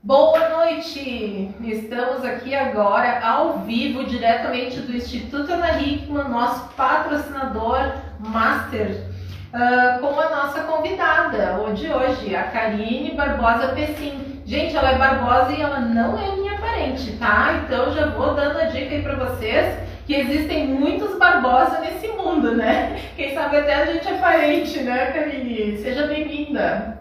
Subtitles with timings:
[0.00, 1.50] Boa noite!
[1.60, 9.02] Estamos aqui agora ao vivo, diretamente do Instituto Ana Hickman, nosso patrocinador master,
[9.52, 14.40] uh, com a nossa convidada de hoje, a Karine Barbosa Pessim.
[14.46, 17.60] Gente, ela é Barbosa e ela não é minha parente, tá?
[17.64, 22.54] Então já vou dando a dica aí para vocês que existem muitos Barbosa nesse mundo,
[22.54, 23.00] né?
[23.16, 25.76] Quem sabe até a gente é parente, né, Karine?
[25.78, 27.00] Seja bem-vinda!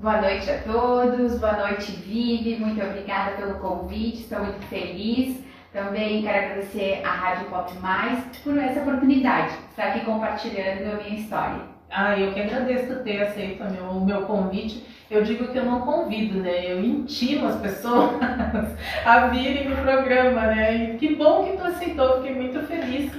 [0.00, 5.44] Boa noite a todos, boa noite, Vivi, muito obrigada pelo convite, estou muito feliz.
[5.74, 11.04] Também quero agradecer à Rádio Pop Mais por essa oportunidade de estar aqui compartilhando a
[11.04, 11.60] minha história.
[11.90, 14.86] Ah, eu que agradeço ter aceito o meu, meu convite.
[15.10, 16.72] Eu digo que eu não convido, né?
[16.72, 18.12] Eu intimo as pessoas
[19.04, 20.94] a virem no programa, né?
[20.94, 23.12] E que bom que tu aceitou, fiquei muito feliz.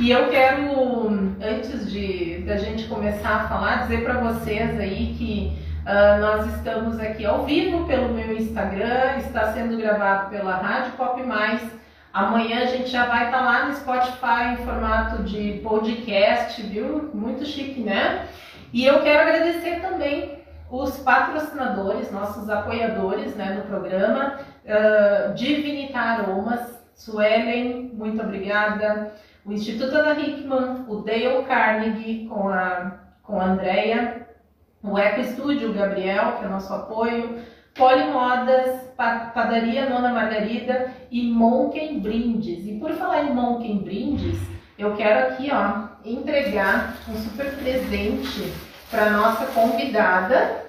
[0.00, 1.10] E eu quero,
[1.40, 6.98] antes de da gente começar a falar, dizer para vocês aí que uh, nós estamos
[6.98, 11.62] aqui ao vivo pelo meu Instagram, está sendo gravado pela Rádio Pop Mais.
[12.12, 17.10] Amanhã a gente já vai estar tá lá no Spotify em formato de podcast, viu?
[17.12, 18.26] Muito chique, né?
[18.72, 26.82] E eu quero agradecer também os patrocinadores, nossos apoiadores né, no programa, uh, Divinitar Aromas,
[26.94, 29.12] Suelen, muito obrigada,
[29.44, 34.23] o Instituto Ana Hickman, o Dale Carnegie com a, com a Andrea,
[34.84, 37.42] o Eco Estúdio, o Gabriel, que é o nosso apoio,
[37.74, 42.66] Polimodas, Padaria Nona Margarida e Monken Brindes.
[42.66, 44.38] E por falar em Monken Brindes,
[44.78, 48.52] eu quero aqui ó, entregar um super presente
[48.90, 50.66] para nossa convidada,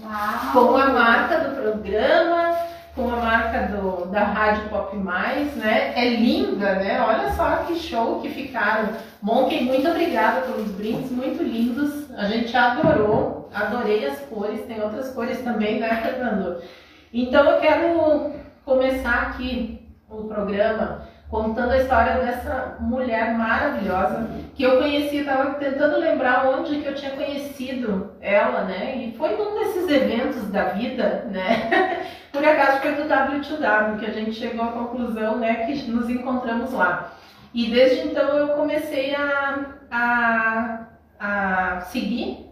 [0.00, 0.52] Uau.
[0.52, 2.56] com a marca do programa,
[2.96, 5.92] com a marca do, da Rádio Pop Mais, né?
[5.94, 6.98] É linda, né?
[7.06, 8.88] Olha só que show que ficaram.
[9.20, 12.10] Monken, muito obrigada pelos brindes, muito lindos.
[12.16, 16.62] A gente adorou, adorei as cores, tem outras cores também, né, Fernando?
[17.12, 18.32] Então eu quero
[18.64, 25.98] começar aqui o programa contando a história dessa mulher maravilhosa que eu conheci, estava tentando
[25.98, 28.96] lembrar onde que eu tinha conhecido ela, né?
[28.96, 32.06] E foi num desses eventos da vida, né?
[32.30, 36.72] Por acaso foi do W2W que a gente chegou à conclusão, né, que nos encontramos
[36.72, 37.12] lá.
[37.54, 40.86] E desde então eu comecei a, a,
[41.18, 42.46] a seguir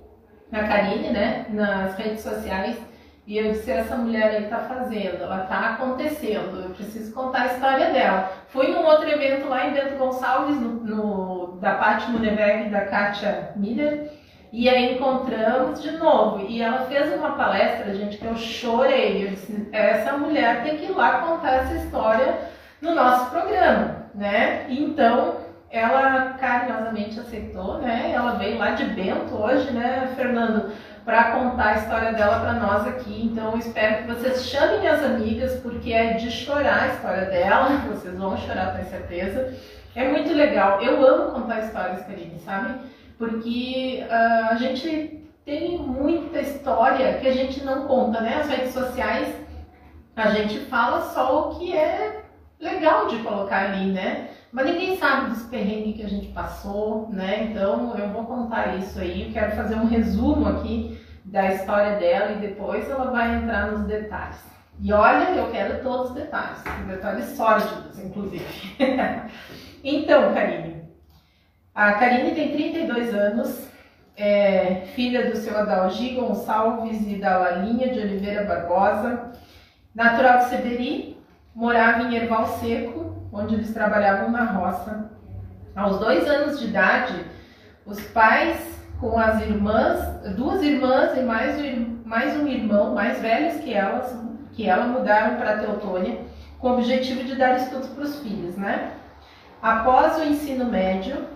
[0.50, 2.78] a Karine, né, nas redes sociais
[3.26, 7.46] e eu disse, essa mulher aí tá fazendo, ela tá acontecendo, eu preciso contar a
[7.46, 8.30] história dela.
[8.48, 12.82] Fui num outro evento lá em Bento Gonçalves, no, no da Paty Muneveg e da
[12.82, 14.10] Kátia Miller,
[14.52, 16.46] e aí encontramos de novo.
[16.46, 19.24] E ela fez uma palestra, gente, que eu chorei.
[19.24, 22.38] Eu disse, essa mulher tem que ir lá contar essa história
[22.80, 24.66] no nosso programa, né?
[24.68, 25.38] Então,
[25.70, 28.12] ela carinhosamente aceitou, né?
[28.14, 30.70] Ela veio lá de Bento hoje, né, Fernando?
[31.04, 33.26] Para contar a história dela para nós aqui.
[33.26, 37.69] Então eu espero que vocês chamem as amigas, porque é de chorar a história dela.
[37.88, 39.54] Vocês vão chorar, tenho certeza.
[39.94, 40.82] É muito legal.
[40.82, 42.75] Eu amo contar histórias, Karine, sabe?
[43.19, 48.38] Porque uh, a gente tem muita história que a gente não conta, né?
[48.41, 49.28] As redes sociais,
[50.16, 52.22] a gente fala só o que é
[52.59, 54.31] legal de colocar ali, né?
[54.54, 57.42] Mas ninguém sabe dos perrengues que a gente passou, né?
[57.50, 59.26] Então eu vou contar isso aí.
[59.26, 63.84] Eu quero fazer um resumo aqui da história dela e depois ela vai entrar nos
[63.84, 64.38] detalhes.
[64.81, 68.47] E olha, eu quero todos os detalhes, detalhes sórdidos, inclusive.
[69.82, 70.84] então, Karine.
[71.75, 73.69] A Karine tem 32 anos,
[74.16, 79.32] é filha do seu Adalgi Gonçalves e da Lalinha de Oliveira Barbosa,
[79.92, 81.19] natural de Seberi,
[81.53, 85.11] morava em Erval Seco, onde eles trabalhavam na roça.
[85.75, 87.25] Aos dois anos de idade,
[87.84, 91.56] os pais com as irmãs, duas irmãs e mais,
[92.06, 94.17] mais um irmão mais velhos que elas,
[94.53, 96.21] que ela mudaram para Teutônia
[96.61, 98.93] com o objetivo de dar estudos para os filhos, né?
[99.61, 101.27] Após o ensino médio,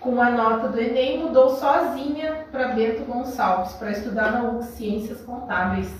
[0.00, 5.20] com a nota do Enem, mudou sozinha para Bento Gonçalves para estudar na UC Ciências
[5.20, 5.92] Contábeis.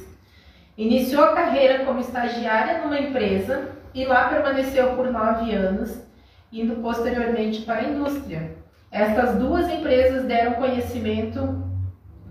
[0.77, 6.03] Iniciou a carreira como estagiária numa empresa e lá permaneceu por nove anos,
[6.53, 8.57] indo posteriormente para a indústria.
[8.91, 11.63] Estas duas empresas deram conhecimento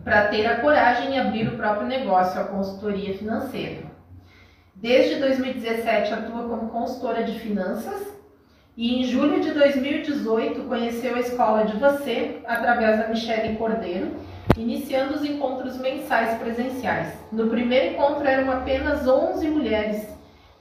[0.04, 3.84] para ter a coragem em abrir o próprio negócio, a consultoria financeira.
[4.76, 8.12] Desde 2017 atua como consultora de finanças
[8.76, 14.16] e em julho de 2018 conheceu a escola de você através da Michele Cordeiro,
[14.58, 17.14] iniciando os encontros mensais presenciais.
[17.32, 20.08] No primeiro encontro eram apenas 11 mulheres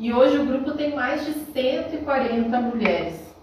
[0.01, 3.37] e hoje o grupo tem mais de 140 mulheres.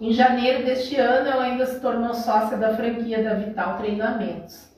[0.00, 4.74] Em janeiro deste ano, ela ainda se tornou sócia da franquia da Vital Treinamentos.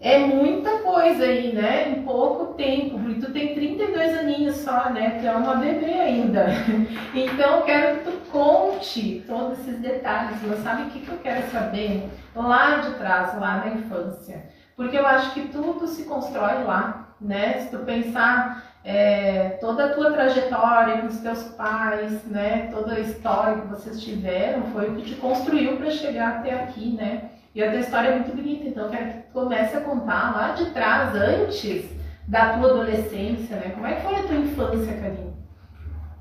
[0.00, 1.90] é muita coisa aí, né?
[1.90, 2.98] Em pouco tempo.
[3.10, 5.18] E tu tem 32 aninhos só, né?
[5.20, 6.46] Tu é uma bebê ainda.
[7.14, 10.38] Então, eu quero que tu conte todos esses detalhes.
[10.46, 12.08] Mas sabe o que, que eu quero saber?
[12.34, 14.46] Lá de trás, lá na infância.
[14.74, 17.58] Porque eu acho que tudo se constrói lá, né?
[17.60, 22.68] Se tu pensar é, toda a tua trajetória com os teus pais, né?
[22.70, 26.94] Toda a história que vocês tiveram foi o que te construiu para chegar até aqui,
[26.94, 27.30] né?
[27.54, 30.34] E a tua história é muito bonita, então eu quero que tu comece a contar
[30.36, 31.86] lá de trás, antes
[32.28, 33.70] da tua adolescência, né?
[33.74, 35.32] Como é que foi a tua infância, Karine?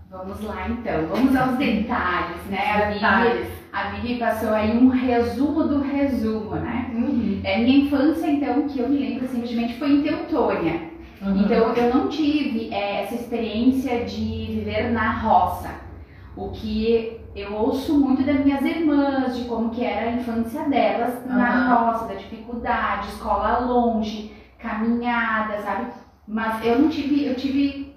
[0.09, 2.71] Vamos lá então, vamos aos detalhes, né?
[2.71, 6.91] A Vivi, a Vivi passou aí um resumo do resumo, né?
[6.93, 7.41] Uhum.
[7.43, 10.92] É, minha infância, então, que eu me lembro simplesmente foi em Teutônia.
[11.23, 11.41] Uhum.
[11.41, 15.69] Então eu não tive é, essa experiência de viver na roça.
[16.35, 21.15] O que eu ouço muito das minhas irmãs, de como que era a infância delas
[21.25, 21.35] uhum.
[21.35, 25.91] na roça, da dificuldade, escola longe, caminhada, sabe?
[26.27, 27.95] Mas eu não tive, eu tive,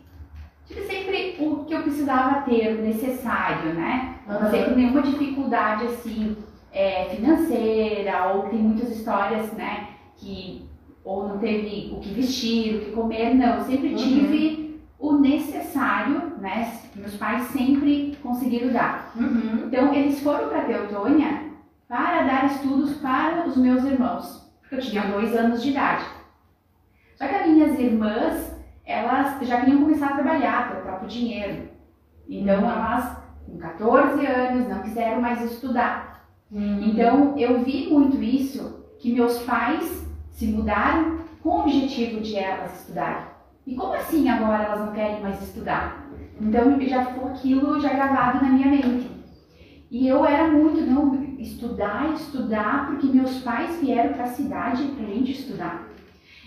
[0.66, 4.16] tive sempre o que eu precisava ter, o necessário, né?
[4.26, 4.50] Não uhum.
[4.50, 6.36] sempre nenhuma dificuldade assim
[6.76, 10.65] é, financeira, ou tem muitas histórias, né, que
[11.06, 13.96] ou não teve o que vestir, o que comer, não, eu sempre uhum.
[13.96, 16.80] tive o necessário, né?
[16.96, 19.12] Meus pais sempre conseguiram dar.
[19.14, 19.66] Uhum.
[19.66, 21.44] Então, eles foram para Teutônia
[21.86, 26.04] para dar estudos para os meus irmãos, porque eu tinha dois anos de idade.
[27.14, 31.68] Só que as minhas irmãs, elas já queriam começar a trabalhar, ter o próprio dinheiro.
[32.28, 32.70] Então, uhum.
[32.70, 33.16] elas,
[33.46, 36.26] com 14 anos, não quiseram mais estudar.
[36.50, 36.82] Uhum.
[36.82, 40.05] Então, eu vi muito isso, que meus pais
[40.36, 43.24] se mudaram com o objetivo de elas estudarem.
[43.66, 46.06] E como assim agora elas não querem mais estudar?
[46.38, 49.10] Então já ficou aquilo já gravado na minha mente.
[49.90, 55.06] E eu era muito, não, estudar, estudar, porque meus pais vieram para a cidade para
[55.06, 55.88] a gente estudar.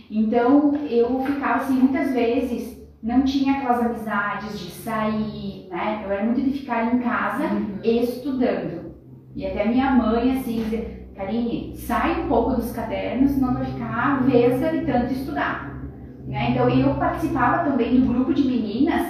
[0.09, 6.03] Então eu ficava assim, muitas vezes, não tinha aquelas amizades de sair, né?
[6.05, 7.79] Eu era muito de ficar em casa uhum.
[7.83, 8.93] estudando.
[9.35, 10.63] E até minha mãe, assim,
[11.19, 15.69] Karine, sai um pouco dos cadernos, senão vai ficar vesga de tanto estudar.
[16.25, 16.51] Né?
[16.51, 19.05] Então eu participava também do grupo de meninas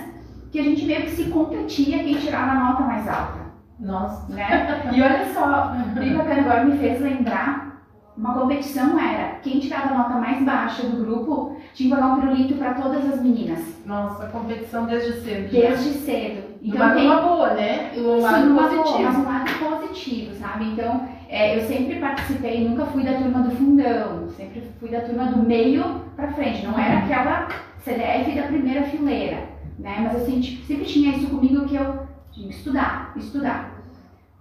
[0.52, 3.40] que a gente meio que se competia quem tirava a nota mais alta.
[3.80, 4.34] Nossa.
[4.34, 4.90] Né?
[4.92, 7.86] E olha só, bem bacana agora me fez lembrar,
[8.18, 12.22] uma competição era quem tirava a nota mais baixa do grupo tinha que pagar um
[12.22, 13.60] pirulito para todas as meninas.
[13.86, 15.52] Nossa, competição desde cedo.
[15.52, 16.06] Desde né?
[16.06, 16.44] cedo.
[16.64, 17.92] Então uma tem uma boa, né?
[17.96, 18.84] E um lado Sim, positivo.
[18.84, 20.66] Boa, mas um lado positivo, sabe?
[20.66, 25.26] Então é, eu sempre participei, nunca fui da turma do fundão, sempre fui da turma
[25.26, 27.48] do meio para frente, não era aquela
[27.78, 29.48] CDF da primeira fileira,
[29.78, 30.00] né?
[30.02, 33.80] Mas eu sempre, sempre tinha isso comigo que eu tinha que estudar, estudar.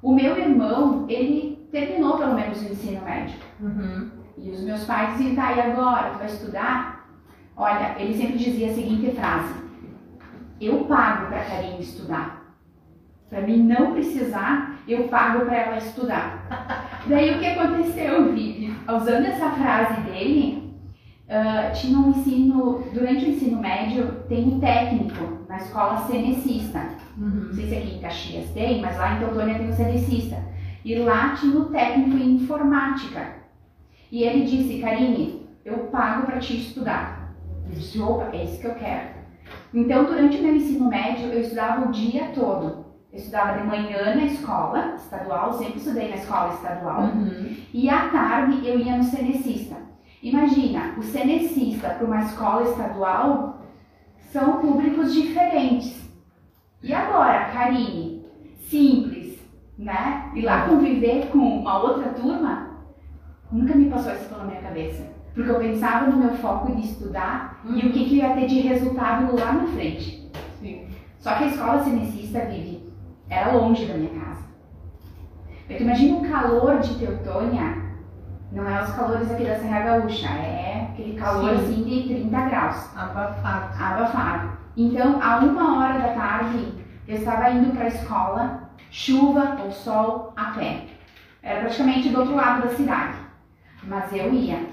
[0.03, 3.37] O meu irmão, ele terminou pelo menos o ensino médio.
[3.61, 4.11] Uhum.
[4.39, 6.11] E os meus pais diziam, tá, e agora?
[6.13, 7.07] Tu vai estudar?
[7.55, 9.53] Olha, ele sempre dizia a seguinte frase:
[10.59, 12.38] Eu pago para Karine estudar.
[13.29, 16.47] Para mim não precisar, eu pago para ela estudar.
[17.07, 18.75] Daí o que aconteceu, Vivi?
[18.89, 20.73] Usando essa frase dele,
[21.29, 26.81] uh, tinha um ensino, durante o ensino médio, tem um técnico na escola cenecista.
[27.19, 27.49] Uhum.
[27.49, 30.43] Não sei se aqui em Caxias tem, mas lá em Teutônia tem um cenecista.
[30.83, 33.37] E lá tinha o um técnico em informática.
[34.11, 37.35] E ele disse, Karine, eu pago para te estudar.
[37.69, 39.19] Eu disse, opa, é isso que eu quero.
[39.75, 42.88] Então, durante o meu ensino médio, eu estudava o dia todo.
[43.11, 47.03] Eu estudava de manhã na escola estadual, sempre estudei na escola estadual.
[47.05, 47.57] Uhum.
[47.73, 49.77] E à tarde eu ia no cenecista.
[50.23, 53.63] Imagina, o cenecista para uma escola estadual
[54.31, 56.07] são públicos diferentes.
[56.83, 58.27] E agora, Karine,
[58.69, 59.39] simples,
[59.79, 60.31] né?
[60.35, 62.71] Ir lá conviver com uma outra turma,
[63.51, 65.11] nunca me passou isso pela minha cabeça.
[65.35, 67.79] Porque eu pensava no meu foco de estudar uhum.
[67.79, 70.31] e o que, que ia ter de resultado lá na frente.
[70.61, 70.89] Sim.
[71.21, 72.78] Só que a escola cenecista vive
[73.29, 74.45] era longe da minha casa.
[75.69, 77.77] Eu imagina o calor de Teutônia,
[78.51, 81.65] não é os calores aqui da Serra Gaúcha, é aquele calor Sim.
[81.65, 82.97] assim de 30 graus.
[82.97, 83.83] Abafado.
[83.83, 84.59] Abafado.
[84.77, 86.73] Então, a uma hora da tarde,
[87.07, 90.87] eu estava indo para a escola, chuva ou sol, a pé.
[91.43, 93.19] Era praticamente do outro lado da cidade.
[93.83, 94.71] Mas eu ia,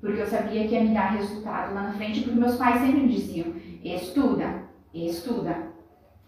[0.00, 3.00] porque eu sabia que ia me dar resultado lá na frente, porque meus pais sempre
[3.00, 4.62] me diziam: estuda,
[4.92, 5.75] estuda.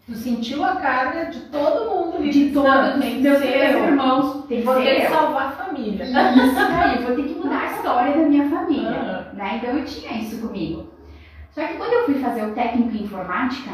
[0.09, 4.47] Tu sentiu a carga de todo mundo de todos os teus irmãos.
[4.47, 6.03] Tem que vou ter que salvar a família.
[6.03, 8.88] Isso aí, vou ter que mudar a história da minha família.
[8.88, 9.37] Uhum.
[9.37, 9.57] Né?
[9.57, 10.88] Então eu tinha isso comigo.
[11.50, 13.71] Só que quando eu fui fazer o técnico em informática,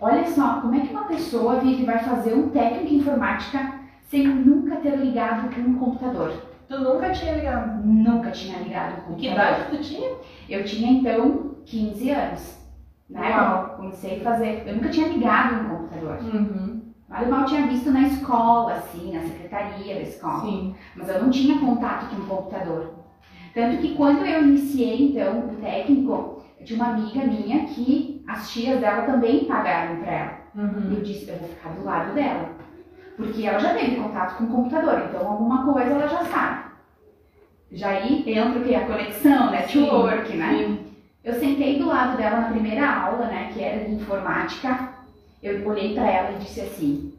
[0.00, 3.74] olha só, como é que uma pessoa que vai fazer um técnico em informática
[4.08, 6.32] sem nunca ter ligado um computador.
[6.68, 7.86] Tu nunca tinha ligado?
[7.86, 9.18] Nunca tinha ligado um computador.
[9.18, 10.10] Que idade tu tinha?
[10.48, 12.63] Eu tinha então 15 anos.
[13.14, 13.30] Né?
[13.30, 13.76] Uau.
[13.76, 14.64] Comecei a fazer.
[14.66, 16.18] Eu nunca tinha ligado um computador.
[16.20, 16.82] Uhum.
[17.22, 20.40] Eu mal tinha visto na escola, assim, na secretaria da escola.
[20.40, 20.74] Sim.
[20.96, 22.94] Mas eu não tinha contato com o computador.
[23.54, 28.80] Tanto que quando eu iniciei, então, o técnico, de uma amiga minha que as tias
[28.80, 30.32] dela também pagaram para ela.
[30.56, 30.90] Uhum.
[30.90, 32.48] E eu disse, eu vou ficar do lado dela.
[33.16, 36.64] Porque ela já teve contato com o computador, então alguma coisa ela já sabe.
[37.70, 38.74] Já aí entra o que?
[38.74, 40.48] A conexão, network, né?
[40.56, 40.83] Sim.
[41.24, 44.90] Eu sentei do lado dela na primeira aula, né, que era de informática.
[45.42, 47.14] Eu olhei para ela e disse assim: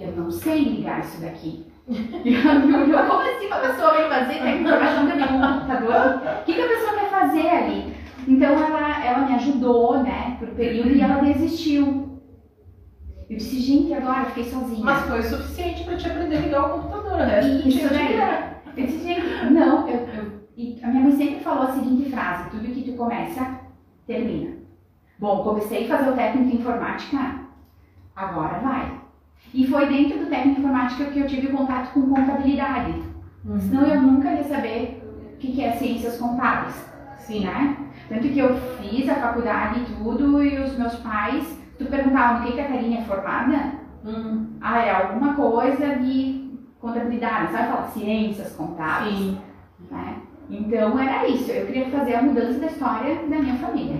[0.00, 1.66] Eu não sei ligar isso daqui.
[2.24, 5.40] E ela me olhou, como assim uma pessoa vem fazer de informação que tem um
[5.40, 6.40] computador?
[6.40, 7.94] O que, que a pessoa quer fazer ali?
[8.28, 12.20] Então ela, ela me ajudou, né, por um período e ela desistiu.
[13.28, 14.84] Eu disse, gente, agora fiquei sozinha.
[14.84, 18.60] Mas foi o suficiente pra te aprender a ligar o computador, tu Isso, né?
[18.76, 22.50] Eu disse, gente, não, eu, eu- e a minha mãe sempre falou a seguinte frase,
[22.50, 23.46] tudo que tu começa,
[24.06, 24.56] termina.
[25.18, 27.40] Bom, comecei a fazer o técnico em informática,
[28.14, 29.00] agora vai.
[29.54, 32.94] E foi dentro do técnico em informática que eu tive contato com contabilidade.
[33.44, 33.58] Uhum.
[33.60, 35.02] Senão eu nunca ia saber
[35.34, 36.74] o que que é ciências contábeis,
[37.18, 37.44] Sim.
[37.44, 37.76] né?
[38.08, 42.46] Tanto que eu fiz a faculdade e tudo, e os meus pais, tu perguntava no
[42.46, 43.72] que que a Karine é formada?
[44.04, 49.38] Hum, Ah, é alguma coisa de contabilidade, sabe falar ciências contábeis, Sim.
[49.90, 50.16] né?
[50.52, 53.96] Então era isso, eu queria fazer a mudança da história da minha família.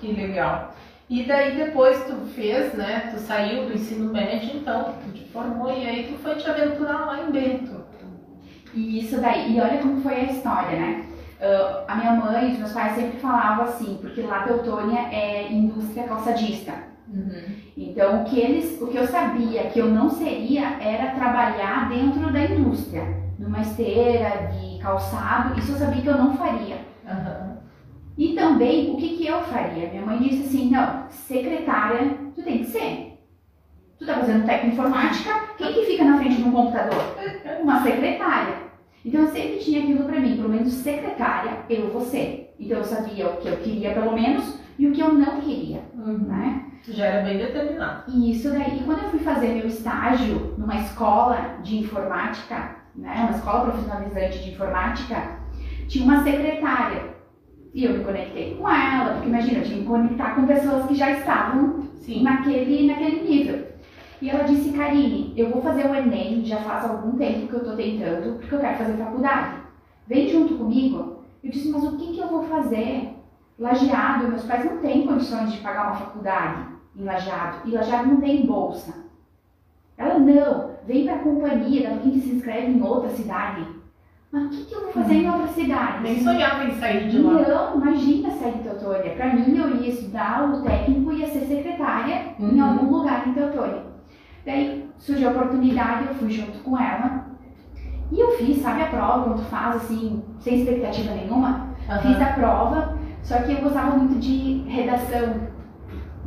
[0.00, 0.74] Que legal.
[1.08, 3.10] E daí depois tu fez, né?
[3.14, 7.06] Tu saiu do ensino médio, então tu te formou e aí tu foi te aventurar
[7.06, 7.84] lá em Bento.
[8.74, 11.04] E isso daí, e olha como foi a história, né?
[11.40, 15.52] Ah, a minha mãe e os meus pais sempre falavam assim, porque lá Teutônia é
[15.52, 16.72] indústria calçadista.
[17.76, 22.32] Então, o que eles, o que eu sabia que eu não seria era trabalhar dentro
[22.32, 23.04] da indústria,
[23.38, 26.78] numa esteira de calçado, isso eu sabia que eu não faria.
[27.06, 27.56] Aham.
[28.18, 29.88] E também, o que, que eu faria?
[29.90, 33.18] Minha mãe disse assim, não, secretária, tu tem que ser.
[33.98, 36.98] Tu tá fazendo técnica informática, quem que fica na frente de um computador?
[37.62, 38.54] Uma secretária.
[39.04, 42.54] Então eu sempre tinha aquilo pra mim, pelo menos secretária, eu vou ser.
[42.58, 45.80] Então eu sabia o que eu queria pelo menos e o que eu não queria,
[45.94, 46.18] Uhum.
[46.18, 46.62] né?
[46.88, 48.04] Já era bem determinado.
[48.08, 53.26] E isso daí, e quando eu fui fazer meu estágio numa escola de informática, né,
[53.28, 55.38] uma escola profissionalizante de informática,
[55.88, 57.16] tinha uma secretária.
[57.74, 60.86] E eu me conectei com ela, porque imagina, eu tinha que me conectar com pessoas
[60.86, 62.22] que já estavam Sim.
[62.22, 63.66] naquele, naquele nível.
[64.20, 67.64] E ela disse, Karine, eu vou fazer o Enem, já faz algum tempo que eu
[67.64, 69.56] tô tentando, porque eu quero fazer faculdade.
[70.06, 71.24] Vem junto comigo.
[71.44, 73.14] Eu disse, mas o que, que eu vou fazer?
[73.58, 77.68] Lajeado, meus pais não têm condições de pagar uma faculdade em Lajeado.
[77.68, 79.04] E Lajeado não tem bolsa.
[79.98, 83.66] Ela, não, vem pra companhia, da quem se inscreve em outra cidade.
[84.32, 86.02] Mas o que, que eu vou fazer em outra cidade?
[86.02, 87.32] Nem sonhava em sair de lá.
[87.42, 89.14] Não, imagina sair de Teutônia.
[89.14, 92.64] Pra mim, eu ia estudar o técnico e ia ser secretária em Uhum.
[92.64, 93.82] algum lugar em Teutônia.
[94.44, 97.26] Daí surgiu a oportunidade, eu fui junto com ela.
[98.12, 101.68] E eu fiz, sabe a prova, quando faz assim, sem expectativa nenhuma?
[102.02, 102.22] Fiz Aham.
[102.24, 105.34] a prova, só que eu gostava muito de redação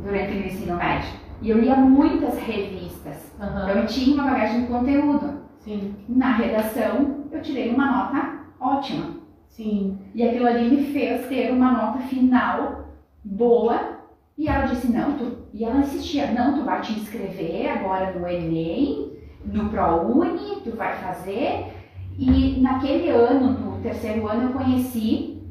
[0.02, 1.08] durante o ensino médio.
[1.42, 2.89] E eu lia muitas revistas.
[3.40, 3.70] Então Aham.
[3.70, 5.40] eu tinha uma bagagem de conteúdo.
[5.60, 5.94] Sim.
[6.08, 9.16] Na redação, eu tirei uma nota ótima.
[9.48, 9.98] Sim.
[10.14, 12.84] E aquilo ali me fez ter uma nota final
[13.24, 13.98] boa.
[14.36, 15.38] E ela disse, não, tu...
[15.52, 19.12] E ela insistia, não, tu vai te inscrever agora no Enem,
[19.44, 21.72] no ProUni, tu vai fazer.
[22.18, 25.42] E naquele ano, no terceiro ano, eu conheci,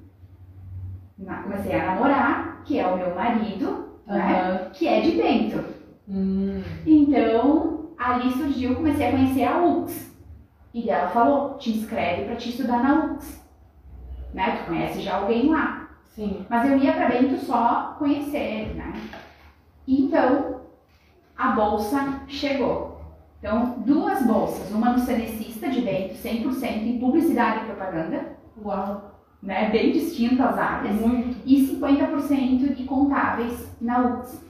[1.43, 4.59] comecei a namorar, que é o meu marido, né?
[4.61, 4.69] Aham.
[4.71, 5.63] Que é de Bento.
[6.07, 6.61] Hum.
[6.87, 10.09] Então, ali surgiu, comecei a conhecer a UX.
[10.73, 13.43] E ela falou, te inscreve para te estudar na UX.
[14.33, 14.57] Né?
[14.57, 15.89] Tu conhece já alguém lá.
[16.15, 16.45] Sim.
[16.49, 18.93] Mas eu ia para Bento só conhecer, né?
[19.87, 20.61] Então,
[21.37, 23.01] a bolsa chegou.
[23.39, 29.15] Então, duas bolsas, uma no Cenecista de Bento, 100% em publicidade e propaganda, Uau.
[29.41, 29.69] né?
[29.69, 31.37] Bem distintas as áreas Muito.
[31.45, 34.48] e 50% de contábeis na UX.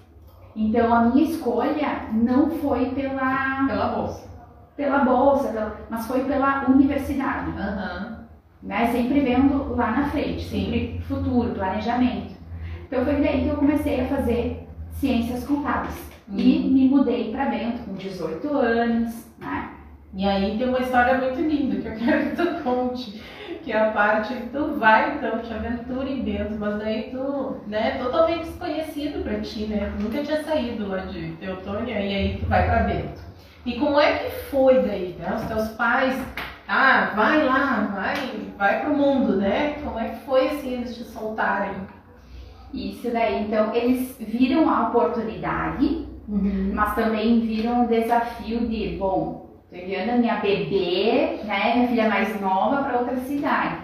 [0.55, 4.27] Então a minha escolha não foi pela, Pela bolsa.
[4.75, 8.25] pela bolsa, pela- mas foi pela universidade, Aham.
[8.63, 8.87] né?
[8.91, 10.65] Sempre vendo lá na frente, Sim.
[10.65, 12.33] sempre futuro, planejamento.
[12.87, 15.95] Então foi daí que eu comecei a fazer ciências contábeis
[16.29, 16.71] e Uhum.
[16.73, 19.69] me mudei para Bento com 18 anos, né?
[20.13, 23.21] E aí tem uma história muito linda que eu quero que tu conte.
[23.63, 27.57] Que é a parte que tu vai, então, te aventura em Bento, mas daí tu,
[27.67, 29.91] né, totalmente desconhecido pra ti, né?
[29.97, 33.21] Tu nunca tinha saído lá de Teutônia e aí tu vai pra Bento.
[33.65, 35.33] E como é que foi daí, né?
[35.35, 36.15] Os teus pais,
[36.67, 38.15] ah, vai lá, vai,
[38.57, 39.75] vai pro mundo, né?
[39.83, 41.75] Como é que foi assim eles te soltarem?
[42.73, 46.71] Isso daí, então eles viram a oportunidade, Uhum.
[46.75, 52.09] mas também viram o desafio de, bom, tô enviando a minha bebê, né, minha filha
[52.09, 53.77] mais nova para outra cidade.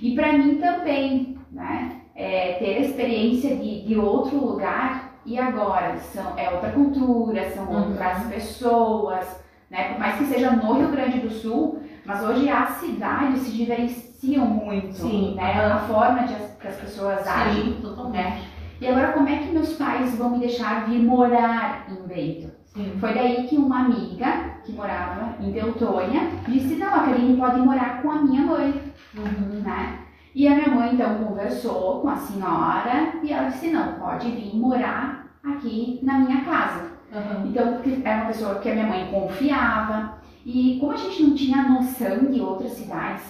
[0.00, 5.96] E para mim também, né, é, ter a experiência de, de outro lugar e agora
[5.98, 7.90] são, é outra cultura, são Uhum.
[7.90, 12.70] outras pessoas, né, por mais que seja no Rio Grande do Sul, mas hoje as
[12.80, 17.64] cidades se diferenciam muito, Sim, né, a forma de as, que as pessoas agem.
[17.64, 18.42] Sim, totalmente.
[18.80, 22.51] E agora, como é que meus pais vão me deixar vir morar em Bento?
[22.74, 22.96] Sim.
[22.98, 28.00] Foi daí que uma amiga que morava em Teutônia disse: Não, a Karine pode morar
[28.02, 28.82] com a minha mãe,
[29.14, 29.60] Uhum.
[29.60, 29.98] né?
[30.34, 34.56] E a minha mãe então conversou com a senhora e ela disse: Não, pode vir
[34.56, 36.92] morar aqui na minha casa.
[37.12, 37.48] Uhum.
[37.48, 40.18] Então, era uma pessoa que a minha mãe confiava.
[40.46, 43.22] E como a gente não tinha noção de outras cidades,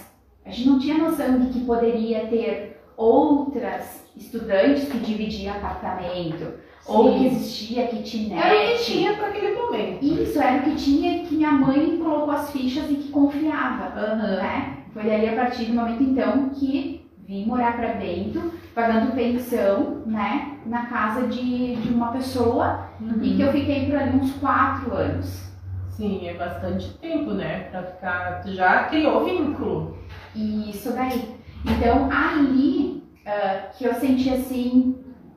[0.45, 6.53] a gente não tinha noção de que poderia ter outras estudantes que dividiam apartamento,
[6.85, 8.33] ou que existia kitnet.
[8.33, 10.03] Era o que tinha para aquele momento.
[10.03, 14.37] Isso era o que tinha que minha mãe colocou as fichas e que confiava, Aham.
[14.37, 14.77] né?
[14.93, 20.57] Foi ali a partir do momento então que vim morar para Bento, pagando pensão, né,
[20.65, 23.19] na casa de, de uma pessoa Uhum.
[23.23, 25.51] e que eu fiquei por ali uns quatro anos.
[25.89, 27.67] Sim, é bastante tempo, né?
[27.71, 28.41] Pra ficar.
[28.41, 29.97] Tu já criou vínculo.
[30.35, 31.35] Isso daí.
[31.65, 34.95] Então ali ah, que eu senti assim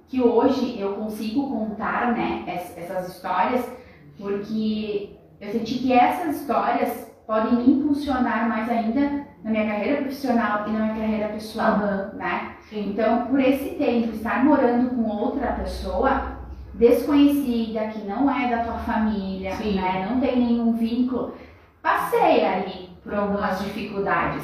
[0.08, 3.64] que hoje eu consigo contar, né, es- essas histórias,
[4.18, 5.10] porque
[5.40, 10.72] eu senti que essas histórias podem me impulsionar mais ainda na minha carreira profissional e
[10.72, 12.12] na minha carreira pessoal, Aham.
[12.14, 12.52] né?
[12.68, 12.90] Sim.
[12.90, 16.36] Então, por esse tempo, estar morando com outra pessoa
[16.74, 19.74] desconhecida, que não é da tua família, Sim.
[19.74, 20.06] né?
[20.08, 21.34] Não tem nenhum vínculo,
[21.82, 24.42] passei ali por algumas dificuldades,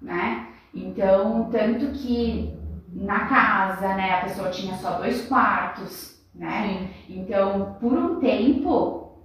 [0.00, 0.46] né?
[0.74, 2.52] Então, tanto que
[2.94, 6.88] na casa, né, a pessoa tinha só dois quartos, né?
[7.06, 7.20] Sim.
[7.20, 9.18] Então, por um tempo,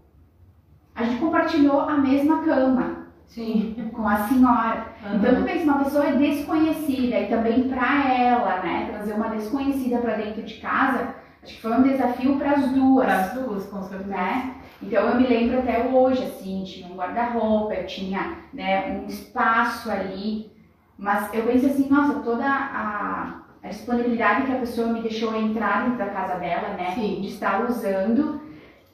[0.95, 3.89] a gente compartilhou a mesma cama Sim.
[3.93, 4.87] com a senhora.
[5.13, 5.35] Então, Aham.
[5.39, 10.15] também se uma pessoa é desconhecida e também para ela, né, trazer uma desconhecida para
[10.15, 13.83] dentro de casa, acho que foi um desafio para as duas, Para as duas, com
[13.83, 14.09] certeza.
[14.09, 14.55] né?
[14.81, 19.91] Então eu me lembro até hoje, assim, tinha um guarda-roupa, eu tinha, né, um espaço
[19.91, 20.51] ali,
[20.97, 25.83] mas eu pensei assim, nossa, toda a, a disponibilidade que a pessoa me deixou entrar
[25.83, 27.19] dentro da casa dela, né, Sim.
[27.21, 28.41] de estar usando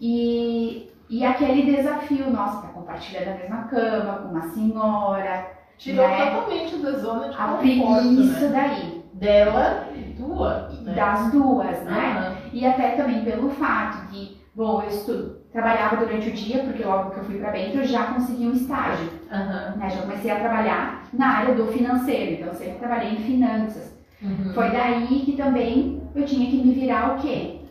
[0.02, 5.48] e, e aquele desafio, nossa, tá compartilhando a mesma cama com uma senhora,
[5.78, 6.32] Tirou né?
[6.32, 7.60] totalmente da zona de a conforto,
[8.02, 8.70] preguiça né?
[8.70, 10.70] daí, Dela e tua.
[10.84, 10.94] Né?
[10.94, 12.16] das duas, né?
[12.18, 12.36] Aham.
[12.54, 17.12] E até também pelo fato de, bom, eu estu- trabalhava durante o dia, porque logo
[17.12, 19.76] que eu fui para Bento eu já consegui um estágio, Aham.
[19.78, 19.90] né?
[19.90, 23.95] Já comecei a trabalhar na área do financeiro, então sempre trabalhei em finanças.
[24.22, 24.54] Uhum.
[24.54, 27.62] Foi daí que também eu tinha que me virar o quê?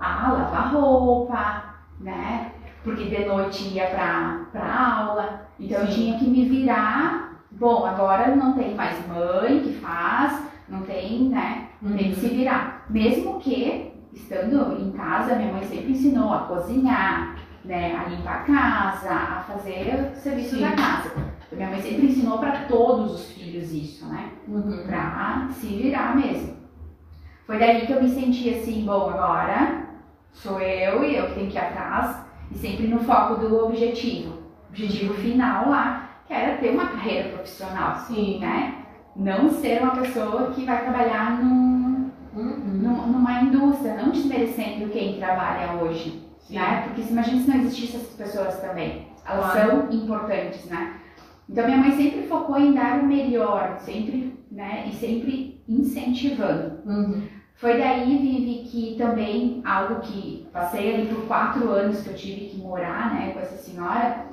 [0.00, 2.52] Ah, lavar roupa, né?
[2.82, 5.94] Porque de noite ia pra, pra aula, então eu Sim.
[5.94, 7.40] tinha que me virar.
[7.50, 11.68] Bom, agora não tem mais mãe que faz, não tem, né?
[11.96, 12.84] Tem que se virar.
[12.90, 17.96] Mesmo que, estando em casa, minha mãe sempre ensinou a cozinhar, né?
[17.96, 20.62] A limpar a casa, a fazer o serviço Sim.
[20.62, 21.10] da casa.
[21.52, 24.30] Minha mãe sempre ensinou para todos os filhos isso, né?
[24.48, 24.84] Uhum.
[24.86, 26.54] pra se virar mesmo.
[27.46, 29.84] Foi daí que eu me senti assim, bom, agora
[30.32, 32.16] sou eu e eu que tenho que ir atrás
[32.50, 34.42] e sempre no foco do objetivo.
[34.70, 38.40] Objetivo final lá, que era ter uma carreira profissional, Sim.
[38.40, 38.74] né?
[39.14, 42.58] Não ser uma pessoa que vai trabalhar num, Uhum.
[42.82, 46.56] num- numa indústria, não desmerecendo quem trabalha hoje, Sim.
[46.56, 46.82] né?
[46.86, 49.08] Porque se imagina se não existissem essas pessoas também.
[49.26, 49.70] Elas Claro.
[49.70, 50.94] são importantes, né?
[51.48, 54.84] Então minha mãe sempre focou em dar o melhor, sempre, né?
[54.88, 56.78] E sempre incentivando.
[56.86, 57.22] Uhum.
[57.56, 62.46] Foi daí, Vivi, que também algo que passei ali por quatro anos que eu tive
[62.48, 64.26] que morar, né, com essa senhora,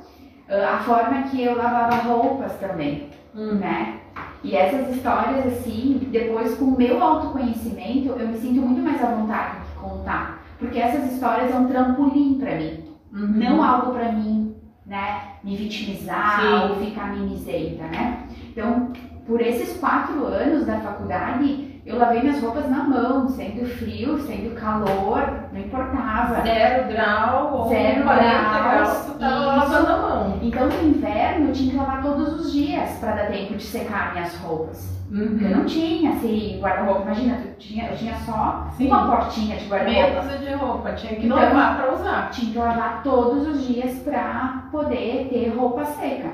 [0.49, 3.55] ah, a forma que eu lavava roupas também, Uhum.
[3.55, 3.99] né?
[4.43, 9.05] E essas histórias, assim, depois com o meu autoconhecimento, eu me sinto muito mais à
[9.11, 10.40] vontade de contar.
[10.61, 13.27] Porque essas histórias é um trampolim pra mim Uhum.
[13.27, 16.53] não algo para mim, né, me vitimizar Sim.
[16.69, 18.23] ou ficar mimizenta, né?
[18.49, 18.93] Então,
[19.27, 24.55] por esses quatro anos da faculdade, eu lavei minhas roupas na mão, sendo frio, sendo
[24.55, 26.41] calor, não importava.
[26.43, 29.19] Zero grau ou Zero 40 grau, graus, tu isso.
[29.19, 30.30] lavando a mão.
[30.41, 34.13] Então no inverno eu tinha que lavar todos os dias para dar tempo de secar
[34.13, 34.99] minhas roupas.
[35.11, 35.37] Uhum.
[35.41, 38.87] Eu não tinha assim, guarda-roupa, imagina, tu tinha, eu tinha só Sim.
[38.87, 40.21] uma portinha de Meia guarda-roupa.
[40.21, 42.29] dúzia de roupa, tinha que Então- levar pra usar.
[42.31, 46.29] Tinha que lavar todos os dias para poder ter roupa seca.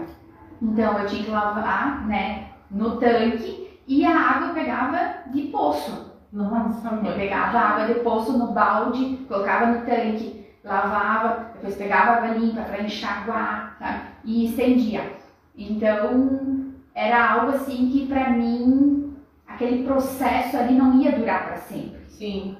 [0.61, 4.99] Então eu tinha que lavar, né, no tanque e a água eu pegava
[5.33, 6.05] de poço.
[6.31, 10.36] Nossa, Eu pegava água de poço no balde, colocava no tanque,
[10.67, 14.01] lavava, depois pegava água limpa para enxaguar, sabe?
[14.25, 15.13] E estendia.
[15.57, 19.15] Então, era algo assim que para mim,
[19.47, 21.99] aquele processo ali não ia durar para sempre.
[22.09, 22.57] Sim,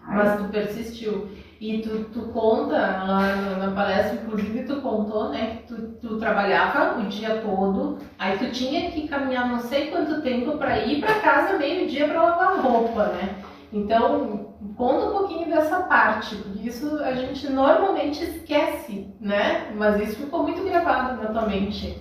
[0.00, 0.16] sabe?
[0.16, 1.28] mas tu persistiu.
[1.60, 6.18] E tu, tu conta lá na- na palestra, inclusive tu contou, né, que tu, tu
[6.18, 11.00] trabalhava o dia todo, aí tu tinha que caminhar não sei quanto tempo para ir
[11.00, 13.34] para casa meio-dia para lavar roupa, né?
[13.70, 19.72] Então, conta um pouquinho dessa parte, porque isso a gente normalmente esquece, né?
[19.76, 21.96] Mas isso ficou muito gravado na tua mente.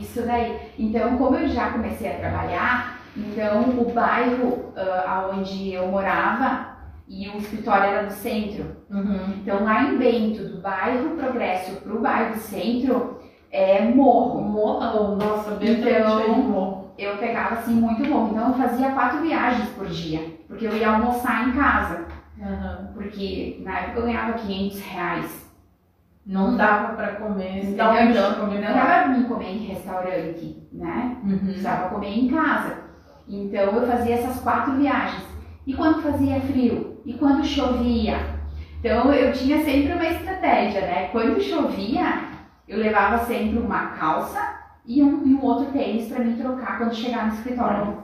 [0.00, 0.58] Isso daí.
[0.78, 7.28] Então, como eu já comecei a trabalhar, então o bairro ah, onde eu morava e
[7.28, 8.76] o escritório era no centro.
[8.90, 9.34] Uhum.
[9.42, 13.18] Então, lá em Bento, do bairro Progresso para o bairro Centro,
[13.50, 14.40] é morro.
[14.42, 16.88] Morro, nossa, bem Então- cheio de morro.
[16.98, 18.30] Eu pegava assim muito morro.
[18.32, 22.06] Então, eu fazia quatro viagens por dia, porque eu ia almoçar em casa.
[22.38, 22.92] Uhum.
[22.94, 25.48] Porque na época eu ganhava 500 reais.
[26.26, 31.16] Não dava para comer, Então, pra comer não dava pra mim comer em restaurante, né?
[31.24, 31.38] Uhum.
[31.38, 32.76] precisava comer em casa.
[33.28, 35.22] Então eu fazia essas quatro viagens.
[35.66, 37.00] E quando fazia frio?
[37.04, 38.18] E quando chovia?
[38.78, 41.08] Então eu tinha sempre uma estratégia, né?
[41.08, 42.24] Quando chovia,
[42.66, 44.40] eu levava sempre uma calça
[44.86, 47.98] e um, e um outro tênis para mim trocar quando chegar no escritório,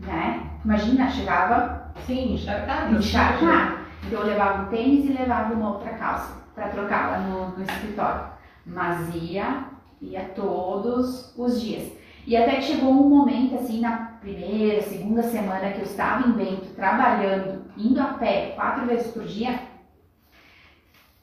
[0.00, 0.42] né?
[0.64, 2.96] Imagina, chegava Sim, encharcado.
[2.96, 3.78] encharcado.
[4.06, 7.62] Então eu levava um tênis e levava uma outra calça para trocar lá no, no
[7.62, 8.26] escritório.
[8.66, 9.64] Mas ia,
[10.00, 11.92] ia todos os dias.
[12.26, 16.32] E até que chegou um momento assim, na primeira, segunda semana que eu estava em
[16.32, 19.60] Bento, trabalhando, indo a pé quatro vezes por dia,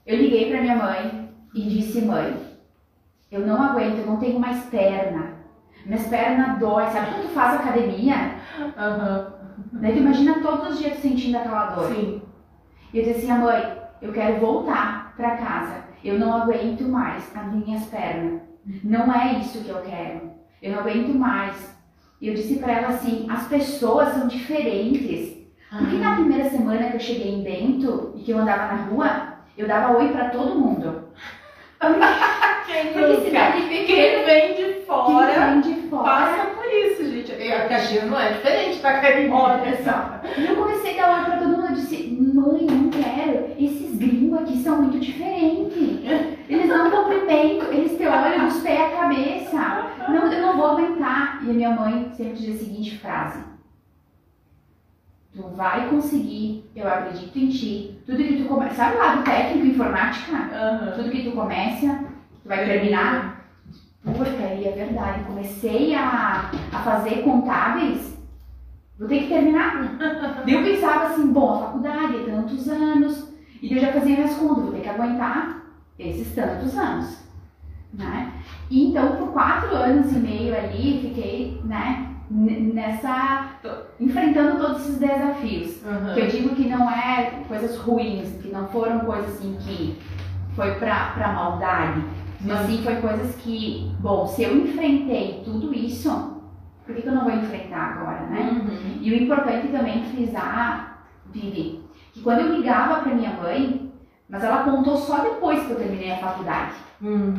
[0.06, 2.36] eu liguei para minha mãe e disse, mãe,
[3.32, 5.35] eu não aguento, eu não tenho mais perna.
[5.86, 8.16] Minhas pernas dói, sabe quando tu faz academia?
[8.78, 9.34] Aham.
[9.74, 11.94] Daí tu imagina todos os dias sentindo aquela dor.
[11.94, 12.22] Sim.
[12.94, 15.84] E eu disse assim, mãe, eu quero voltar para casa.
[16.04, 18.42] Eu não aguento mais as minhas pernas.
[18.84, 20.32] Não é isso que eu quero.
[20.62, 21.76] Eu não aguento mais.
[22.20, 25.36] E eu disse para ela assim, as pessoas são diferentes.
[25.70, 29.34] Porque na primeira semana que eu cheguei em Bento e que eu andava na rua,
[29.58, 31.10] eu dava oi para todo mundo.
[32.66, 33.22] Quem Porque nunca?
[33.26, 36.04] cidade pequena, vem de quem fora vem de fora.
[36.04, 37.32] passa por isso, gente.
[37.32, 39.36] E a Caxias não é diferente da Caribbean.
[39.36, 40.20] Olha só.
[40.38, 41.66] E eu comecei a dar oi pra todo mundo.
[41.68, 43.56] Eu disse, mãe, não quero.
[43.58, 45.76] Esses gringos aqui são muito diferentes.
[46.48, 49.86] Eles não cumprimentam, eles te olham dos pés à cabeça.
[50.08, 51.44] Não, eu não vou aguentar.
[51.44, 53.44] E a minha mãe sempre dizia a seguinte frase.
[55.36, 58.00] Tu vai conseguir, eu acredito em ti.
[58.06, 58.76] Tudo que tu começa.
[58.76, 60.34] Sabe lá do técnico informática?
[60.34, 60.92] Aham.
[60.96, 61.88] Tudo que tu começa,
[62.42, 63.35] tu vai terminar.
[64.14, 65.24] Porcaria, é verdade.
[65.24, 68.18] Comecei a, a fazer contábeis,
[69.00, 69.98] vou ter que terminar.
[70.46, 74.36] Daí eu pensava assim, bom, a faculdade é tantos anos, e eu já fazia minhas
[74.36, 75.64] contas, vou ter que aguentar
[75.98, 77.26] esses tantos anos.
[77.94, 78.32] Né?
[78.70, 83.52] E então, por quatro anos e meio ali, fiquei né, nessa.
[84.00, 85.86] enfrentando todos esses desafios.
[85.86, 86.14] Aham.
[86.14, 89.98] Que eu digo que não é coisas ruins, que não foram coisas assim que
[90.56, 92.04] foi pra, pra maldade.
[92.46, 96.10] Mas sim foi coisas que, bom, se eu enfrentei tudo isso,
[96.86, 98.52] por que, que eu não vou enfrentar agora, né?
[98.52, 99.00] Uhum.
[99.02, 103.92] E o importante também frisar, Vivi, que quando eu ligava pra minha mãe,
[104.30, 106.74] mas ela contou só depois que eu terminei a faculdade.
[107.02, 107.34] Hum.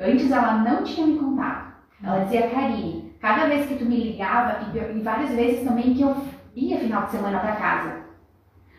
[0.00, 1.70] Antes ela não tinha me contado.
[2.02, 6.16] Ela dizia, Karine, cada vez que tu me ligava, e, várias vezes também que eu
[6.54, 8.00] ia final de semana pra casa.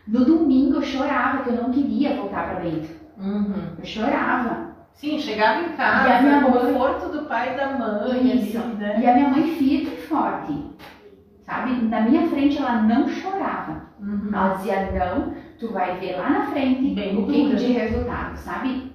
[0.07, 2.89] No domingo eu chorava, que eu não queria voltar pra Bento.
[3.17, 3.75] Uhum.
[3.77, 4.70] Eu chorava.
[4.93, 8.35] Sim, chegava em E a casa, minha o mãe- conforto do pai e da mãe
[8.37, 8.57] Isso.
[8.59, 8.99] ali, né?
[9.01, 10.65] E a minha mãe firme e forte.
[11.41, 11.71] Sabe?
[11.85, 13.81] Na minha frente ela não chorava.
[13.99, 14.29] Uhum.
[14.31, 18.91] Ela dizia, não, tu vai ver lá na frente Bem o que de resultado, sabe?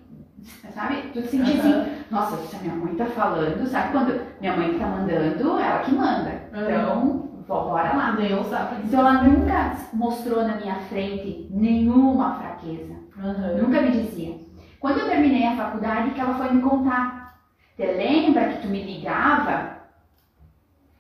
[0.73, 1.11] Sabe?
[1.13, 1.87] Tu sentia assim, Aham.
[2.11, 5.79] nossa, se a minha mãe tá falando, sabe quando minha mãe que tá mandando, ela
[5.81, 6.33] que manda.
[6.53, 8.11] Então, vó, bora lá.
[8.13, 8.77] Deus sabe.
[8.85, 12.95] Então ela nunca mostrou na minha frente nenhuma fraqueza.
[13.61, 14.46] Nunca me dizia.
[14.81, 17.39] Quando eu terminei a faculdade, que ela foi me contar.
[17.77, 19.77] Te lembra que tu me ligava?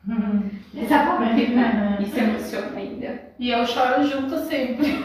[0.06, 1.98] Qual sempre, né?
[2.00, 3.20] Isso emociona ainda.
[3.38, 5.04] E eu choro junto sempre.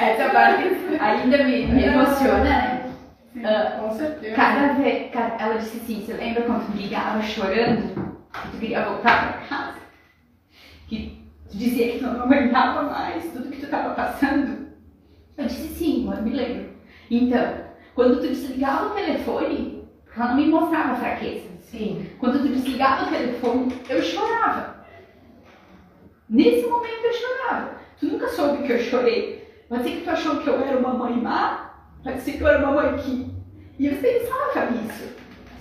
[0.00, 0.64] Essa parte
[1.00, 2.92] ainda me, me emociona, né?
[3.32, 4.34] Sim, uh, com certeza.
[4.34, 8.16] Cada vez, ela disse assim, você lembra quando tu ligava chorando?
[8.32, 9.78] Que tu queria voltar pra casa?
[10.88, 14.68] Que tu dizia que tu não aguentava mais tudo que tu estava passando?
[15.36, 16.77] Eu disse sim, eu me lembro.
[17.10, 17.54] Então,
[17.94, 21.48] quando tu desligava o telefone, ela não me mostrava fraqueza.
[21.60, 22.06] Sim.
[22.18, 24.84] Quando tu desligava o telefone, eu chorava.
[26.28, 27.70] Nesse momento eu chorava.
[27.98, 29.48] Tu nunca soube que eu chorei.
[29.68, 32.48] Pode ser que tu achou que eu era uma mãe má, pode ser que eu
[32.48, 33.30] era uma mãe que.
[33.78, 35.14] E eu pensava nisso.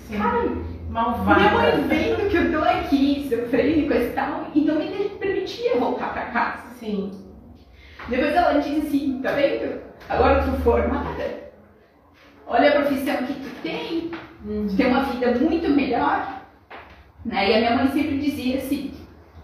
[0.07, 0.17] Sim.
[0.17, 0.49] Cara,
[0.89, 1.39] Malvada.
[1.39, 5.75] minha mãe vendo que eu tô aqui, sofrendo e coisa e tal, então me permitia
[5.75, 6.63] voltar pra casa.
[6.79, 7.11] Sim.
[8.07, 9.86] Depois ela disse assim, tá vendo?
[10.09, 11.47] Agora tu formada.
[12.47, 14.11] Olha a profissão que tu tem,
[14.45, 14.67] Uhum.
[14.77, 16.41] ter uma vida muito melhor.
[17.25, 17.49] Né?
[17.51, 18.93] E a minha mãe sempre dizia assim,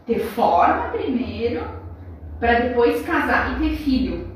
[0.05, 1.67] ter forma primeiro,
[2.39, 4.31] para depois casar e ter filho.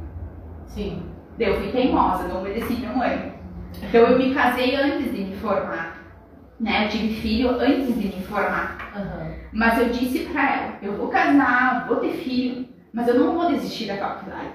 [0.65, 1.03] Sim.
[1.37, 3.33] Daí Eu fui teimosa, não obedeci minha mãe.
[3.81, 5.97] Então eu me casei antes de me formar.
[6.59, 6.85] Né?
[6.85, 8.91] Eu tive filho antes de me formar.
[8.95, 9.31] Aham.
[9.53, 13.47] Mas eu disse pra ela, eu vou casar, vou ter filho, mas eu não vou
[13.51, 14.49] desistir da faculdade.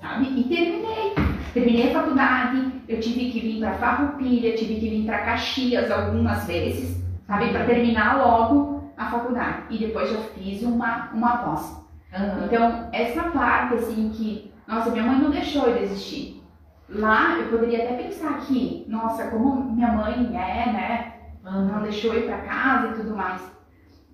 [0.00, 0.24] Sabe?
[0.40, 1.14] E terminei.
[1.52, 6.46] Terminei a faculdade, eu tive que vir pra Farroupilha, tive que vir pra Caxias algumas
[6.46, 7.50] vezes, sabe?
[7.50, 9.62] Pra terminar logo a faculdade.
[9.70, 11.84] E depois eu fiz uma, uma pós.
[12.14, 12.44] Aham.
[12.44, 16.40] Então, essa parte, assim, que, nossa, minha mãe não deixou eu desistir.
[16.88, 21.12] Lá, eu poderia até pensar que, nossa, como minha mãe é, né?
[21.42, 23.40] Não deixou eu ir pra casa e tudo mais.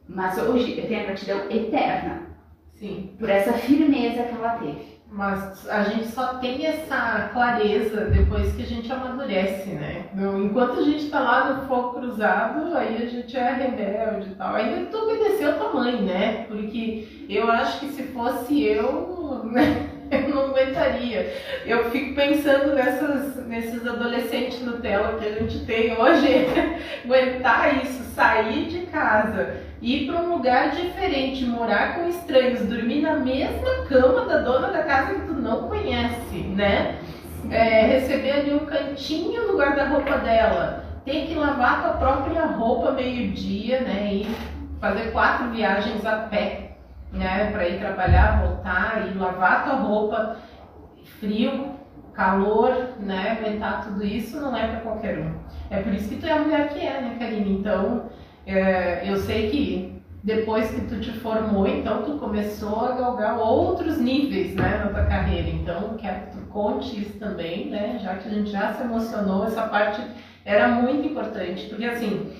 [0.09, 2.22] Mas hoje eu tenho a gratidão eterna
[2.75, 3.14] Sim.
[3.18, 4.95] por essa firmeza que ela teve.
[5.16, 10.05] Mas a gente só tem essa clareza depois que a gente amadurece, né?
[10.14, 14.55] Enquanto a gente tá lá no fogo cruzado, aí a gente é rebelde e tal.
[14.55, 16.44] Ainda tu obedeceu tua mãe, né?
[16.46, 21.35] Porque eu acho que se fosse eu, né, eu não aguentaria.
[21.64, 26.47] Eu fico pensando nessas, nesses adolescentes Nutella que a gente tem hoje,
[27.05, 33.16] aguentar isso, sair de casa, ir para um lugar diferente, morar com estranhos, dormir na
[33.16, 36.99] mesma cama da dona da casa que tu não conhece, né?
[37.51, 43.81] É, receber ali um cantinho no guarda-roupa dela, ter que lavar tua própria roupa meio-dia,
[43.81, 44.11] né?
[44.12, 44.27] E
[44.81, 46.65] fazer quatro viagens a pé,
[47.12, 47.51] né?
[47.51, 50.37] Para ir trabalhar, voltar e lavar tua roupa,
[51.19, 51.71] frio,
[52.12, 53.38] calor, né?
[53.38, 55.35] Aguentar tudo isso não é para qualquer um.
[55.71, 57.59] É por isso que tu é a mulher que é, né, Karine?
[57.59, 58.07] Então,
[58.47, 63.99] é, eu sei que depois que tu te formou, então tu começou a galgar outros
[63.99, 65.49] níveis, né, na tua carreira.
[65.49, 69.47] Então, quero que tu conte isso também, né, já que a gente já se emocionou,
[69.47, 70.03] essa parte
[70.45, 72.33] era muito importante, porque assim,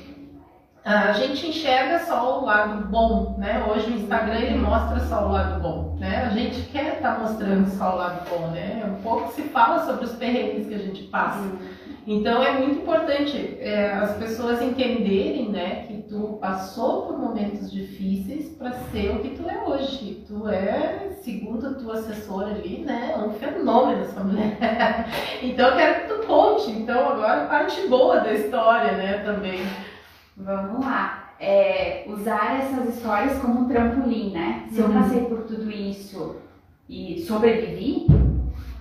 [0.87, 3.67] a gente enxerga só o lado bom, né?
[3.69, 6.27] Hoje o Instagram ele mostra só o lado bom, né?
[6.27, 8.85] A gente quer estar mostrando só o lado bom, né?
[8.87, 11.43] Um pouco se fala sobre os perrengues que a gente passa.
[12.07, 18.51] Então é muito importante é, as pessoas entenderem, né, que tu passou por momentos difíceis
[18.51, 20.25] para ser o que tu é hoje.
[20.25, 24.57] Tu é, segundo a tua assessora ali, né, um fenômeno essa mulher.
[25.43, 29.67] então eu quero que tu conte, então agora a parte boa da história, né, também.
[30.37, 31.25] Vamos lá.
[31.39, 34.65] É, usar essas histórias como um trampolim, né?
[34.71, 34.93] Se eu Uhum.
[34.95, 36.37] passei por tudo isso
[36.89, 38.07] e sobrevivi,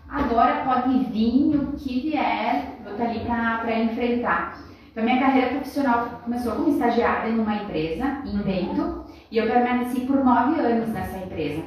[0.09, 4.57] agora pode vir o que vier, eu tô ali pra enfrentar.
[4.91, 10.23] Então, minha carreira profissional começou como estagiária numa empresa, em Bento, e eu permaneci por
[10.23, 11.63] nove anos nessa empresa.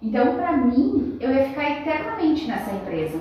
[0.00, 3.18] Então, pra mim, eu ia ficar eternamente nessa empresa.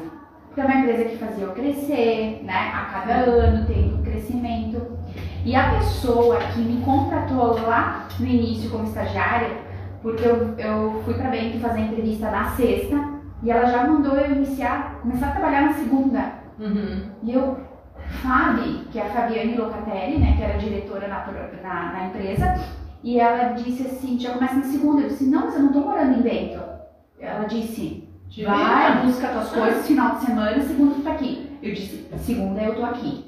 [0.48, 2.72] Porque é uma empresa que fazia eu crescer, né?
[2.74, 4.98] A cada ano tendo crescimento.
[5.46, 9.50] E a pessoa que me contratou lá no início como estagiária,
[10.02, 14.16] porque eu, eu fui pra Bento fazer a entrevista na sexta, e ela já mandou
[14.16, 16.34] eu iniciar, começar a trabalhar na segunda.
[16.60, 17.10] Uhum.
[17.24, 17.58] E eu,
[18.22, 21.26] Fabi, que é a Fabiane Locatelli, né, que era diretora na,
[21.64, 22.60] na, na empresa,
[23.04, 25.02] e ela disse assim, já começa na segunda.
[25.02, 26.60] Eu disse, não, mas eu não tô morando em Bento.
[27.20, 28.10] Ela disse,
[28.46, 31.49] vai, busca tuas coisas, final de semana, segunda tu tá aqui.
[31.62, 33.26] Eu disse, segunda eu tô aqui.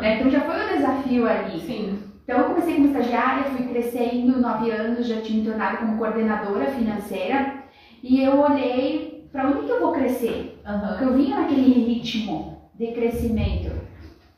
[0.00, 1.60] Né, Então já foi um desafio ali.
[1.60, 1.98] Sim.
[2.24, 6.66] Então eu comecei como estagiária, fui crescendo, nove anos, já tinha me tornado como coordenadora
[6.66, 7.54] financeira.
[8.02, 10.60] E eu olhei para onde que eu vou crescer.
[10.66, 10.88] Aham.
[10.88, 13.70] Porque eu vinha naquele ritmo de crescimento.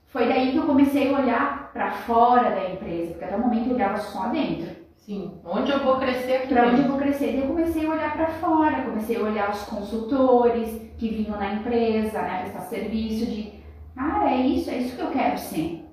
[0.06, 3.68] Foi daí que eu comecei a olhar para fora da empresa, porque até o momento
[3.68, 4.79] eu olhava só dentro.
[5.10, 5.40] Sim.
[5.44, 7.32] Onde eu vou crescer aqui Para onde eu vou crescer?
[7.32, 11.54] Daí eu comecei a olhar para fora, comecei a olhar os consultores que vinham na
[11.54, 13.54] empresa, né, prestar serviço de,
[13.96, 15.84] cara, é isso, é isso que eu quero ser.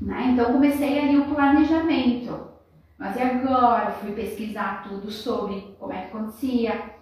[0.00, 0.28] Né?
[0.32, 2.50] Então comecei ali o planejamento.
[2.96, 3.90] Mas e agora?
[3.90, 6.92] Fui pesquisar tudo sobre como é que acontecia.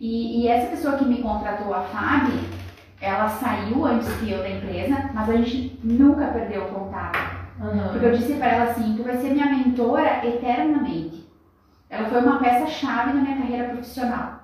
[0.00, 2.40] E, e essa pessoa que me contratou, a Fábio,
[2.98, 7.33] ela saiu antes que eu da empresa, mas a gente nunca perdeu o contato.
[7.60, 7.88] Uhum.
[7.92, 11.24] Porque eu disse para ela assim, tu vai ser minha mentora eternamente.
[11.88, 14.40] Ela foi uma peça-chave na minha carreira profissional.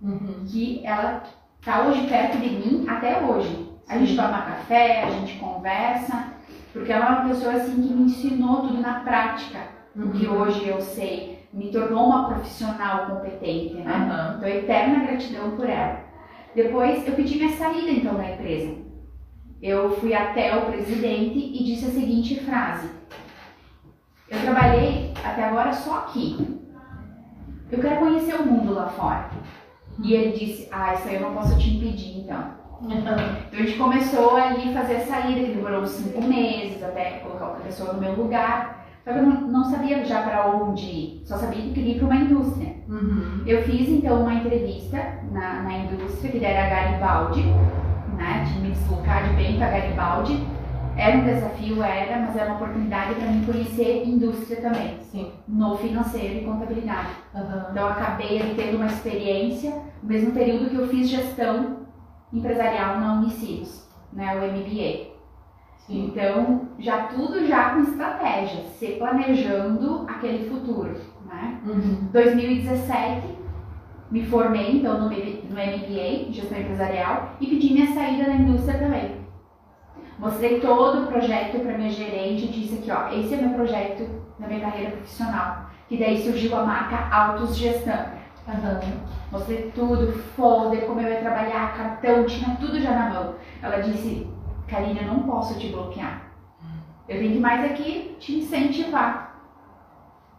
[0.00, 0.44] Uhum.
[0.46, 1.22] Que ela
[1.64, 3.70] tá hoje perto de mim até hoje.
[3.88, 4.16] A gente Sim.
[4.16, 6.28] toma café, a gente conversa,
[6.72, 9.58] porque ela é uma pessoa assim que me ensinou tudo na prática.
[9.96, 10.40] O que Uhum.
[10.40, 14.34] hoje eu sei, me tornou uma profissional competente, né?
[14.36, 16.00] Então, eterna gratidão por ela.
[16.54, 18.74] Depois, eu pedi minha saída, então, da empresa.
[19.64, 22.86] Eu fui até o presidente e disse a seguinte frase.
[24.30, 26.60] Eu trabalhei até agora só aqui.
[27.72, 29.30] Eu quero conhecer o mundo lá fora.
[30.02, 32.44] E ele disse, ah, isso aí eu não posso te impedir, então.
[32.82, 32.90] Uhum.
[33.48, 37.20] Então a gente começou ali a fazer a saída, que demorou uns cinco meses até
[37.20, 38.84] colocar outra pessoa no meu lugar.
[39.02, 42.06] Só que eu não, sabia já para onde ir, só sabia que queria ir para
[42.06, 42.74] uma indústria.
[42.86, 43.42] Uhum.
[43.46, 47.44] Eu fiz então uma entrevista na, na indústria, que era a Garibaldi,
[48.16, 48.44] né?
[48.46, 50.46] Que me deslocar de bem para Garibaldi.
[50.96, 55.32] Era um desafio, era, mas era uma oportunidade para mim conhecer indústria também, Sim.
[55.48, 57.08] no financeiro e contabilidade.
[57.34, 57.70] Uhum.
[57.70, 61.78] Então eu acabei tendo uma experiência no mesmo período que eu fiz gestão
[62.32, 65.14] empresarial na Unicinos, né, o MBA.
[65.86, 66.06] Sim.
[66.06, 71.60] Então, já tudo já com estratégia, se planejando aquele futuro, né?
[71.66, 72.08] Uhum.
[72.10, 73.33] 2017,
[74.14, 79.16] me formei então no, no MBA, gestão empresarial, e pedi minha saída da indústria também.
[80.20, 84.08] Mostrei todo o projeto para minha gerente e disse aqui, ó, esse é meu projeto
[84.38, 85.68] na minha carreira profissional.
[85.90, 88.06] E daí surgiu a marca Autos Gestão.
[88.46, 89.00] Uhum.
[89.32, 93.34] Mostrei tudo, folder, como eu ia trabalhar, cartão, tinha tudo já na mão.
[93.60, 94.28] Ela disse,
[94.68, 96.22] Karine, eu não posso te bloquear.
[97.08, 99.23] Eu tenho que mais aqui te incentivar.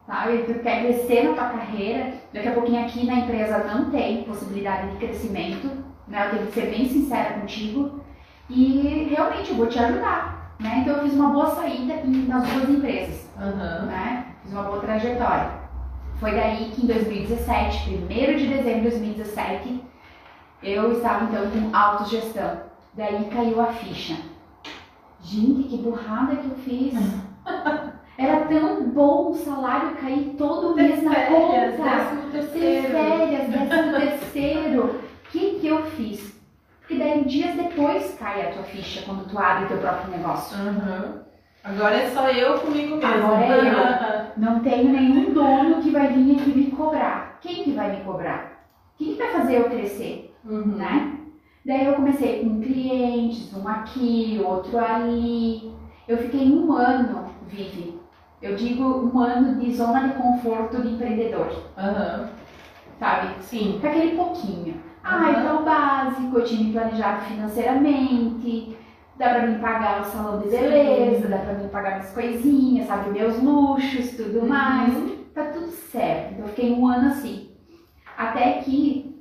[0.05, 0.43] Sabe?
[0.43, 4.91] Tu quer crescer na tua carreira, daqui a pouquinho aqui na empresa não tem possibilidade
[4.91, 5.67] de crescimento,
[6.07, 6.27] né?
[6.27, 8.01] Eu tenho que ser bem sincera contigo
[8.49, 10.55] e realmente eu vou te ajudar.
[10.59, 10.79] Né?
[10.81, 13.87] Então eu fiz uma boa saída nas duas empresas Uhum.
[13.87, 14.27] né?
[14.41, 15.49] Fiz uma boa trajetória.
[16.19, 19.83] Foi daí que em 2017, 1 de dezembro de 2017,
[20.63, 22.61] eu estava então com autogestão.
[22.93, 24.15] Daí caiu a ficha.
[25.21, 26.93] Gente, que burrada que eu fiz.
[28.17, 31.89] Era tão bom o salário cair todo mês na Férias, conta.
[31.89, 32.87] décimo Ter terceiro.
[32.87, 34.83] férias, décimo terceiro.
[34.85, 36.35] O que que eu fiz?
[36.79, 40.57] Porque daí dias depois cai a tua ficha quando tu abre teu próprio negócio.
[40.57, 41.19] Uhum.
[41.63, 43.07] Agora é só eu comigo mesmo.
[43.25, 47.39] Agora é Não tenho nenhum dono que vai vir aqui me cobrar.
[47.41, 48.65] Quem que vai me cobrar?
[48.97, 50.75] Quem que vai fazer eu crescer, Uhum.
[50.77, 51.17] né?
[51.65, 55.73] Daí eu comecei com clientes, um aqui, outro ali.
[56.07, 57.99] Eu fiquei um ano, Vivi.
[58.45, 62.27] Eu digo um ano de zona de conforto de empreendedor, Uhum.
[62.99, 63.29] sabe?
[63.41, 63.79] Sim.
[63.81, 64.75] Com aquele pouquinho.
[65.03, 65.29] Ah, Uhum.
[65.31, 68.77] então o básico, eu tinha me planejado financeiramente,
[69.17, 73.09] dá pra mim pagar o salão de beleza, dá pra mim pagar minhas coisinhas, sabe?
[73.09, 74.93] Meus luxos, tudo mais.
[74.93, 75.15] Uhum.
[75.33, 76.33] Tá tudo certo.
[76.33, 77.49] Então eu fiquei um ano assim.
[78.15, 79.15] Até que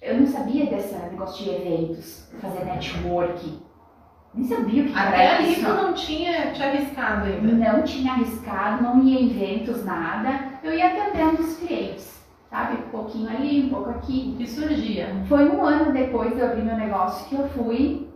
[0.00, 3.58] eu não sabia desse negócio de eventos, fazer network.
[4.34, 5.60] Nem sabia o que Até era ali isso.
[5.60, 7.72] tu não tinha te arriscado ainda.
[7.72, 10.52] Não tinha arriscado, não ia em eventos, nada.
[10.62, 12.18] Eu ia atendendo os clientes,
[12.48, 12.78] sabe?
[12.82, 14.34] Um pouquinho ali, um pouco aqui.
[14.38, 15.14] Que surgia?
[15.28, 18.08] Foi um ano depois de eu abrir meu negócio que eu fui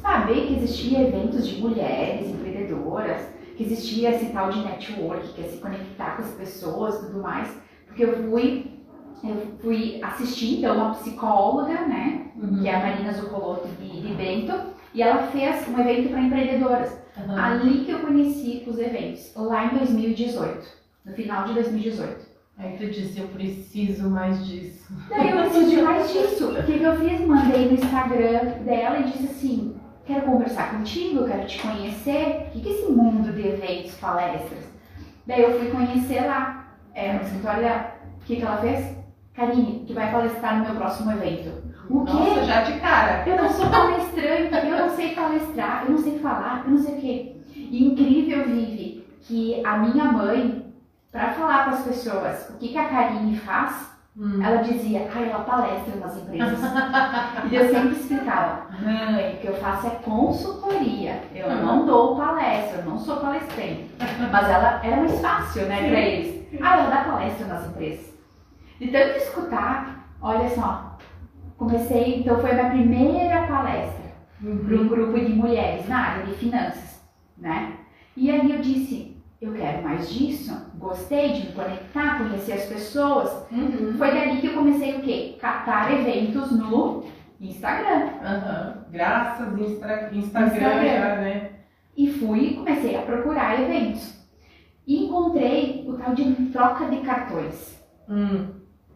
[0.00, 3.20] saber que existia eventos de mulheres empreendedoras,
[3.56, 7.20] que existia esse tal de network, que é se conectar com as pessoas e tudo
[7.20, 7.48] mais.
[7.86, 8.78] Porque eu fui,
[9.24, 12.28] eu fui assistir então uma psicóloga, né?
[12.36, 12.60] Uhum.
[12.62, 14.52] Que é a Marina Zucoloto de, de Bento,
[14.98, 16.98] e ela fez um evento para empreendedoras.
[17.16, 17.36] Uhum.
[17.36, 20.66] Ali que eu conheci os eventos, lá em 2018,
[21.04, 22.26] no final de 2018.
[22.58, 24.92] Aí tu disse, eu preciso mais disso.
[25.08, 26.50] Daí eu preciso de mais disso.
[26.50, 27.20] O que, que eu fiz?
[27.20, 32.48] Mandei no Instagram dela e disse assim: quero conversar contigo, quero te conhecer.
[32.48, 34.64] O que, que é esse mundo de eventos, palestras?
[35.28, 37.94] Daí eu fui conhecer lá, é, no escritório dela.
[38.20, 38.96] O que, que ela fez?
[39.32, 41.67] Karine, tu vai palestrar no meu próximo evento.
[41.90, 42.12] O quê?
[42.12, 43.22] Nossa, já de cara.
[43.26, 46.94] Eu não sou palestrante, eu não sei palestrar, eu não sei falar, eu não sei
[46.94, 47.36] o quê.
[47.54, 50.72] E incrível, Vivi, que a minha mãe,
[51.10, 53.88] para falar com as pessoas o que, que a Karine faz,
[54.20, 54.42] Hum.
[54.42, 56.58] ela dizia, ah, ela palestra nas empresas.
[57.48, 62.80] e eu sempre explicava, mãe, o que eu faço é consultoria, eu não dou palestra,
[62.80, 63.88] eu não sou palestrante.
[64.32, 66.48] Mas ela era mais fácil, né, pra eles.
[66.60, 68.12] Ah, ela dá palestra nas empresas.
[68.80, 70.87] De tanto escutar, olha só,
[71.58, 74.08] comecei, então foi a minha primeira palestra
[74.40, 74.82] para Uhum.
[74.82, 77.02] um grupo de mulheres na área de finanças,
[77.36, 77.72] né?
[78.16, 83.30] E aí eu disse, eu quero mais disso, gostei de me conectar, conhecer as pessoas.
[83.50, 83.94] Uhum.
[83.98, 85.36] Foi dali que eu comecei o quê?
[85.40, 87.04] Catar eventos no
[87.40, 88.10] Instagram.
[88.22, 88.84] Aham.
[88.90, 90.10] Graças Instra...
[90.12, 91.20] Instagram, Instagram.
[91.20, 91.50] né?
[91.96, 94.16] E fui comecei a procurar eventos.
[94.86, 97.78] E encontrei o tal de troca de cartões.
[98.08, 98.46] Hum.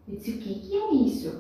[0.09, 1.32] Eu disse, o que, que é isso?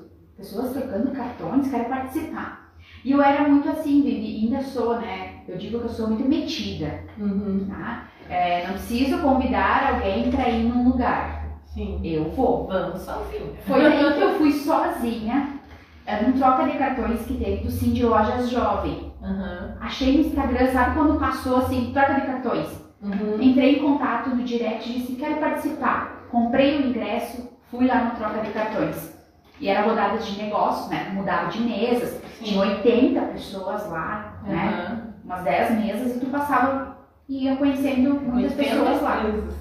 [0.42, 2.72] Pessoas trocando cartões, quero participar.
[3.04, 5.34] E eu era muito assim, Vivi, ainda sou, né?
[5.46, 7.68] Eu digo que eu sou muito metida, Uhum.
[7.70, 8.08] tá?
[8.28, 11.44] É, não preciso convidar alguém para ir num lugar.
[11.66, 12.00] Sim.
[12.02, 12.66] Eu vou.
[12.66, 13.54] Vamos sozinho.
[13.64, 15.60] Foi aí que eu fui sozinha,
[16.06, 19.12] é, num troca de cartões que teve do Cindy Lojas Jovem.
[19.22, 19.76] Aham.
[19.80, 22.66] Achei no Instagram, sabe quando passou assim, troca de cartões?
[23.00, 23.40] Uhum.
[23.40, 26.26] Entrei em contato no direct e disse, quero participar.
[26.32, 29.21] Comprei o ingresso, fui lá no troca de cartões.
[29.62, 31.10] E era rodada de negócios, né?
[31.14, 32.20] Mudava de mesas.
[32.42, 34.86] Tinha 80 pessoas lá, né?
[34.88, 35.12] Aham.
[35.24, 36.98] Umas 10 mesas e tu passava
[37.28, 39.20] e ia conhecendo muitas 80 pessoas lá.
[39.22, 39.54] coisas.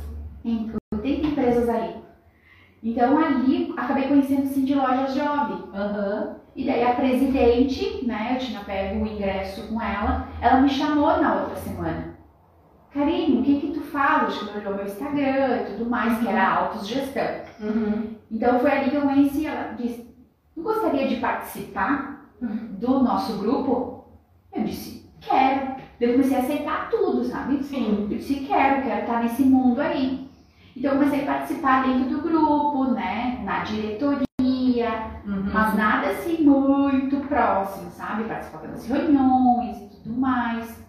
[0.43, 1.95] Em 80 empresas ali.
[2.83, 5.65] Então ali acabei conhecendo sim de lojas jovem.
[5.71, 6.35] Aham.
[6.55, 11.21] E daí a presidente, né, eu tinha pego o ingresso com ela, ela me chamou
[11.21, 12.15] na outra semana.
[12.91, 14.23] Karine, o que que tu faz?
[14.23, 17.27] Acho que ela olhou meu Instagram e tudo mais, que era autogestão.
[17.61, 18.15] Uhum.
[18.31, 19.73] Então foi ali que eu conheci ela.
[19.73, 20.07] Disse,
[20.55, 24.05] tu gostaria de participar do nosso grupo?
[24.53, 25.75] Eu disse, quero.
[25.99, 27.61] Eu comecei a aceitar tudo, sabe?
[27.63, 28.07] Sim.
[28.09, 30.27] Eu disse, quero, quero estar nesse mundo aí.
[30.75, 34.25] Então eu comecei a participar dentro do grupo, né, na diretoria,
[35.25, 35.51] Uhum.
[35.53, 38.23] mas nada assim muito próximo, sabe?
[38.23, 40.81] Participava das reuniões e tudo mais.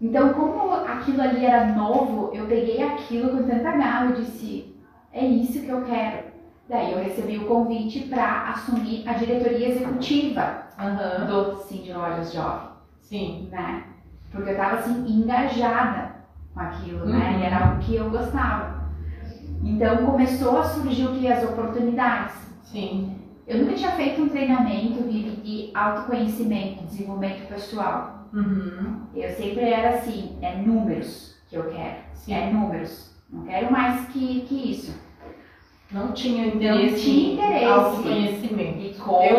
[0.00, 4.76] Então, como aquilo ali era novo, eu peguei aquilo com tanta gana e disse:
[5.12, 6.35] é isso que eu quero.
[6.68, 11.26] Daí eu recebi o convite para assumir a diretoria executiva Aham.
[11.26, 12.68] do Cindy Lojas Jovem,
[13.00, 13.48] Sim.
[13.52, 13.84] né?
[14.32, 16.16] Porque eu estava assim engajada
[16.52, 17.30] com aquilo, né?
[17.34, 17.40] Uhum.
[17.40, 18.84] E era algo que eu gostava.
[19.62, 22.34] Então começou a surgir o que as oportunidades.
[22.64, 23.16] Sim.
[23.46, 28.28] Eu nunca tinha feito um treinamento de autoconhecimento, desenvolvimento pessoal.
[28.32, 29.02] Uhum.
[29.14, 32.34] Eu sempre era assim, é números que eu quero, Sim.
[32.34, 33.14] é números.
[33.30, 35.05] Não quero mais que, que isso.
[35.90, 37.64] Não tinha interesse tinha em interesse.
[37.64, 38.78] autoconhecimento.
[38.80, 39.32] E coach,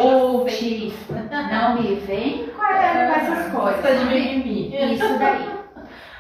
[1.52, 3.82] não me vem com, com essas coisas.
[3.82, 4.94] Tá de mimimi.
[4.94, 5.58] Isso daí.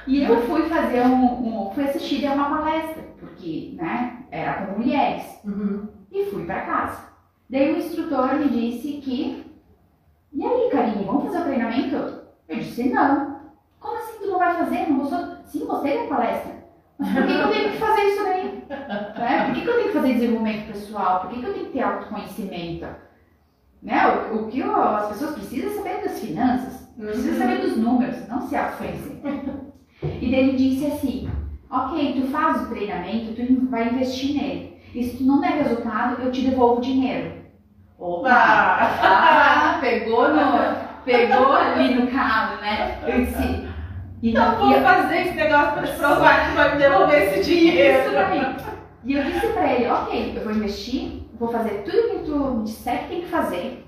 [0.05, 4.79] E eu fui fazer um, um fui assistir a uma palestra, porque, né, era com
[4.79, 5.39] mulheres.
[5.45, 5.87] Uhum.
[6.11, 7.07] e fui para casa.
[7.49, 9.45] Daí o instrutor me disse que,
[10.33, 11.95] e aí, Karine, vamos fazer o treinamento?
[12.47, 13.37] Eu disse, não.
[13.79, 14.89] Como assim tu não vai fazer?
[14.89, 15.37] Não gostou?
[15.45, 16.66] Sim, gostei da palestra.
[16.99, 18.63] Mas por que, que eu tenho que fazer isso daí?
[18.69, 19.43] Né?
[19.45, 21.19] Por que, que eu tenho que fazer desenvolvimento pessoal?
[21.21, 22.87] Por que, que eu tenho que ter autoconhecimento?
[23.83, 24.07] Né?
[24.31, 28.27] O, o que o- as pessoas precisam é saber das finanças, precisam saber dos números,
[28.27, 29.21] não se autoconhecer.
[30.21, 31.29] E ele disse assim,
[31.69, 34.77] ok, tu faz o treinamento, tu vai investir nele.
[34.95, 37.33] E se tu não der resultado, eu te devolvo o dinheiro.
[37.99, 38.29] Opa!
[39.09, 42.97] Ah, pegou, no, pegou ali no calo, né?
[43.07, 43.66] Eu disse.
[44.21, 47.49] Então vou eu- fazer esse negócio pra te provar que vai me devolver esse isso
[47.49, 48.11] dinheiro.
[48.11, 48.55] daí.
[49.05, 52.63] E eu disse pra ele, ok, eu vou investir, vou fazer tudo que tu me
[52.63, 53.83] disser que tem que fazer.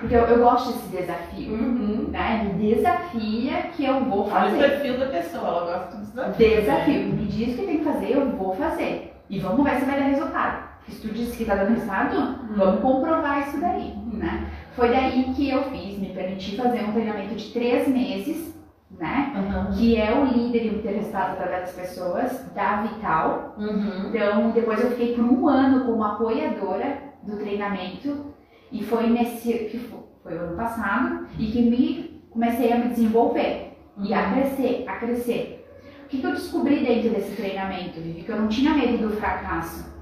[0.00, 1.52] Porque eu, eu gosto desse desafio.
[1.52, 2.08] Uhum.
[2.10, 2.50] Né?
[2.56, 4.58] Me desafia que eu vou Olha o fazer.
[4.58, 6.48] perfil da pessoa, ela gosta do desafio.
[6.60, 7.02] Desafio.
[7.04, 9.14] Me diz o que tem que fazer, eu vou fazer.
[9.30, 10.64] E vamos ver se vai dar resultado.
[10.88, 14.46] Se tu disse que tá dando resultado, vamos comprovar isso daí, né?
[14.76, 18.53] Foi daí que eu fiz, me permiti fazer um treinamento de três meses,
[18.98, 19.32] né?
[19.36, 19.72] Uhum.
[19.76, 23.54] Que é o líder e o ter resultado através das pessoas, da Vital.
[23.58, 24.08] Uhum.
[24.08, 28.34] Então, depois eu fiquei por um ano como apoiadora do treinamento
[28.70, 32.88] e foi nesse que fo- foi o ano passado e que me comecei a me
[32.88, 35.60] desenvolver e a crescer, a crescer.
[36.04, 38.22] O que, que eu descobri dentro desse treinamento, Vivi?
[38.22, 39.92] Que eu não tinha medo do fracasso.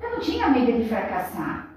[0.00, 1.69] Eu não tinha medo de fracassar,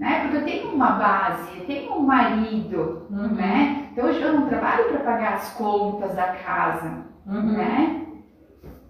[0.00, 0.20] né?
[0.22, 3.28] Porque eu tenho uma base, eu tenho um marido, Uhum.
[3.34, 3.88] né?
[3.92, 7.52] Então hoje eu não trabalho para pagar as contas da casa, Uhum.
[7.52, 8.06] né?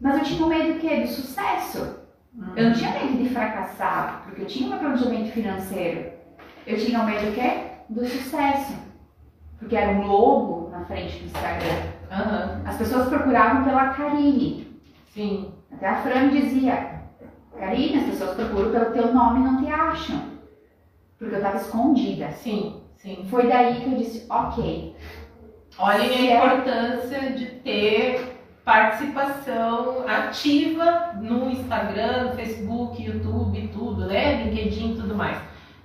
[0.00, 1.00] Mas eu tinha um medo do quê?
[1.00, 1.98] Do sucesso.
[2.56, 6.10] Eu não tinha medo de fracassar, porque eu tinha um planejamento financeiro.
[6.66, 7.52] Eu tinha o medo do quê?
[7.90, 8.72] Do sucesso.
[9.58, 11.90] Porque era um logo na frente do Instagram.
[12.64, 14.80] As pessoas procuravam pela Karine.
[15.12, 15.52] Sim.
[15.72, 17.00] Até a Fran dizia,
[17.58, 20.29] Karine, as pessoas procuram pelo teu nome e não te acham.
[21.20, 22.30] Porque eu estava escondida.
[22.32, 22.80] Sim.
[22.96, 23.24] Sim.
[23.30, 24.96] Foi daí que eu disse, ok,
[25.78, 34.44] Olhem a é- importância de ter participação ativa no Instagram, no Facebook, YouTube, tudo, né?
[34.44, 35.38] LinkedIn e tudo mais.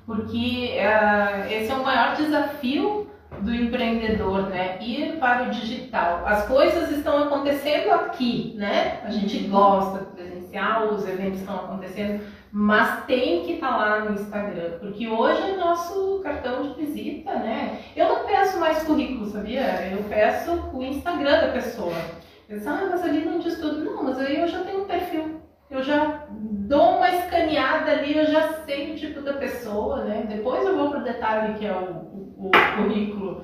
[0.05, 3.07] Porque ah, esse é o maior desafio
[3.39, 4.77] do empreendedor, né?
[4.81, 6.23] Ir para o digital.
[6.25, 8.99] As coisas estão acontecendo aqui, né?
[9.03, 9.49] A gente Uhum.
[9.51, 12.21] gosta do presencial, os eventos estão acontecendo,
[12.57, 17.81] mas tem que estar lá no Instagram, porque hoje é nosso cartão de visita, né?
[17.93, 19.91] Eu não peço mais currículo, sabia?
[19.91, 21.91] Eu peço o Instagram da pessoa.
[22.47, 23.83] Eles, ah, mas ali não diz tudo.
[23.83, 25.41] Não, mas aí eu já tenho um perfil.
[25.69, 30.25] Eu já dou uma escaneada ali, eu já sei o tipo da pessoa, né?
[30.25, 31.91] Depois eu vou pro detalhe que é o,
[32.37, 33.43] o, o currículo.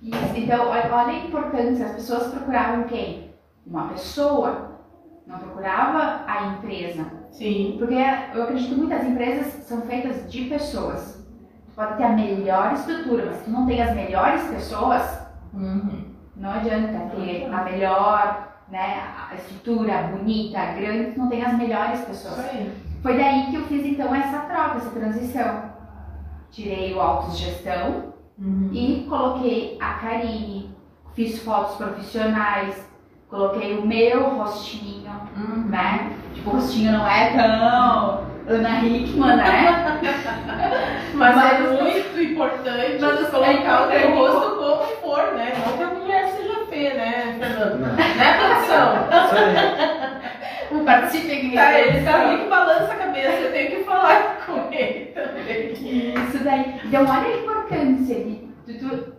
[0.00, 0.36] Isso.
[0.36, 1.86] Então, olha a importância.
[1.86, 3.34] As pessoas procuravam quem?
[3.66, 4.78] Uma pessoa.
[5.26, 7.21] Não procurava a empresa.
[7.32, 7.76] Sim.
[7.78, 7.94] Porque
[8.34, 11.26] eu acredito que muitas empresas são feitas de pessoas.
[11.66, 15.20] Tu pode ter a melhor estrutura, mas se tu não tem as melhores pessoas,
[15.54, 16.04] Uhum.
[16.36, 22.00] não adianta ter a melhor né, a estrutura bonita, grande, se não tem as melhores
[22.02, 22.38] pessoas.
[22.40, 22.72] aí.
[23.02, 25.72] Foi daí que eu fiz então essa troca, essa transição.
[26.50, 28.70] Tirei o autogestão Uhum.
[28.72, 30.74] e coloquei a Karine,
[31.14, 32.86] fiz fotos profissionais,
[33.36, 35.64] coloquei o meu rostinho, Uhum.
[35.70, 36.12] né?
[36.34, 39.98] Tipo, o rostinho não é tão Ana Hickman, né?
[41.14, 44.12] Mas, Mas- é muito importante Mas é colocar o teu importante.
[44.16, 45.52] rosto como for, né?
[45.66, 47.78] Não que a mulher seja feia, né, Fernando?
[47.80, 48.92] Não, Né, produção?
[49.32, 50.84] aí.
[50.84, 51.54] Participe aqui.
[51.54, 55.72] Tá, ele tá ali que balança a cabeça, eu tenho que falar com ele também.
[55.72, 56.80] Isso daí.
[56.84, 59.12] Então, olha a importância de tu, tu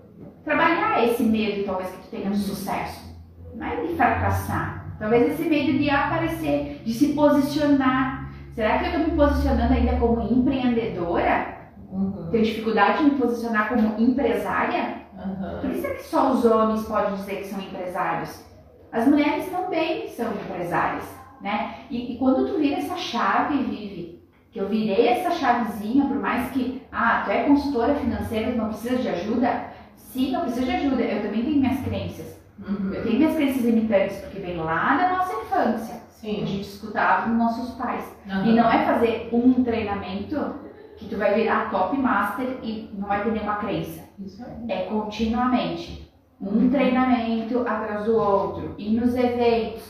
[0.44, 3.13] trabalhar esse medo, talvez, que tu tenha de sucesso.
[3.56, 4.96] Não é de fracassar.
[5.00, 8.32] Talvez esse medo de aparecer, de se posicionar.
[8.54, 11.58] Será que eu estou me posicionando ainda como empreendedora?
[11.90, 12.30] Uhum.
[12.32, 15.04] Tenho dificuldade de me posicionar como empresária?
[15.14, 15.62] Uhum.
[15.62, 18.44] Por isso é que só os homens podem dizer que são empresários.
[18.92, 21.04] As mulheres também são empresárias,
[21.42, 21.76] né?
[21.90, 26.52] E, e quando tu vira essa chave, Vivi, que eu virei essa chavezinha, por mais
[26.52, 29.66] que, ah, tu é consultora financeira, não precisa de ajuda?
[29.96, 31.02] Sim, eu preciso de ajuda.
[31.02, 32.43] Eu também tenho minhas crenças.
[32.68, 32.94] Uhum.
[32.94, 35.96] Eu tenho minhas crenças limitantes, porque vem lá da nossa infância.
[36.22, 36.46] que A Sim.
[36.46, 38.06] gente escutava dos nossos pais.
[38.26, 38.46] Uhum.
[38.46, 40.56] E não é fazer um treinamento
[40.98, 44.72] que tu vai virar top master e não vai ter nenhuma crença Isso aí.
[44.72, 46.12] é continuamente.
[46.42, 49.84] Um treinamento atrás do outro, ir nos eventos,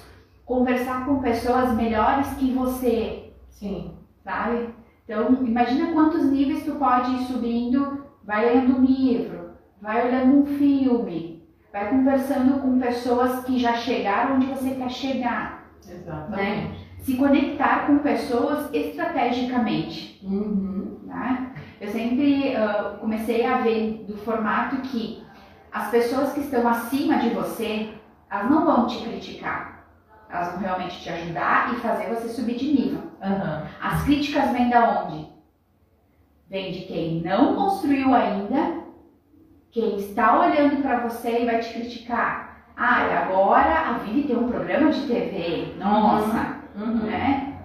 [0.46, 3.92] conversar com pessoas melhores que você, Sim.
[4.24, 4.70] sabe?
[5.04, 9.50] Então, imagina quantos níveis tu pode ir subindo, vai lendo um livro,
[9.82, 11.33] vai olhando um filme,
[11.74, 16.88] vai conversando com pessoas que já chegaram onde você quer chegar, Exatamente.
[17.00, 20.24] se conectar com pessoas estrategicamente.
[20.24, 21.00] Uhum.
[21.06, 21.52] né?
[21.82, 25.24] Eu sempre ah, comecei a ver do formato que
[25.72, 27.90] as pessoas que estão acima de você,
[28.30, 29.84] elas não vão te criticar.
[30.30, 33.02] Elas vão realmente te ajudar e fazer você subir de nível.
[33.20, 33.68] Uhum.
[33.82, 35.28] As críticas vêm da onde?
[36.48, 38.83] Vem de quem não construiu ainda,
[39.74, 42.64] quem está olhando para você e vai te criticar.
[42.78, 45.74] Ah, e agora a Vivi tem um programa de TV.
[45.80, 46.94] Nossa, Uhum.
[47.08, 47.56] né?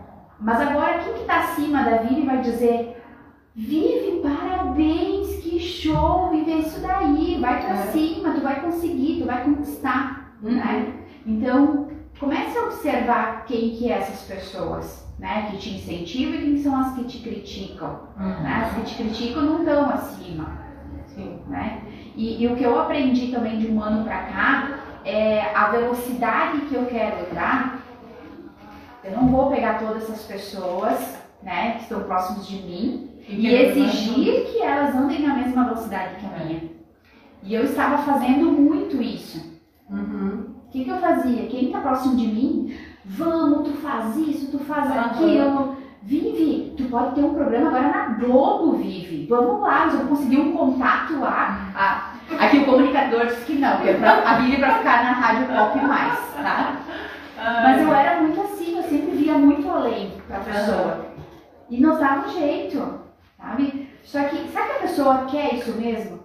[0.40, 2.94] Mas agora quem que tá acima da Vivi vai dizer
[3.54, 7.86] Vivi, parabéns, que show, vive isso daí, vai pra É.
[7.88, 10.52] cima, tu vai conseguir, tu vai conquistar, Uhum.
[10.54, 10.92] né?
[11.26, 11.88] Então,
[12.20, 15.48] comece a observar quem que é essas pessoas, né?
[15.50, 18.42] Que te incentivam e quem são as que te criticam, Uhum.
[18.42, 18.62] né?
[18.64, 20.67] As que te criticam não estão acima,
[21.18, 21.40] Sim.
[21.48, 21.82] né?
[22.14, 26.60] E, e o que eu aprendi também de um ano pra cá é a velocidade
[26.62, 27.82] que eu quero andar.
[29.02, 34.46] Eu não vou pegar todas essas pessoas, né, que estão próximos de mim e exigir
[34.46, 36.62] que elas andem na mesma velocidade que a minha.
[37.42, 39.58] E eu estava fazendo muito isso.
[39.88, 40.54] Uhum.
[40.66, 41.46] O que, que eu fazia?
[41.46, 45.77] Quem está próximo de mim, vamos, tu faz isso, tu faz aquilo.
[46.08, 49.26] Vive, tu pode ter um programa agora na Globo, Vive.
[49.28, 51.68] Vamos lá, eu consegui um contato lá.
[51.76, 55.12] Ah, aqui o comunicador disse que não, que é pra, a Vivi para ficar na
[55.12, 56.76] Rádio Pop mais, tá?
[57.36, 61.04] Mas eu era muito assim, eu sempre via muito além pra pessoa.
[61.68, 63.00] E nos dava um jeito,
[63.36, 63.90] sabe?
[64.02, 66.17] Só que, sabe que a pessoa quer isso mesmo?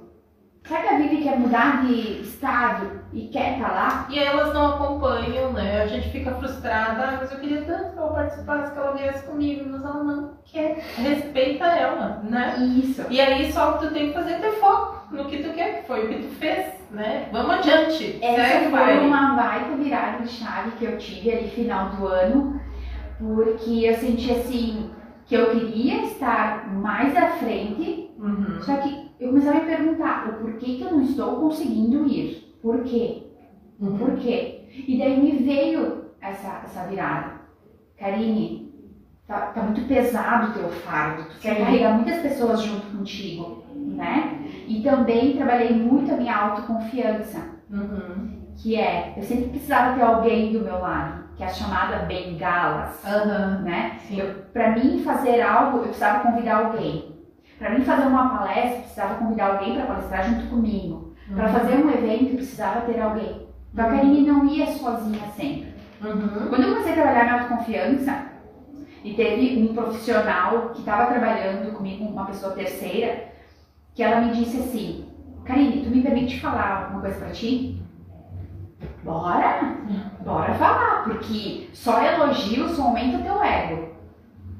[0.67, 4.07] Sabe que a Vivi quer mudar de estado e quer estar lá?
[4.09, 5.81] E aí elas não acompanham, né?
[5.81, 9.23] A gente fica frustrada, ah, mas eu queria tanto que ela participasse, que ela viesse
[9.25, 10.77] comigo, mas ela não quer.
[10.95, 12.55] Respeita ela, né?
[12.81, 13.05] Isso.
[13.09, 15.49] E aí só o que tu tem que fazer é ter foco no que tu
[15.53, 17.27] quer, que foi o que tu fez, né?
[17.33, 18.19] Vamos adiante.
[18.21, 22.61] Essa foi uma baita virada de chave que eu tive ali final do ano,
[23.19, 24.91] porque eu senti assim
[25.25, 28.61] que eu queria estar mais à frente, Uhum.
[28.61, 32.57] só que eu comecei a me perguntar o porquê que eu não estou conseguindo ir.
[32.61, 33.23] Por quê?
[33.79, 33.97] Uhum.
[33.97, 34.65] Por quê?
[34.87, 37.33] E daí me veio essa, essa virada.
[37.97, 38.73] Karine,
[39.27, 41.23] tá, tá muito pesado o teu fardo.
[41.29, 43.63] Tu quer carregar muitas pessoas junto contigo.
[43.75, 44.39] né?
[44.67, 48.29] E também trabalhei muito a minha autoconfiança, Uhum.
[48.57, 53.03] que é, eu sempre precisava ter alguém do meu lado, que é a chamada bengalas,
[53.05, 53.61] Aham.
[53.63, 53.97] né?
[54.07, 54.21] Sim.
[54.53, 57.12] Para mim fazer algo, eu precisava convidar alguém.
[57.63, 61.13] Para mim fazer uma palestra, precisava convidar alguém para palestrar junto comigo.
[61.33, 61.53] Para Uhum.
[61.53, 63.47] fazer um evento, precisava ter alguém.
[63.71, 65.73] Então a Karine não ia sozinha sempre.
[66.03, 66.47] Uhum.
[66.49, 68.25] Quando eu comecei a trabalhar minha autoconfiança,
[69.01, 73.29] e teve um profissional que estava trabalhando comigo, uma pessoa terceira,
[73.95, 75.05] que ela me disse assim:
[75.45, 77.81] Karine, tu me permite falar alguma coisa pra ti?
[79.05, 79.77] Bora!
[80.25, 83.87] Bora falar, porque só elogios só aumenta teu ego.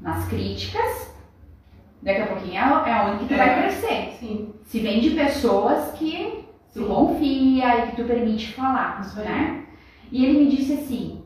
[0.01, 1.12] Nas críticas,
[2.04, 3.38] daqui a pouquinho é é onde tu É.
[3.38, 4.14] vai crescer.
[4.20, 4.54] Sim.
[4.64, 6.88] Se vem de pessoas que tu Sim.
[6.88, 9.66] confia e que tu permite falar, Isso né?
[10.12, 11.24] E ele me disse assim: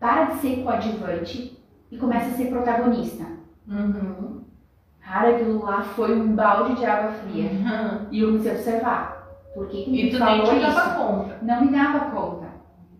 [0.00, 1.58] para de ser coadjuvante
[1.90, 3.24] e começa a ser protagonista.
[3.66, 4.42] Uhum.
[5.00, 7.50] Cara, aquilo lá foi um balde de água fria.
[7.50, 8.06] Uhum.
[8.10, 9.18] E eu comecei a observar.
[9.54, 11.38] Por que, que E tu nem falou te dava conta.
[11.42, 12.46] Não me dava conta.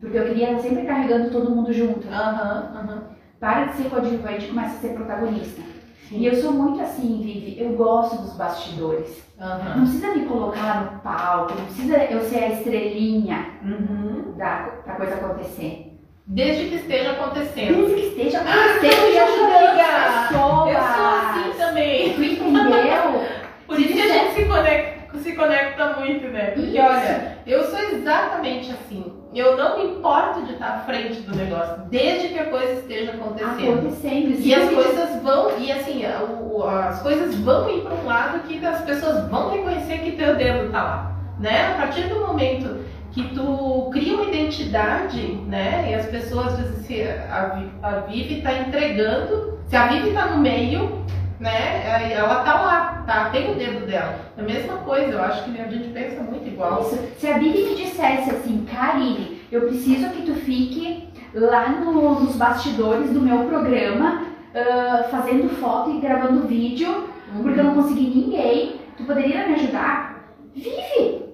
[0.01, 2.09] Porque eu queria estar sempre carregando todo mundo junto.
[2.09, 3.03] Aham, aham.
[3.39, 5.63] Para de ser coadjuvante e começa a ser protagonista.
[6.09, 6.19] Sim.
[6.21, 7.61] E eu sou muito assim, Vivi.
[7.61, 9.23] Eu gosto dos bastidores.
[9.41, 9.77] Aham.
[9.77, 14.35] Não precisa me colocar no palco, não precisa eu ser a estrelinha Uhum.
[14.37, 15.85] da pra coisa acontecer.
[16.27, 17.77] Desde que esteja acontecendo.
[17.87, 20.69] Desde que esteja acontecendo e ajudando as pessoas.
[20.69, 22.15] Eu sou assim também.
[22.15, 23.23] Tu entendeu?
[23.67, 24.98] Por isso que a gente se conecta,
[25.29, 26.53] se conecta muito, né?
[26.53, 26.81] Porque Isso.
[26.81, 29.13] olha, eu sou exatamente assim.
[29.35, 33.13] Eu não me importo de estar à frente do negócio, desde que a coisa esteja
[33.13, 33.79] acontecendo.
[33.79, 34.41] acontecendo.
[34.41, 38.81] E as coisas vão, e assim, as coisas vão ir para um lado que as
[38.83, 41.75] pessoas vão reconhecer que teu dedo tá lá, né?
[41.75, 45.91] A partir do momento que tu cria uma identidade, né?
[45.91, 50.39] E as pessoas dizem se a, a Vivi tá entregando, se a Vivi tá no
[50.39, 51.05] meio,
[51.41, 52.13] né?
[52.13, 53.31] Ela tá lá, tá?
[53.31, 54.17] Tem o dedo dela.
[54.37, 56.83] É a mesma coisa, eu acho que a gente pensa muito igual.
[56.83, 56.99] Isso.
[57.19, 62.37] Se a Bibi me dissesse assim, Karine, eu preciso que tu fique lá no- nos
[62.37, 64.23] bastidores do meu programa,
[64.55, 67.09] ah, fazendo foto e gravando vídeo,
[67.43, 70.33] porque eu não consegui ninguém, tu poderia me ajudar?
[70.55, 71.29] Vive!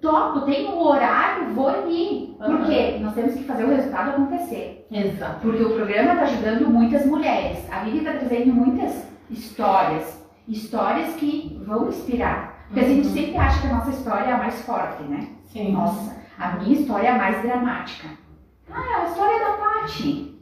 [0.00, 2.36] Topo, tenho o horário, vou ali.
[2.38, 2.64] Por Aham.
[2.66, 2.98] quê?
[3.00, 4.86] Nós temos que fazer o resultado acontecer.
[4.92, 5.40] Exato.
[5.42, 7.58] Porque o programa está ajudando muitas mulheres.
[7.72, 10.26] A Vivi está trazendo muitas histórias.
[10.46, 12.64] Histórias que vão inspirar.
[12.68, 13.14] Porque a gente Uhum.
[13.14, 15.28] sempre acha que a nossa história é a mais forte, né?
[15.46, 15.72] Sim.
[15.72, 18.08] Nossa, a minha história é a mais dramática.
[18.70, 20.34] Ah, é a história da Paty.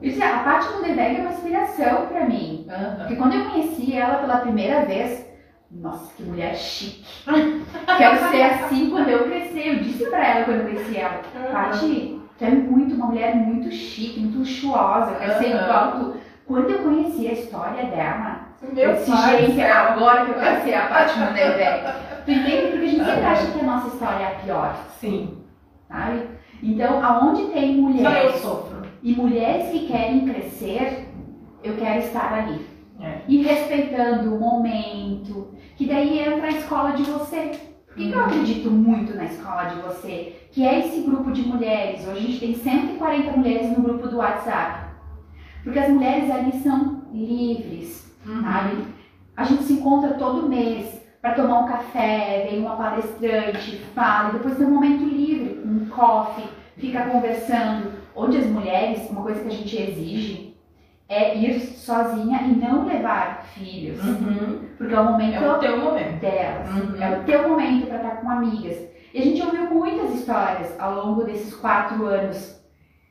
[0.00, 2.66] Disse, a Paty Mudeveg é uma inspiração para mim.
[2.68, 2.96] Aham.
[2.98, 5.26] Porque quando eu conheci ela pela primeira vez,
[5.70, 7.04] nossa, que mulher chique.
[7.98, 9.68] Quero ser assim quando eu crescer.
[9.68, 11.20] Eu disse pra ela quando eu conheci ela.
[11.52, 15.64] Paty, tu é muito, uma mulher muito chique, muito luxuosa, eu quero ser Aham.
[15.64, 16.24] igual tu.
[16.46, 19.74] Quando eu conheci a história dela, Meu eu disse, gente, céu.
[19.74, 21.82] agora que eu quero ser a Paty Mudeveg.
[22.24, 22.66] Tu entende?
[22.72, 25.38] Porque a gente sempre acha que a nossa história é a pior, Sim.
[25.88, 26.22] sabe?
[26.62, 28.82] Então, aonde tem Só eu mulheres sofro.
[29.02, 31.08] e mulheres que querem crescer,
[31.62, 32.66] eu quero estar ali.
[33.00, 33.18] É.
[33.26, 37.50] E respeitando o momento, que daí entra a escola de você.
[37.86, 38.24] Por que, que eu Uhum.
[38.26, 40.36] acredito muito na escola de você?
[40.52, 42.06] Que é esse grupo de mulheres.
[42.06, 44.83] Hoje a gente tem 140 mulheres no grupo do WhatsApp.
[45.64, 48.42] Porque as mulheres ali são livres, Uhum.
[48.42, 48.84] sabe?
[49.36, 54.32] A gente se encontra todo mês para tomar um café, vem uma palestrante, fala, e
[54.34, 56.44] depois tem um momento livre, um coffee,
[56.76, 57.92] fica conversando.
[58.16, 60.54] Onde as mulheres, uma coisa que a gente exige
[61.08, 64.60] é ir sozinha e não levar filhos, Uhum.
[64.78, 66.20] porque é o momento É o teu momento.
[66.20, 67.02] delas, Uhum.
[67.02, 68.78] é o teu momento para estar com amigas.
[69.12, 72.60] E a gente ouviu muitas histórias ao longo desses quatro anos,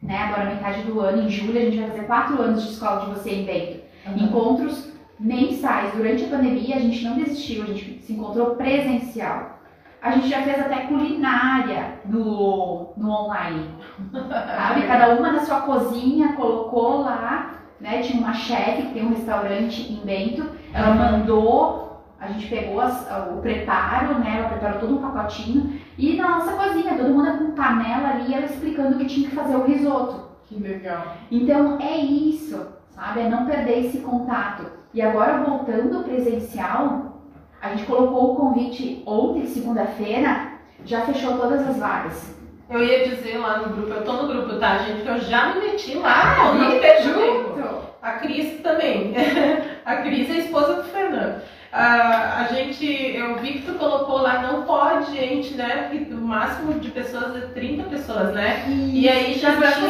[0.04, 0.18] né?
[0.18, 3.12] Agora metade do ano, em julho, a gente vai fazer quatro anos de escola de
[3.12, 4.18] você em Bento Uhum.
[4.18, 5.94] encontros mensais.
[5.94, 9.60] Durante a pandemia, a gente não desistiu, a gente se encontrou presencial.
[10.02, 13.70] A gente já fez até culinária no, no online.
[14.12, 14.82] Sabe?
[14.88, 18.02] Cada uma na sua cozinha colocou lá, né?
[18.02, 20.46] Tinha uma chefe que tem um restaurante em Bento.
[20.74, 21.93] Ela mandou,
[22.24, 24.38] a gente pegou as- o preparo, né?
[24.40, 25.80] Ela preparou todo um pacotinho.
[25.98, 29.56] E na nossa cozinha, todo mundo com panela ali, ela explicando que tinha que fazer
[29.56, 30.30] o risoto.
[30.48, 31.18] Que legal.
[31.32, 33.22] Então é isso, sabe?
[33.22, 34.66] É não perder esse contato.
[34.94, 37.20] E agora voltando ao presencial,
[37.62, 40.54] a gente colocou o convite ontem, segunda-feira,
[40.86, 42.34] já fechou todas as vagas.
[42.70, 45.02] Eu ia dizer lá no grupo, eu tô no grupo, tá, gente?
[45.02, 47.84] Que eu já me meti lá, eu não vejo tempo.
[48.02, 49.14] A Cris também.
[49.86, 51.42] A Cris é a esposa do Fernando.
[51.74, 55.88] A, a gente, eu vi que tu colocou lá, não pode, gente, né?
[55.90, 58.64] Porque o máximo de pessoas é 30 pessoas, né?
[58.94, 59.54] E aí já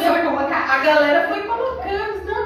[0.72, 2.43] A galera foi colocando, não,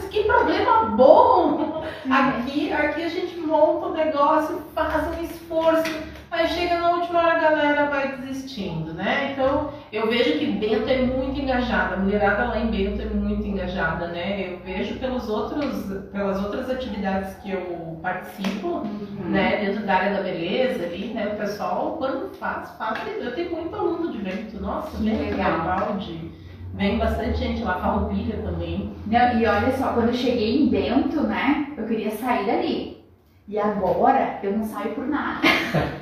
[0.00, 1.82] disse, que problema bom!
[2.10, 5.92] Aqui, aqui a gente monta o negócio, faz um esforço,
[6.30, 9.32] mas chega na última hora a galera vai desistindo, né?
[9.32, 13.46] Então eu vejo que Bento é muito engajada, a mulherada lá em Bento é muito
[13.46, 14.52] engajada, né?
[14.52, 19.28] Eu vejo pelos outros, pelas outras atividades que eu participo, Uhum.
[19.28, 21.32] né, dentro da área da beleza ali, né?
[21.34, 22.98] O pessoal quando faz, faz.
[23.20, 25.58] Eu tenho muito aluno de Bento, nossa, Que Bento, legal.
[25.58, 26.30] Garibaldi,
[26.74, 28.92] vem bastante gente lá, Farroupilha também.
[29.06, 33.04] Não, e olha só, quando eu cheguei em Bento, né, eu queria sair dali.
[33.48, 35.40] E agora eu não saio por nada.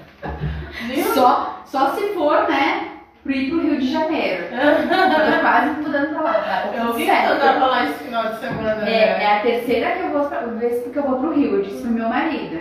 [1.14, 2.88] Só, só se for, né,
[3.22, 4.44] pro ir pro Rio de Janeiro.
[4.54, 6.70] Eu tô quase mudando pra lá, tá?
[6.74, 7.32] Eu vi que certo.
[7.32, 9.22] andava lá esse final de semana, É, né?
[9.24, 11.82] é a terceira que eu vou pra, vez que eu vou pro Rio, eu disse
[11.82, 12.60] pro meu marido.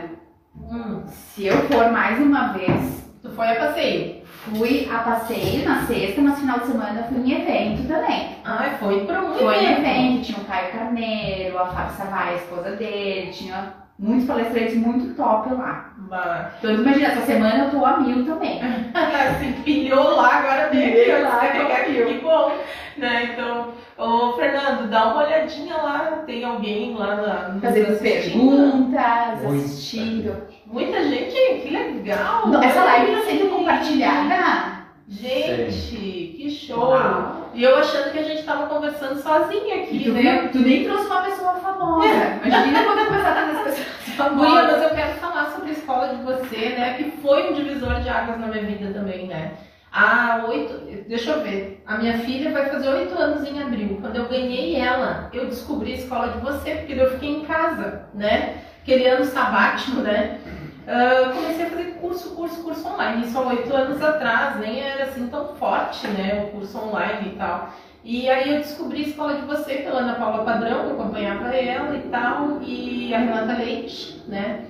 [0.55, 4.22] Hum, Se eu for mais uma vez, tu foi a passeio.
[4.50, 8.30] Fui a passeio na sexta, mas final de semana fui em evento também.
[8.43, 10.24] Ai, foi pra um Foi em evento.
[10.24, 15.54] tinha o Caio Carneiro, a Fábio Savai, a esposa dele, tinha muitos palestrantes muito top
[15.54, 15.93] lá.
[15.98, 16.52] Bah.
[16.60, 18.60] Então imagina, essa semana eu tô a mil também.
[19.39, 22.52] Se empilhou lá, agora vem aqui, Empilhou ó, lá, pegar aqui, que bom.
[22.98, 23.30] Né?
[23.34, 30.36] Então, ô Fernando, dá uma olhadinha lá, tem alguém lá na, Fazendo perguntas, assistindo.
[30.70, 32.47] Muita gente, que legal!
[32.47, 34.78] Não, Essa live tá Olha sendo compartilhada.
[35.07, 36.89] Gente, que show!
[36.91, 37.51] Uau.
[37.53, 40.22] E eu achando que a gente tava conversando sozinha aqui, tu, né?
[40.22, 42.07] nem, tu nem trouxe uma pessoa famosa.
[42.43, 43.88] Imagina quando começar a trazer as pessoas
[44.18, 44.72] famosas.
[44.72, 46.93] mas eu quero falar sobre a escola de você, né?
[46.97, 49.53] Que foi um divisor de águas na minha vida também, né?
[49.91, 50.74] Há oito.
[51.07, 51.82] Deixa eu ver.
[51.88, 53.97] A minha filha vai fazer oito anos em abril.
[54.01, 58.09] Quando eu ganhei ela, eu descobri a escola de você, porque eu fiquei em casa,
[58.13, 58.57] né?
[58.84, 60.39] Aquele ano sabático, né?
[60.88, 63.25] Ah, comecei a fazer curso, curso, curso online.
[63.25, 66.45] Isso há oito anos atrás, nem era assim tão forte, né?
[66.45, 67.69] O curso online e tal.
[68.03, 71.93] E aí eu descobri a escola de você pela Ana Paula Padrão, eu acompanhava ela
[71.93, 74.61] e tal, e a Renata Leite, né?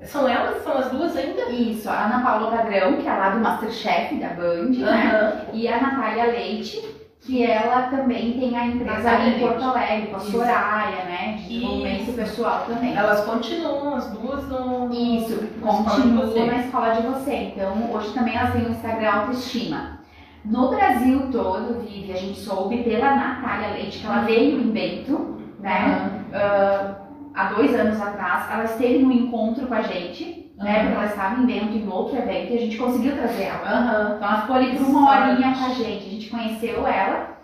[0.00, 0.64] São elas?
[0.64, 1.50] São as duas ainda?
[1.50, 4.88] Isso, a Ana Paula Padrão, que é lá do Masterchef da Band, né?
[4.88, 5.42] Aham.
[5.52, 6.91] E a Natália Leite,
[7.24, 10.32] que ela também tem a empresa em Porto Alegre, com a Isso.
[10.32, 11.36] Soraya, né?
[11.36, 12.96] De desenvolvimento pessoal também.
[12.96, 14.92] Elas continuam, as duas no.
[14.92, 16.44] Isso, na escola de continua você.
[16.44, 17.34] na escola de você.
[17.34, 20.00] Então, hoje também elas têm o Instagram Autoestima.
[20.44, 25.40] No Brasil todo, Vivi, a gente soube pela Natália Leite, que ela veio em Bento,
[25.60, 26.10] né?
[26.34, 27.02] Aham.
[27.34, 30.80] Há dois anos atrás, ela esteve num encontro com a gente, né?
[30.80, 33.68] Porque ela estava em Bento, em outro evento, e a gente conseguiu trazer ela.
[33.68, 34.14] Aham.
[34.16, 36.06] Então ela ficou ali por uma horinha com a gente.
[36.06, 37.38] A gente conheceu ela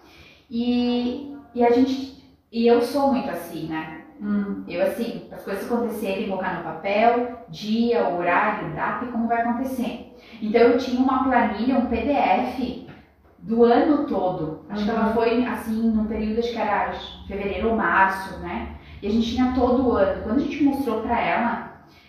[0.51, 2.19] e, e a gente.
[2.51, 4.03] E eu sou muito assim, né?
[4.21, 4.65] Hum.
[4.67, 10.17] Eu assim, as coisas acontecerem, colocar no papel, dia, horário, data e como vai acontecer.
[10.43, 12.87] Então eu tinha uma planilha, um PDF
[13.39, 14.65] do ano todo.
[14.69, 14.97] Acho que Uhum.
[14.97, 16.93] ela foi assim, num período acho que era
[17.29, 18.71] fevereiro ou março, né?
[19.01, 20.23] E a gente tinha todo o ano.
[20.25, 21.68] Quando a gente mostrou pra ela,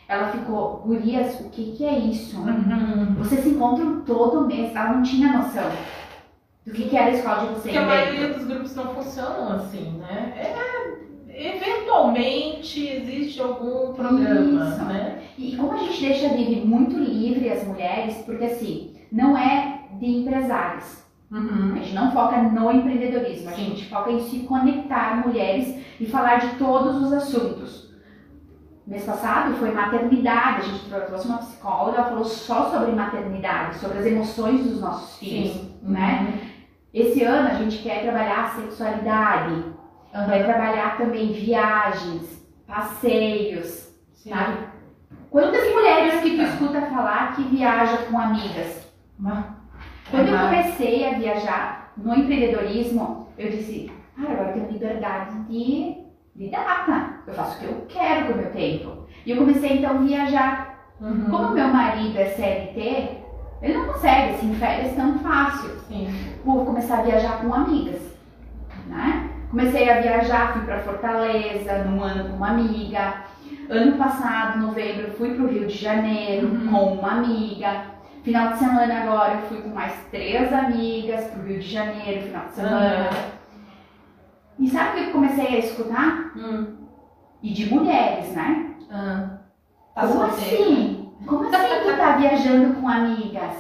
[0.10, 2.36] ela ficou, Gurias, o que que é isso?
[2.42, 3.14] Uhum.
[3.20, 5.70] Vocês se encontram todo mês, ela não tinha noção
[6.66, 7.62] do que, que era a escola de vocês.
[7.62, 10.34] Porque a maioria dos grupos não funcionam assim, né?
[10.36, 14.84] É, eventualmente existe algum programa, Isso.
[14.86, 15.22] né?
[15.38, 19.82] E como a gente deixa a Vivi muito livre as mulheres, porque assim, não é
[20.00, 21.04] de empresários.
[21.32, 21.74] Uhum.
[21.74, 23.66] A gente não foca no empreendedorismo, a Sim.
[23.66, 27.89] gente foca em se conectar mulheres e falar de todos os assuntos.
[28.90, 34.00] Mês passado foi maternidade, a gente trouxe uma psicóloga, ela falou só sobre maternidade, sobre
[34.00, 35.54] as emoções dos nossos filhos.
[35.54, 35.76] Sim.
[35.84, 36.40] né?
[36.92, 39.54] Esse ano a gente quer trabalhar a sexualidade,
[40.12, 40.26] Uhum.
[40.26, 44.32] vai trabalhar também viagens, passeios, Sim.
[44.32, 44.58] sabe?
[45.30, 48.90] Quantas mulheres que tu escuta falar que viaja com amigas?
[50.10, 55.99] Quando eu comecei a viajar no empreendedorismo, eu disse, cara, agora eu tenho liberdade de,
[56.40, 57.10] de data.
[57.28, 59.06] Eu faço o que eu quero com o meu tempo.
[59.26, 60.80] E eu comecei então a viajar.
[61.02, 61.26] Uhum.
[61.30, 63.18] Como meu marido é CLT,
[63.62, 65.70] ele não consegue, assim, férias tão fácil.
[65.88, 66.08] Sim.
[66.46, 68.02] Vou começar a viajar com amigas,
[68.88, 69.30] né?
[69.50, 73.16] Comecei a viajar, fui para Fortaleza, num ano com uma amiga.
[73.70, 76.68] Ano passado, novembro, fui para o Rio de Janeiro Uhum.
[76.72, 77.82] com uma amiga.
[78.24, 82.28] Final de semana agora, eu fui com mais três amigas para o Rio de Janeiro,
[82.28, 83.10] final de semana.
[84.60, 86.32] E sabe o que eu comecei a escutar?
[86.36, 86.76] Hum.
[87.42, 88.72] E de mulheres, né?
[88.92, 89.38] Ah.
[89.96, 90.64] Tá Como solteiro.
[90.64, 91.10] assim?
[91.26, 93.54] Como assim tu tá viajando com amigas?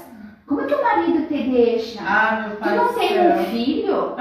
[0.45, 2.00] Como que o marido te deixa?
[2.06, 3.32] Ah, meu Tu pai não do tem céu.
[3.38, 4.16] um filho?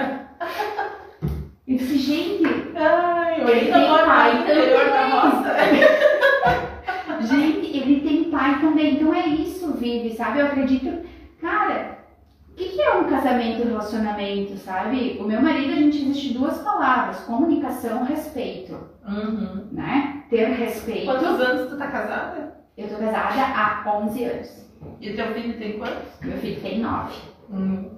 [1.67, 2.43] Eu disse, gente,
[2.77, 5.11] Ai, eu Ele ainda tem moro pai no interior da também.
[5.21, 5.55] roça.
[7.35, 8.95] gente, ele tem pai também.
[8.95, 10.39] Então é isso, Vivi, sabe?
[10.41, 11.05] Eu acredito,
[11.41, 11.98] cara,
[12.59, 15.17] que, que é um casamento, um relacionamento, sabe?
[15.21, 19.69] O meu marido, a gente existe duas palavras, comunicação, respeito, Uhum.
[19.73, 20.23] né?
[20.29, 21.07] Ter respeito.
[21.07, 22.59] Quantos anos tu tá casada?
[22.77, 24.69] Eu tô casada há 11 anos.
[25.01, 26.21] E teu filho tem quantos?
[26.23, 27.15] Meu filho tem 9.
[27.51, 27.91] Uhum.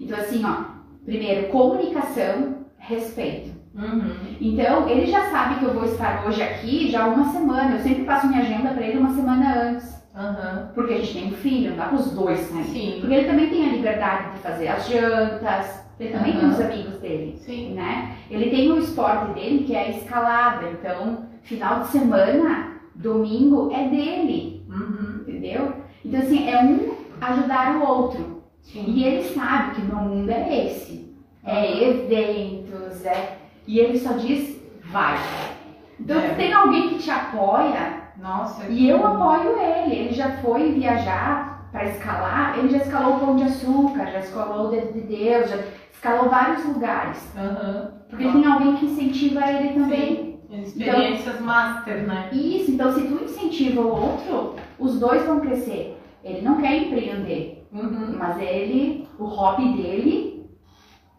[0.00, 0.64] Então, assim, ó,
[1.04, 3.54] primeiro, comunicação, respeito.
[3.74, 4.36] Uhum.
[4.40, 7.76] Então, ele já sabe que eu vou estar hoje aqui já há uma semana.
[7.76, 9.95] Eu sempre passo minha agenda pra ele uma semana antes.
[10.16, 10.68] Uhum.
[10.74, 12.64] Porque a gente tem um filho, não dá pros dois sair.
[12.64, 12.96] Sim.
[13.00, 16.52] Porque ele também tem a liberdade de fazer as jantas, ele também tem Aham.
[16.52, 17.74] os amigos dele, Sim.
[17.74, 18.16] né?
[18.30, 20.68] Ele tem o esporte dele que é a escalada.
[20.70, 25.20] Então, final de semana, domingo é dele, Uhum.
[25.20, 25.72] entendeu?
[26.04, 28.42] Então, assim, é um ajudar o outro.
[28.62, 28.84] Sim.
[28.88, 31.14] E ele sabe que meu mundo é esse.
[31.44, 33.36] É eventos, é.
[33.66, 34.60] E ele só diz,
[34.90, 35.16] vai.
[36.00, 36.30] Então, É.
[36.34, 38.66] tem alguém que te apoia, Nossa.
[38.68, 39.94] e eu apoio ele.
[39.94, 44.66] Ele já foi viajar para escalar, ele já escalou o Pão de Açúcar, já escalou
[44.66, 45.58] o Dedo de Deus, já
[45.92, 47.30] escalou vários lugares.
[47.36, 47.90] Uhum.
[48.08, 50.40] Porque tem alguém que incentiva ele também.
[50.50, 52.30] Experiências master, né?
[52.32, 56.00] Isso, então se tu incentiva o outro, os dois vão crescer.
[56.24, 58.14] Ele não quer empreender, Uhum.
[58.16, 60.48] mas ele, o hobby dele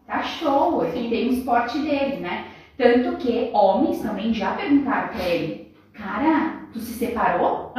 [0.06, 1.08] tá show, ele Sim.
[1.10, 2.46] tem o esporte dele, né?
[2.76, 7.72] Tanto que homens também já perguntaram pra ele, cara, tu se separou?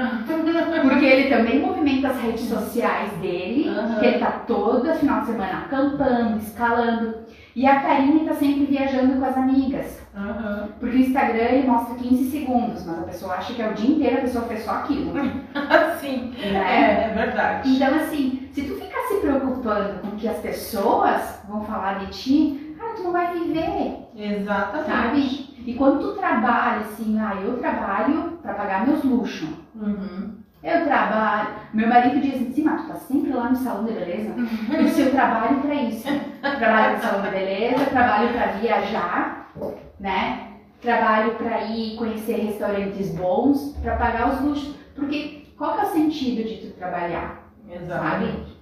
[0.81, 3.69] Porque ele também movimenta as redes sociais dele,
[3.99, 7.15] que ele tá todo final de semana acampando, escalando.
[7.55, 9.99] E a Karine tá sempre viajando com as amigas.
[10.15, 10.67] Uhum.
[10.79, 13.89] Porque o Instagram ele mostra 15 segundos, mas a pessoa acha que é o dia
[13.89, 15.13] inteiro a pessoa fez só aquilo.
[15.99, 16.33] Sim.
[16.37, 16.53] Né?
[16.53, 17.69] É, é verdade.
[17.69, 22.07] Então, assim, se tu ficar se preocupando com o que as pessoas vão falar de
[22.11, 24.89] ti, cara, tu não vai viver, Exatamente.
[24.89, 25.48] sabe?
[25.65, 29.49] E quando tu trabalha, assim, ah, eu trabalho pra pagar meus luxos.
[29.75, 30.39] Uhum.
[30.61, 31.49] Eu trabalho.
[31.73, 34.35] Meu marido diz assim, mas tu tá sempre lá no salão de beleza.
[34.73, 36.07] Eu disse, eu trabalho pra isso.
[36.41, 39.51] Trabalho no salão de beleza, trabalho pra viajar,
[39.99, 40.47] né?
[40.81, 44.75] Trabalho pra ir conhecer restaurantes bons, pra pagar os luxos.
[44.95, 47.43] Porque qual que é o sentido de tu trabalhar?
[47.69, 48.58] Exatamente.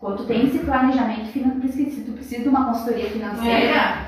[0.00, 3.10] Quando tu tem esse planejamento financeiro, por isso que se tu precisa de uma consultoria
[3.10, 4.06] financeira,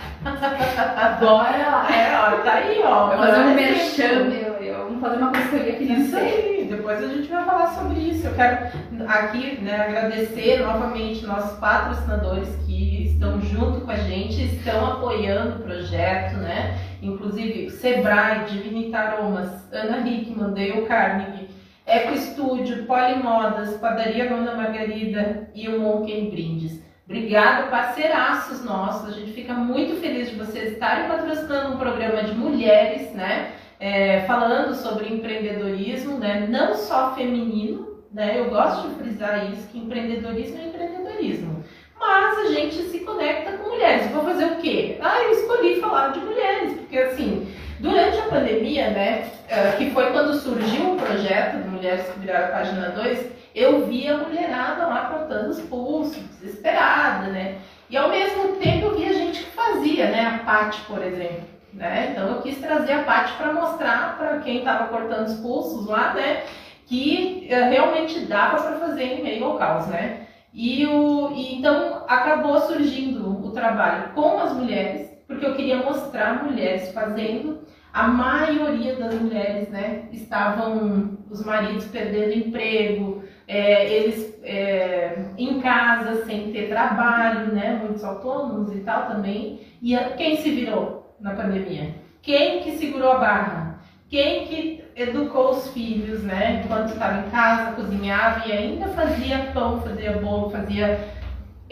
[1.20, 1.86] bora lá.
[1.94, 3.08] É, ó, tá aí, ó.
[3.08, 4.24] Vai fazer um merchan, isso.
[4.24, 4.84] meu, eu.
[4.84, 6.24] Vamos fazer uma consultoria Isso financeira.
[6.24, 8.26] aí, depois a gente vai falar sobre isso.
[8.26, 8.68] Eu quero
[9.06, 15.62] aqui né, agradecer novamente nossos patrocinadores que estão junto com a gente, estão apoiando o
[15.62, 16.78] projeto, né?
[17.02, 21.50] Inclusive Sebrae, Divinitar Aromas, Ana Hickman, Dale Carnegie,
[21.86, 26.80] Eco Estúdio, Polimodas, Padaria Nona Margarida e o Monken Brindes.
[27.04, 29.08] Obrigada, parceiraços nossos.
[29.08, 33.52] A gente fica muito feliz de vocês estarem patrocinando um programa de mulheres, né?
[33.80, 36.46] É, falando sobre empreendedorismo, né?
[36.48, 38.38] Não só feminino, né?
[38.38, 41.64] Eu gosto de frisar isso, que empreendedorismo é empreendedorismo.
[41.98, 44.10] Mas a gente se conecta com mulheres.
[44.12, 44.98] Vou fazer o quê?
[45.02, 47.48] Ah, eu escolhi falar de mulheres, porque assim,
[47.80, 49.28] durante a pandemia, né?
[49.52, 53.86] Eh, Que foi quando surgiu o projeto de Mulheres que Viraram a Página 2, eu
[53.86, 57.58] vi a mulherada lá cortando os pulsos, desesperada, né?
[57.90, 60.26] E ao mesmo tempo eu vi a gente que fazia, né?
[60.26, 61.52] A Paty, por exemplo.
[61.72, 62.10] Né?
[62.10, 66.14] Então eu quis trazer a Paty para mostrar para quem estava cortando os pulsos lá,
[66.14, 66.42] né?
[66.86, 70.26] Que eh, realmente dava para fazer em meio ao caos, né?
[70.52, 76.44] E, o, e então acabou surgindo o trabalho com as mulheres, porque eu queria mostrar
[76.44, 77.61] mulheres fazendo.
[77.92, 86.24] A maioria das mulheres, né, estavam os maridos perdendo emprego, é, eles é, em casa
[86.24, 89.60] sem ter trabalho, né, muitos autônomos e tal também.
[89.82, 91.94] E a- quem se virou na pandemia?
[92.22, 93.78] Quem que segurou a barra?
[94.08, 96.62] Quem que educou os filhos, né?
[96.64, 100.98] Enquanto estava em casa, cozinhava e ainda fazia pão, fazia bolo, fazia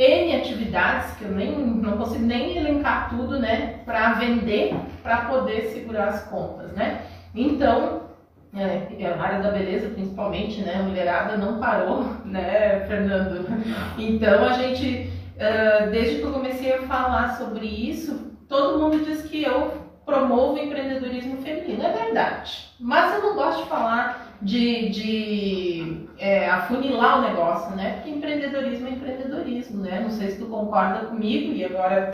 [0.00, 3.80] N atividades que eu nem não consigo nem elencar tudo, né?
[3.84, 7.02] Para vender, para poder segurar as contas, né?
[7.34, 8.04] Então,
[8.56, 10.76] é, a área da beleza, principalmente, né?
[10.80, 13.46] A mulherada não parou, né, Fernando?
[13.98, 15.12] Então a gente,
[15.92, 19.72] desde que eu comecei a falar sobre isso, todo mundo diz que eu
[20.06, 21.84] promovo empreendedorismo feminino.
[21.84, 22.70] É verdade.
[22.80, 27.94] Mas eu não gosto de falar de, de é, afunilar o negócio, né?
[27.94, 30.00] Porque empreendedorismo é empreendedorismo, né?
[30.00, 32.10] Não sei se tu concorda comigo e agora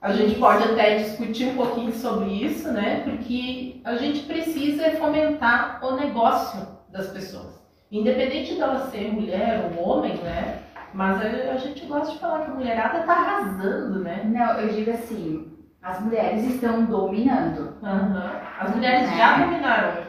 [0.00, 3.02] a gente pode até discutir um pouquinho sobre isso, né?
[3.04, 7.58] Porque a gente precisa fomentar o negócio das pessoas.
[7.90, 10.62] Independente dela ser mulher ou homem, né?
[10.94, 14.22] Mas a, a gente gosta de falar que a mulherada tá arrasando, né?
[14.24, 15.52] Não, eu digo assim,
[15.82, 17.76] as mulheres estão dominando.
[17.82, 18.40] Aham.
[18.58, 20.02] As mulheres já dominaram,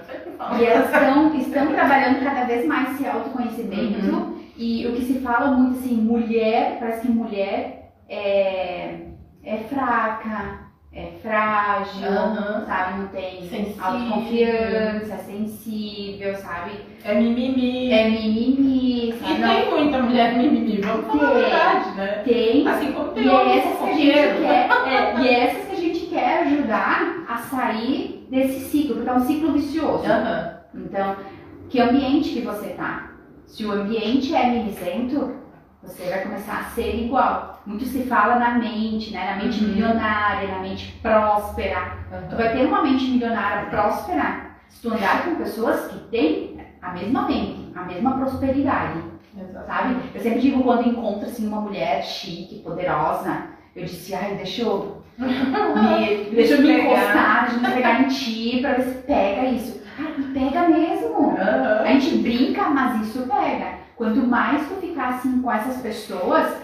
[0.59, 4.39] E elas estão, estão trabalhando cada vez mais esse autoconhecimento.
[4.57, 8.95] E o que se fala muito assim, mulher, parece que mulher é,
[9.43, 10.59] é fraca,
[10.93, 12.65] é frágil, Aham.
[12.65, 12.99] sabe?
[12.99, 13.83] Não tem Sensível.
[13.85, 16.71] autoconfiança, é sensível, sabe?
[17.05, 17.91] É mimimi.
[17.91, 19.39] É mimimi, E sabe?
[19.39, 21.41] Não, tem muita mulher mimimi, vamos falar a Tem.
[21.41, 22.07] verdade, né?
[22.25, 22.67] tem.
[22.67, 24.39] Assim como tem E homens essas que a gente fofoqueiros.
[24.41, 29.13] quer, é, e essas que a gente quer ajudar a sair desse ciclo, porque é
[29.13, 30.05] um ciclo vicioso.
[30.05, 30.59] Aham.
[30.75, 31.15] Então,
[31.69, 33.11] que ambiente que você tá?
[33.45, 35.35] Se o ambiente é mimizento,
[35.81, 37.61] você vai começar a ser igual.
[37.65, 39.31] Muito se fala na mente, né?
[39.35, 39.69] Na mente Uhum.
[39.71, 41.97] milionária, na mente próspera.
[42.29, 46.91] Tu vai ter uma mente milionária próspera se tu andar com pessoas que têm a
[46.91, 48.99] mesma mente, a mesma prosperidade,
[49.37, 49.65] Exato.
[49.65, 49.95] sabe?
[50.13, 53.45] Eu sempre digo quando encontro assim uma mulher chique, poderosa,
[53.75, 58.07] eu disse, ai, deixa eu me, deixa eu me encostar, deixa eu me pegar em
[58.07, 59.79] ti pra ver se pega isso.
[59.97, 61.31] Cara, pega mesmo.
[61.37, 61.81] Aham.
[61.83, 63.79] A gente brinca, mas isso pega.
[63.97, 66.55] Quanto mais tu ficar assim com essas pessoas,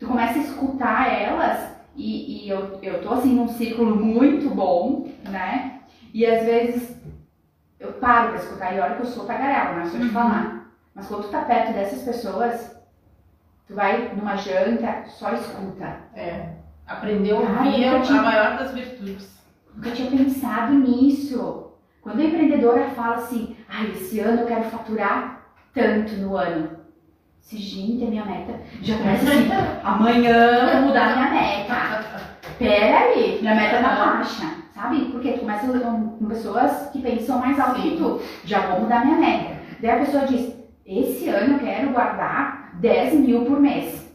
[0.00, 5.08] tu começa a escutar elas e, e eu, eu tô assim num círculo muito bom,
[5.28, 5.80] né?
[6.12, 6.96] E às vezes
[7.78, 10.10] eu paro pra escutar e olha que eu sou tagarela, não é só te Uhum.
[10.10, 10.72] falar.
[10.94, 12.76] Mas quando tu tá perto dessas pessoas,
[13.70, 15.96] tu vai numa janta, só escuta.
[16.14, 16.48] É.
[16.86, 19.38] Aprendeu a Ai, ouvir é tinha- a maior das virtudes.
[19.72, 21.70] Nunca tinha pensado nisso.
[22.02, 25.42] Quando a empreendedora fala assim, ai, esse ano eu quero faturar
[25.72, 26.80] tanto no ano.
[27.38, 28.54] Se, gente, é minha meta.
[28.82, 29.48] Já começa assim,
[29.84, 32.10] amanhã eu vou mudar minha meta.
[32.58, 35.04] Pera aí, minha meta tá baixa, sabe?
[35.12, 37.96] Porque tu começa com pessoas que pensam mais alto que Sim.
[37.98, 38.20] tu.
[38.44, 39.60] Já vou mudar minha meta.
[39.80, 40.52] Daí a pessoa diz,
[40.98, 44.10] esse ano eu quero guardar 10 mil por mês.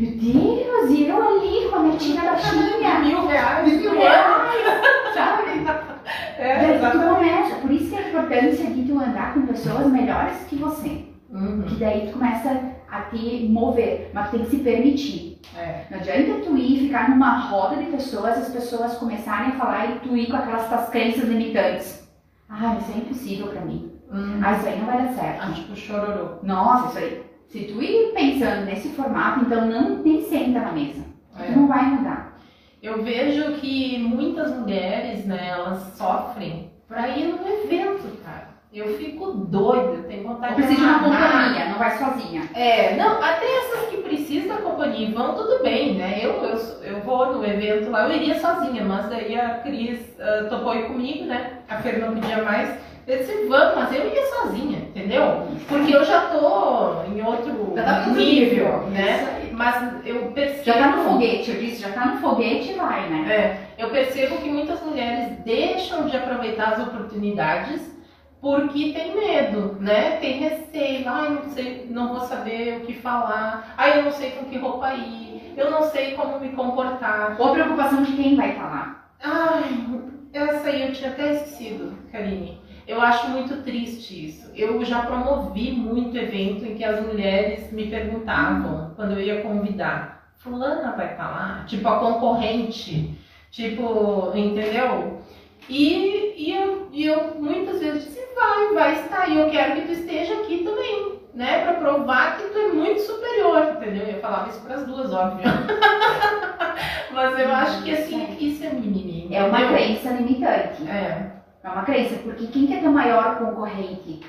[0.00, 3.00] Meu Deus, e eu ali com a metinha baixinha.
[3.00, 3.72] Mil reais.
[3.80, 5.94] Mil reais, sabe?
[6.36, 10.36] É, Daí tu começa, por isso que a importância de tu andar com pessoas melhores
[10.48, 11.06] que você.
[11.30, 11.62] Uhum.
[11.62, 12.60] Que daí tu começa
[12.90, 15.40] a te mover, mas tem que se permitir.
[15.56, 15.84] É.
[15.90, 20.00] Não adianta tu ir ficar numa roda de pessoas, as pessoas começarem a falar e
[20.00, 22.06] tu ir com aquelas tuas crenças limitantes.
[22.48, 23.93] Ah, isso é impossível pra mim.
[24.14, 24.40] Hum.
[24.42, 25.40] Ah, isso aí não vai dar certo.
[25.42, 26.28] Ah, tipo chororô.
[26.42, 27.22] Nossa, isso aí.
[27.48, 31.02] Se tu ir pensando nesse formato, então não nem senta na mesa.
[31.38, 31.46] É.
[31.46, 32.38] Tu não vai mudar.
[32.82, 38.54] Eu vejo que muitas mulheres, né, elas sofrem pra ir num evento, cara.
[38.72, 42.50] Eu fico doida, tenho vontade precisa de uma companhia, não vai sozinha.
[42.54, 46.18] É, não, até essas que precisam da companhia vão, tudo bem, né?
[46.20, 50.48] Eu, eu, eu vou no evento lá, eu iria sozinha, mas daí a Cris ah,
[50.50, 51.58] topou ir comigo, né?
[51.68, 52.76] A Fer não pedia mais.
[53.06, 55.46] Eu disse, vamos, mas eu iria sozinha, entendeu?
[55.68, 59.50] Porque eu já tô em outro tá nível, Isso né?
[59.52, 60.64] Mas eu percebo.
[60.64, 63.32] Já tá no foguete, eu disse, já tá no foguete e vai, né?
[63.32, 67.94] É, eu percebo que muitas mulheres deixam de aproveitar as oportunidades
[68.40, 70.18] porque tem medo, né?
[70.18, 74.32] Tem receio, ai, não sei, não vou saber o que falar, ai, eu não sei
[74.32, 77.36] com que roupa ir, eu não sei como me comportar.
[77.38, 79.14] Ou preocupação de quem vai falar.
[79.22, 79.86] Ai,
[80.32, 82.63] essa aí eu tinha até esquecido, Karine.
[82.86, 84.50] Eu acho muito triste isso.
[84.54, 90.28] Eu já promovi muito evento em que as mulheres me perguntavam, quando eu ia convidar,
[90.36, 91.64] fulana vai estar lá?
[91.66, 93.18] Tipo, a concorrente.
[93.50, 95.20] Tipo, entendeu?
[95.68, 99.30] E, e, eu, e eu muitas vezes disse, vai, vai estar.
[99.30, 101.64] E eu quero que tu esteja aqui também, né?
[101.64, 104.06] Pra provar que tu é muito superior, entendeu?
[104.06, 105.44] Eu falava isso pras duas, óbvio.
[107.12, 109.28] Mas eu acho que assim, isso é mimimi.
[109.32, 110.82] É uma crença limitante.
[110.88, 111.33] É.
[111.64, 114.20] É uma crença, porque quem quer ter o maior concorrente?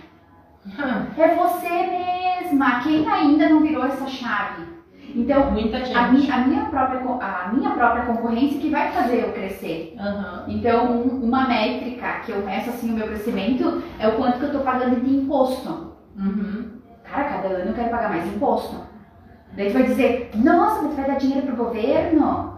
[1.17, 4.63] É você mesma, quem ainda não virou essa chave.
[5.13, 5.95] Então, Muita gente.
[5.95, 9.95] a minha, a minha, própria, a minha própria concorrência que vai fazer eu crescer.
[9.99, 10.45] Aham.
[10.47, 14.45] Então, um- uma métrica que eu meço assim o meu crescimento é o quanto que
[14.45, 15.93] eu tô pagando de imposto.
[16.17, 16.79] Uhum.
[17.03, 18.75] Cara, cada ano eu quero pagar mais imposto.
[19.55, 22.54] Daí tu vai dizer, nossa, mas tu vai dar dinheiro pro governo?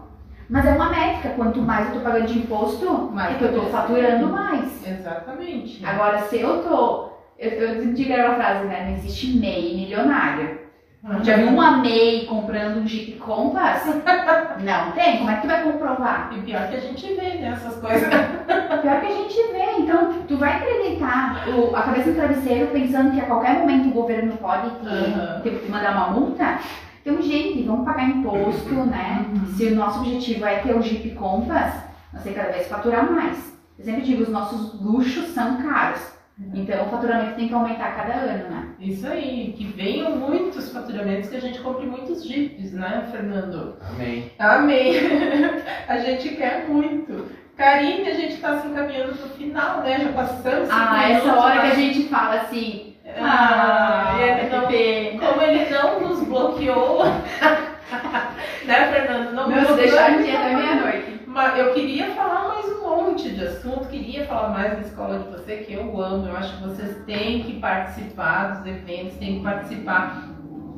[0.48, 3.52] Mas é uma métrica, quanto mais eu tô pagando de imposto, Mais é que eu
[3.52, 3.72] tô cresce.
[3.72, 4.86] faturando mais.
[4.86, 5.84] Exatamente.
[5.84, 7.08] Agora, se eu tô.
[7.38, 8.86] Eu, eu digo aquela frase, né?
[8.88, 10.58] Não existe MEI milionário.
[11.04, 11.22] Uhum.
[11.22, 13.84] Já viu uma MEI comprando um Jeep Compass?
[14.58, 15.18] Não tem.
[15.18, 16.30] Como é que tu vai comprovar?
[16.36, 18.08] E pior que a gente vê nessas coisas.
[18.82, 19.72] Pior que a gente vê.
[19.78, 23.92] Então, tu vai acreditar o- a cabeça no travesseiro pensando que a qualquer momento o
[23.92, 25.40] governo pode te, Uhum.
[25.42, 26.58] te- te mandar uma multa?
[27.08, 29.24] Então, gente, vamos pagar imposto, né?
[29.30, 29.46] Uhum.
[29.54, 31.82] Se o nosso objetivo é ter o Jeep Compass,
[32.12, 33.58] nós temos que cada vez faturar mais.
[33.78, 36.02] Eu sempre digo, os nossos luxos são caros.
[36.52, 38.68] Então, o faturamento tem que aumentar cada ano, né?
[38.78, 43.78] Isso aí, que venham muitos faturamentos, que a gente compre muitos jipes, né, Fernando?
[43.80, 44.30] Amém.
[44.38, 44.92] Amém.
[45.88, 47.26] a gente quer muito.
[47.56, 49.98] Karine, a gente tá se encaminhando pro final, né?
[49.98, 50.68] Já passamos.
[50.70, 54.62] Ah, essa hora que a gente fala assim, Ah, Ah, ele não,
[55.28, 57.04] como ele não nos bloqueou.
[58.64, 59.32] né, Fernando?
[59.34, 61.20] Não Nos bloqueou, deixar no ele dia da falou- meia-noite.
[61.26, 65.28] Mas eu queria falar mais um monte de assunto, queria falar mais da escola de
[65.28, 66.26] você, que eu amo.
[66.26, 70.24] Eu acho que vocês têm que participar dos eventos, têm que participar.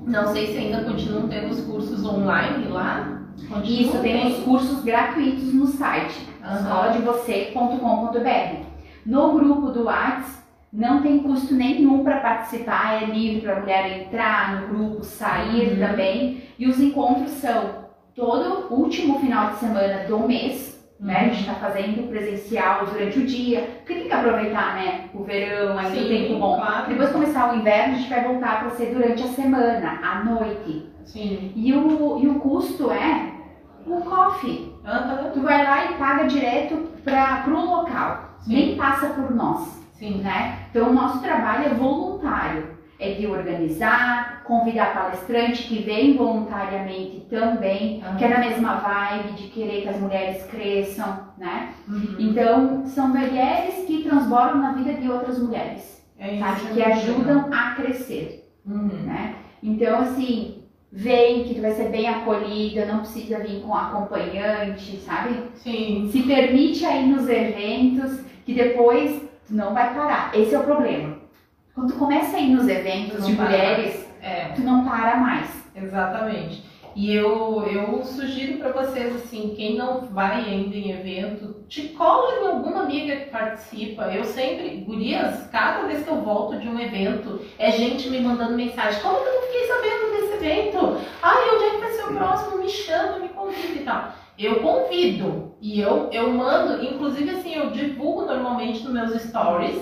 [0.06, 3.20] Não sei se ainda continuam tendo os cursos online lá.
[3.48, 3.62] Continuam?
[3.64, 6.56] Isso, tem os cursos gratuitos no site, Aham.
[6.56, 8.56] escoladevocê.com.br.
[9.06, 10.39] No grupo do Whats
[10.72, 15.72] não tem custo nenhum para participar, é livre para a mulher entrar no grupo, sair
[15.72, 15.86] Uhum.
[15.86, 16.42] também.
[16.58, 17.80] E os encontros são
[18.14, 21.16] todo último final de semana do mês, né?
[21.16, 21.28] A Uhum.
[21.30, 25.04] gente está fazendo presencial durante o dia, porque tem que aproveitar, né?
[25.14, 26.56] O verão, o Sim, tempo bom.
[26.56, 26.88] claro.
[26.88, 30.86] Depois começar o inverno, a gente vai voltar para ser durante a semana, à noite.
[31.04, 31.52] Sim.
[31.56, 33.32] E o, e o custo é
[33.86, 34.72] o coffee.
[34.84, 35.30] Aham.
[35.32, 38.52] Tu vai lá e paga direto para o local, Sim.
[38.54, 40.16] nem passa por nós, Sim.
[40.22, 40.58] né?
[40.70, 48.02] Então o nosso trabalho é voluntário, é de organizar, convidar palestrante que vem voluntariamente também,
[48.02, 48.16] Aham.
[48.16, 51.68] que é na mesma vibe de querer que as mulheres cresçam, né?
[51.86, 52.16] Uhum.
[52.18, 56.44] Então são mulheres que transbordam na vida de outras mulheres, É isso.
[56.44, 56.74] sabe?
[56.74, 58.88] Que ajudam a crescer Uhum.
[59.04, 59.34] né?
[59.62, 65.34] Então, assim, vem que tu vai ser bem acolhida, não precisa vir com acompanhante, sabe?
[65.56, 66.08] Sim.
[66.12, 70.30] Se permite aí nos eventos, que depois não vai parar.
[70.34, 71.18] Esse é o problema.
[71.74, 74.48] Quando tu começa a ir nos eventos de mulheres, É.
[74.54, 75.48] tu não para mais.
[75.74, 76.68] Exatamente.
[76.96, 82.42] E eu, eu sugiro para vocês, assim, quem não vai ainda em evento, te cola
[82.42, 84.02] em alguma amiga que participa.
[84.12, 88.56] Eu sempre, gurias, cada vez que eu volto de um evento, é gente me mandando
[88.56, 89.00] mensagem.
[89.00, 91.00] Como que eu não fiquei sabendo desse evento?
[91.22, 92.58] Ai, onde é que vai ser o próximo?
[92.58, 94.12] Me chama, me convida e tal.
[94.40, 99.78] Eu convido e eu, eu mando, inclusive assim, eu divulgo normalmente nos meus stories.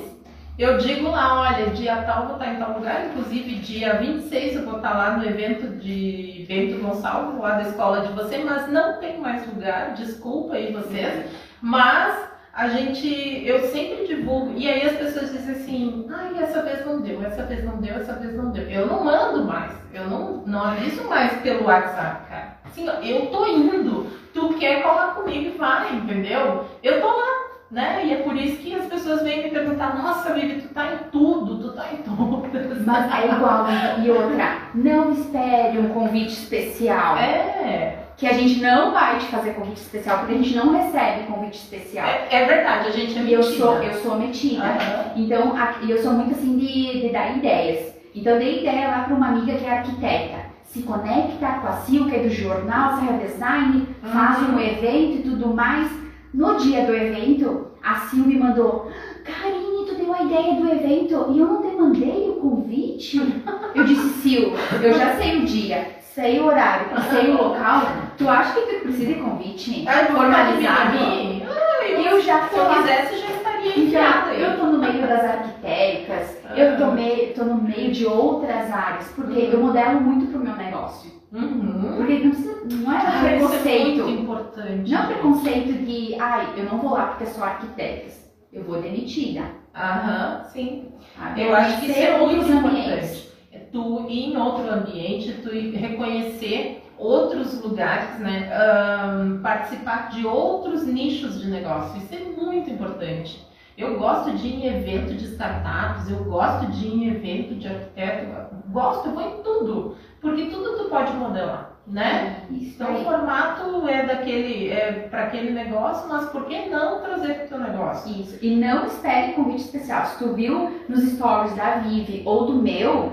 [0.58, 4.64] Eu digo lá, olha, dia tal vou estar em tal lugar, inclusive dia 26 eu
[4.64, 8.98] vou estar lá no evento de Bento Gonçalves, lá da escola de você, mas não
[8.98, 11.30] tem mais lugar, desculpa aí vocês,
[11.62, 16.84] mas a gente, eu sempre divulgo, e aí as pessoas dizem assim, ai, essa vez
[16.84, 18.68] não deu, essa vez não deu, essa vez não deu.
[18.68, 22.57] Eu não mando mais, eu não, não aviso mais pelo WhatsApp, cara.
[22.70, 26.64] Assim, eu tô indo, tu quer colar comigo e vai, entendeu?
[26.82, 27.26] Eu tô lá,
[27.70, 28.02] né?
[28.04, 31.10] E é por isso que as pessoas vêm me perguntar, nossa, Vivi, tu tá em
[31.10, 32.84] tudo, tu tá em todas.
[32.86, 33.66] Mas é igual.
[34.02, 37.16] E outra, não espere um convite especial.
[37.16, 41.26] É, Que a gente não vai te fazer convite especial, porque a gente não recebe
[41.26, 42.06] convite especial.
[42.06, 43.56] é, é verdade, a gente é E eu metida.
[43.58, 44.64] sou, eu sou metida.
[44.64, 45.04] Aham.
[45.16, 47.94] Então, e eu sou muito assim de, de dar ideias.
[48.14, 50.37] Então, eu dei ideia lá para uma amiga que é arquiteta.
[50.68, 54.56] Se conecta com a Sil, que é do jornal Serra Design, faz Uhum.
[54.56, 55.90] um evento e tudo mais.
[56.32, 58.90] No dia do evento, a Sil me mandou:
[59.24, 63.42] Karine, tu deu a ideia do evento e eu não te mandei o convite?
[63.74, 64.52] Eu disse: Sil,
[64.82, 67.82] eu já sei o dia, sei o horário, sei o local.
[68.18, 70.96] Tu acha que tu precisa de convite Ai, vou formalizado?
[70.98, 73.37] eu, Eu já se eu quisesse, já
[73.76, 74.42] então, aí.
[74.42, 76.58] eu tô no meio das arquitetas, Ah.
[76.58, 79.50] eu tô, meio, tô no meio de outras áreas, porque Uhum.
[79.52, 81.10] eu modelo muito pro meu negócio.
[81.32, 81.94] Uhum.
[81.96, 84.04] Porque não, precisa, não é Ah, é preconceito.
[84.04, 84.90] muito importante.
[84.90, 88.10] não é preconceito de, ai, eu não vou lá porque sou arquiteta.
[88.52, 89.42] Eu vou demitida.
[89.74, 90.88] Aham, sim.
[91.16, 91.42] sabe?
[91.42, 92.78] Eu acho que isso é muito importante.
[92.80, 93.28] ambientes.
[93.52, 98.50] É tu ir em outro ambiente, tu reconhecer outros lugares, né?
[98.52, 101.98] Ahn, participar de outros nichos de negócio.
[101.98, 103.46] Isso é muito importante.
[103.78, 107.68] Eu gosto de ir em evento de startups, eu gosto de ir em evento de
[107.68, 108.26] arquiteto,
[108.70, 112.42] gosto, eu vou em tudo, porque tudo tu pode modelar, né?
[112.50, 117.34] Isso Então o formato é daquele, é para aquele negócio, mas por que não trazer
[117.34, 118.20] para o teu negócio?
[118.20, 118.44] Isso.
[118.44, 120.06] E não espere convite especial.
[120.06, 123.12] Se tu viu nos stories da Vivi ou do meu,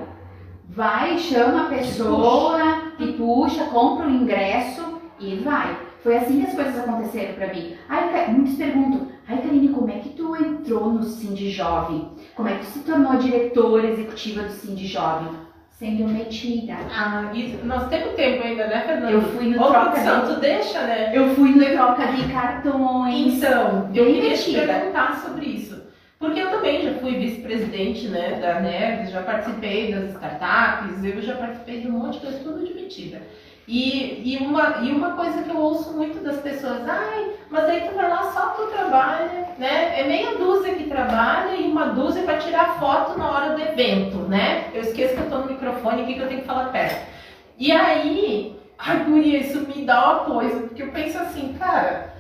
[0.68, 5.85] vai, chama a pessoa, te puxa, compra o ingresso e vai.
[6.06, 7.76] Foi assim que as coisas aconteceram pra mim.
[7.90, 12.10] Ai, Ca- muitos perguntam, ai Karine, como é que tu entrou no Cindy Jovem?
[12.36, 15.30] Como é que tu se tornou diretora executiva do Cindy Jovem?
[15.72, 16.76] Sendo metida.
[16.96, 19.12] Ah, isso, nós temos tempo ainda, né, Fernanda?
[19.14, 20.34] Eu fui no Ô, troca produção, de...
[20.36, 21.12] tu deixa, né?
[21.12, 23.34] Eu fui no troca de cartões.
[23.38, 24.74] Então, eu queria te metida.
[24.74, 25.82] perguntar sobre isso.
[26.20, 31.36] Porque eu também já fui vice-presidente né, da NERGS, já participei das startups, eu já
[31.36, 33.22] participei de um monte de coisa, tudo de metida.
[33.68, 37.82] E, e, uma, e uma coisa que eu ouço muito das pessoas, ai, mas aí
[37.82, 40.00] tu vai lá só tu trabalha, né?
[40.00, 44.18] É meia dúzia que trabalha e uma dúzia para tirar foto na hora do evento,
[44.18, 44.70] né?
[44.72, 47.08] Eu esqueço que eu tô no microfone aqui que eu tenho que falar perto.
[47.58, 52.14] E aí, ai, guria, isso me dá uma coisa, porque eu penso assim, cara,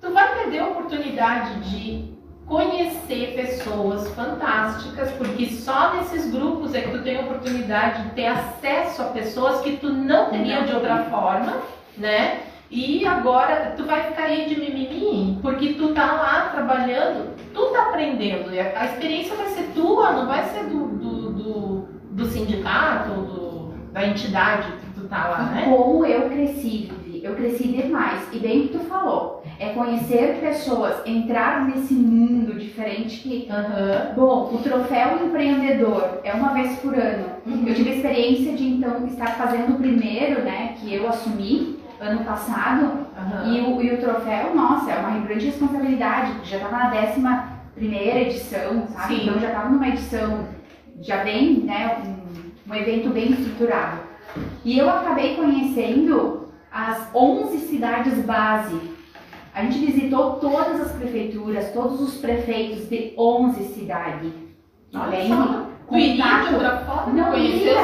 [0.00, 2.13] tu vai perder a oportunidade de
[2.46, 8.26] conhecer pessoas fantásticas, porque só nesses grupos é que tu tem a oportunidade de ter
[8.26, 11.58] acesso a pessoas que tu não teria de outra forma,
[11.96, 12.42] né?
[12.70, 17.88] E agora tu vai ficar aí de mimimi, porque tu tá lá trabalhando, tu tá
[17.88, 18.50] aprendendo.
[18.50, 24.06] A experiência vai ser tua, não vai ser do, do, do, do sindicato, do, da
[24.06, 25.64] entidade que tu tá lá, né?
[25.64, 26.92] Como eu cresci,
[27.22, 28.26] eu cresci demais.
[28.32, 33.48] E bem que tu falou, é conhecer pessoas, entrar nesse mundo diferente que.
[33.50, 34.14] Uhum.
[34.14, 37.26] Bom, o troféu empreendedor é uma vez por ano.
[37.46, 37.64] Uhum.
[37.66, 42.24] Eu tive a experiência de então estar fazendo o primeiro, né, que eu assumi ano
[42.24, 42.84] passado.
[42.84, 43.52] Uhum.
[43.52, 48.20] E, o, e o troféu, nossa, é uma grande responsabilidade, já estava na décima primeira
[48.20, 49.14] edição, sabe?
[49.14, 49.22] Sim.
[49.22, 50.46] Então já estava numa edição
[51.00, 53.98] já bem, né, um, um evento bem estruturado.
[54.64, 58.80] E eu acabei conhecendo as 11 cidades base.
[59.54, 64.32] A gente visitou todas as prefeituras, todos os prefeitos de 11 cidades.
[64.94, 65.66] Olha Bem, só.
[65.88, 67.12] Tu iria de contato- outra forma?
[67.12, 67.74] Não ia,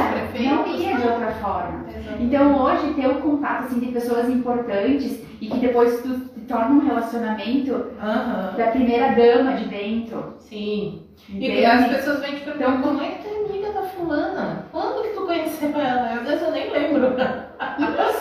[0.51, 1.85] não ia de outra forma.
[1.97, 2.23] Exato.
[2.23, 6.71] Então hoje ter o contato assim, de pessoas importantes e que depois tu te torna
[6.77, 8.55] um relacionamento Aham.
[8.57, 10.35] da primeira dama de dentro.
[10.39, 11.03] Sim.
[11.29, 11.65] E Entende?
[11.67, 14.65] as pessoas vêm te perguntar Então, como é que tu é amiga da fulana?
[14.73, 16.15] Quando que tu conheceu ela?
[16.15, 17.15] Às vezes eu nem lembro.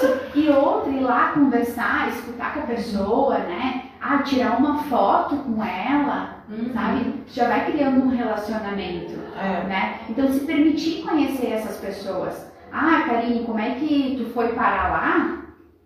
[0.04, 0.20] Isso.
[0.36, 3.84] E outra, ir lá conversar, escutar com a pessoa, né?
[4.02, 6.72] Ah, tirar uma foto com ela, Uhum.
[6.74, 7.14] sabe?
[7.28, 9.64] Já vai criando um relacionamento, É.
[9.68, 10.00] né?
[10.10, 12.50] Então se permitir conhecer essas pessoas.
[12.72, 15.38] Ah, Karine, como é que tu foi parar lá?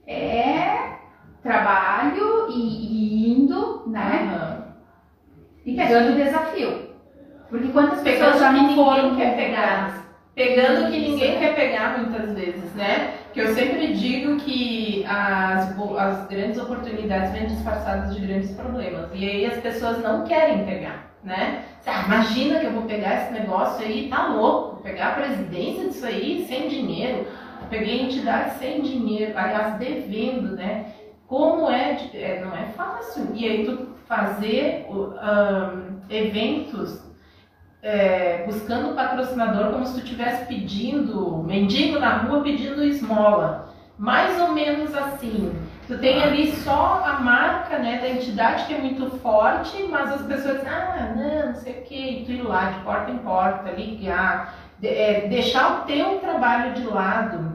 [0.07, 0.94] É
[1.41, 4.30] trabalho e, e indo, né?
[4.31, 4.64] Aham.
[5.65, 6.90] E pegando o desafio.
[7.49, 9.94] Porque quantas pessoas já não foram quer pegadas?
[10.35, 13.14] Pegando o que ninguém quer pegar muitas vezes, né?
[13.34, 19.10] Que eu sempre digo que as, as grandes oportunidades vêm disfarçadas de grandes problemas.
[19.11, 21.64] E aí as pessoas não querem pegar, né?
[21.85, 24.84] Ah, imagina que eu vou pegar esse negócio aí, tá louco?
[24.84, 27.26] Pegar a presidência disso aí sem dinheiro.
[27.72, 30.93] Peguei entidade sem dinheiro, aliás, devendo, né?
[31.27, 33.30] Como é, é, não é fácil.
[33.34, 34.85] E aí tu fazer
[35.19, 37.01] ahn, eventos
[37.84, 43.69] é, buscando patrocinador como se tu estivesse pedindo, mendigo na rua pedindo esmola.
[43.97, 45.53] Mais ou menos assim.
[45.85, 50.22] Tu tem ali só a marca né, da entidade que é muito forte, mas as
[50.22, 53.18] pessoas dizem, ah, não, não sei o que, e tu ir lá de porta em
[53.18, 57.51] porta, ligar, de- é, deixar o teu trabalho de lado,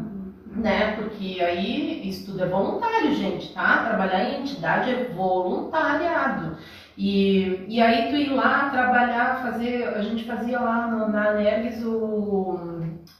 [0.55, 0.93] né?
[0.97, 3.85] Porque aí isso tudo é voluntário, gente, tá?
[3.89, 6.57] Trabalhar em entidade é voluntariado.
[6.99, 11.85] E, e aí tu ir lá trabalhar, fazer, a gente fazia lá no- na Anergues
[11.85, 12.59] o,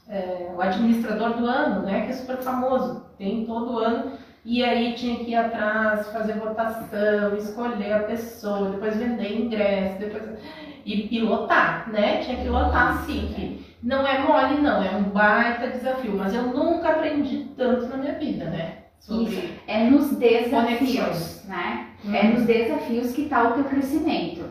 [0.09, 2.01] é, o administrador do ano, né?
[2.05, 4.11] Que é super famoso, tem todo ano.
[4.43, 10.23] E aí tinha que ir atrás, fazer votação, escolher a pessoa, depois vender ingresso, depois
[10.85, 12.17] e, lotar, né?
[12.19, 13.65] Tinha que lotar a SIC.
[13.83, 18.13] Não é mole, não, é um baita desafio, mas eu nunca aprendi tanto na minha
[18.19, 18.77] vida, né?
[18.99, 21.45] Sobre É nos desafios, Conexões.
[21.47, 21.87] né?
[22.05, 22.13] Hum.
[22.13, 24.43] É nos desafios que está o teu crescimento.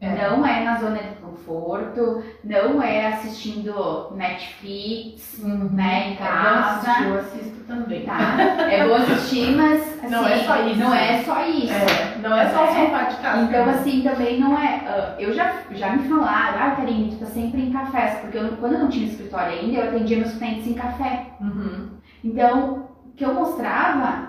[0.00, 0.28] É.
[0.28, 7.04] Não é na zona de conforto, não é assistindo Netflix, né, em É casa.
[7.04, 8.04] eu assisto também.
[8.04, 8.36] Tá?
[8.70, 10.78] É bom assistir, mas assim, Não é só isso.
[10.80, 11.72] Não é só isso.
[11.72, 12.84] É, não é só o É.
[12.84, 13.42] sofá de casa.
[13.44, 14.82] Então, assim, também não é.
[14.86, 18.48] ah, eu já, já me falaram, ah, Karine, tu tá sempre em cafés, porque eu,
[18.58, 21.26] quando eu não tinha escritório ainda, eu atendia meus clientes em café.
[21.40, 21.88] Uhum.
[22.22, 24.28] Então, que eu mostrava,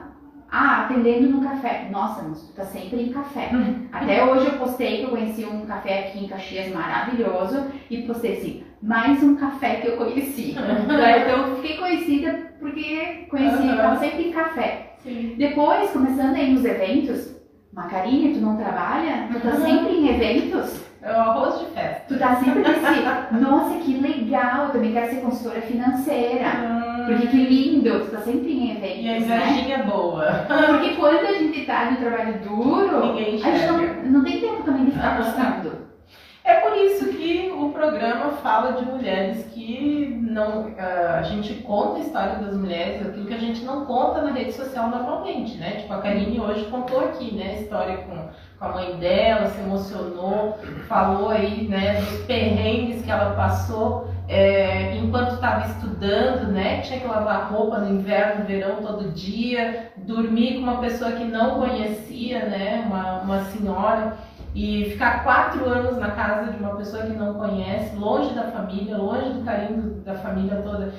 [0.52, 1.88] ah, atendendo no café.
[1.92, 3.50] Nossa, mas tu tá sempre em café.
[3.54, 3.88] Hum.
[3.92, 8.34] Até hoje eu postei que eu conheci um café aqui em Caxias maravilhoso e postei
[8.38, 10.56] assim, mais um café que eu conheci.
[10.86, 13.78] Então eu fiquei conhecida porque conheci, Aham.
[13.78, 14.94] tava sempre em café.
[15.04, 15.36] Sim.
[15.38, 17.36] Depois, começando aí nos eventos,
[17.74, 19.28] Macarine, tu não trabalha?
[19.32, 19.62] Tu tá Uhum.
[19.66, 20.80] sempre em eventos?
[21.02, 22.06] É o arroz de festa.
[22.08, 26.46] Tu tá sempre nesse, nossa, que legal, eu também quero ser consultora financeira.
[27.06, 29.50] Porque que lindo, tu tá sempre em E a eventos, né?
[29.50, 30.46] invejinha boa.
[30.48, 34.64] Porque quando a gente tá no trabalho duro, Ninguém a gente não, não tem tempo
[34.64, 35.86] também de ficar postando.
[36.44, 40.72] É por isso que o programa fala de mulheres que não.
[40.78, 44.32] ah, a gente conta a história das mulheres, aquilo que a gente não conta na
[44.32, 45.72] rede social normalmente, né?
[45.72, 47.56] Tipo, a Karine hoje contou aqui, né?
[47.58, 48.16] A história com,
[48.60, 54.96] com a mãe dela, se emocionou, falou aí, né, dos perrengues que ela passou é,
[54.98, 56.82] enquanto estava estudando, né?
[56.82, 61.24] Tinha que lavar roupa no inverno, no verão, todo dia, dormir com uma pessoa que
[61.24, 62.84] não conhecia, né?
[62.88, 64.18] Uma, uma senhora
[64.56, 68.98] e ficar quatro anos na casa de uma pessoa que não conhece, longe da família,
[68.98, 70.94] longe do carinho da família toda.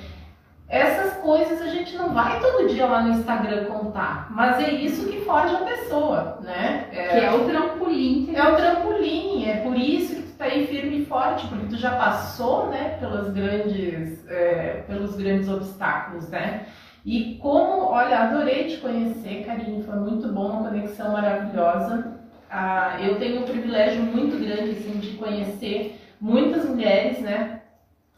[0.68, 5.08] essas coisas a gente não vai todo dia lá no Instagram contar, mas é isso
[5.08, 6.88] que forja a pessoa, né?
[6.92, 8.30] É, que é o trampolim.
[8.34, 11.76] É o trampolim, é por isso que tu tá aí firme e forte, porque tu
[11.76, 16.66] já passou, né, pelas grandes, é, pelos grandes obstáculos, né?
[17.04, 22.18] E como, olha, adorei te conhecer, Karine, foi muito bom, uma conexão maravilhosa.
[22.50, 27.62] Ah, eu tenho um privilégio muito grande, assim, de conhecer muitas mulheres, né?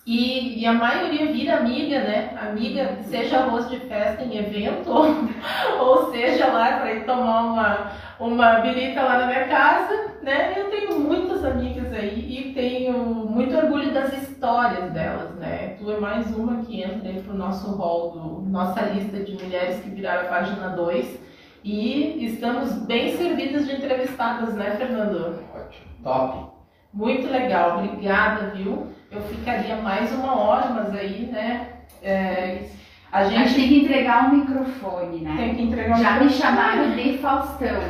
[0.07, 2.31] E, e, a maioria vira amiga, né?
[2.41, 4.91] Amiga, seja arroz de festa em evento,
[5.79, 10.55] ou seja lá para ir tomar uma, uma birita lá na minha casa, né?
[10.57, 15.77] Eu tenho muitas amigas aí e tenho muito orgulho das histórias delas, né?
[15.79, 19.81] Tu é mais uma que entra dentro do nosso hall, do, nossa lista de mulheres
[19.81, 21.29] que viraram a página 2.
[21.63, 25.43] E estamos bem servidas de entrevistadas, né, Fernando?
[25.55, 26.51] Ótimo, top.
[26.93, 28.87] Muito legal, obrigada, viu?
[29.11, 31.69] Eu ficaria mais uma hora, mas aí, né?
[32.03, 32.63] É,
[33.11, 33.37] a, gente...
[33.37, 35.35] a gente tem que entregar um microfone, né?
[35.37, 36.31] Tem que entregar um Já microfone.
[36.31, 37.89] me chamaram de Faustão, né?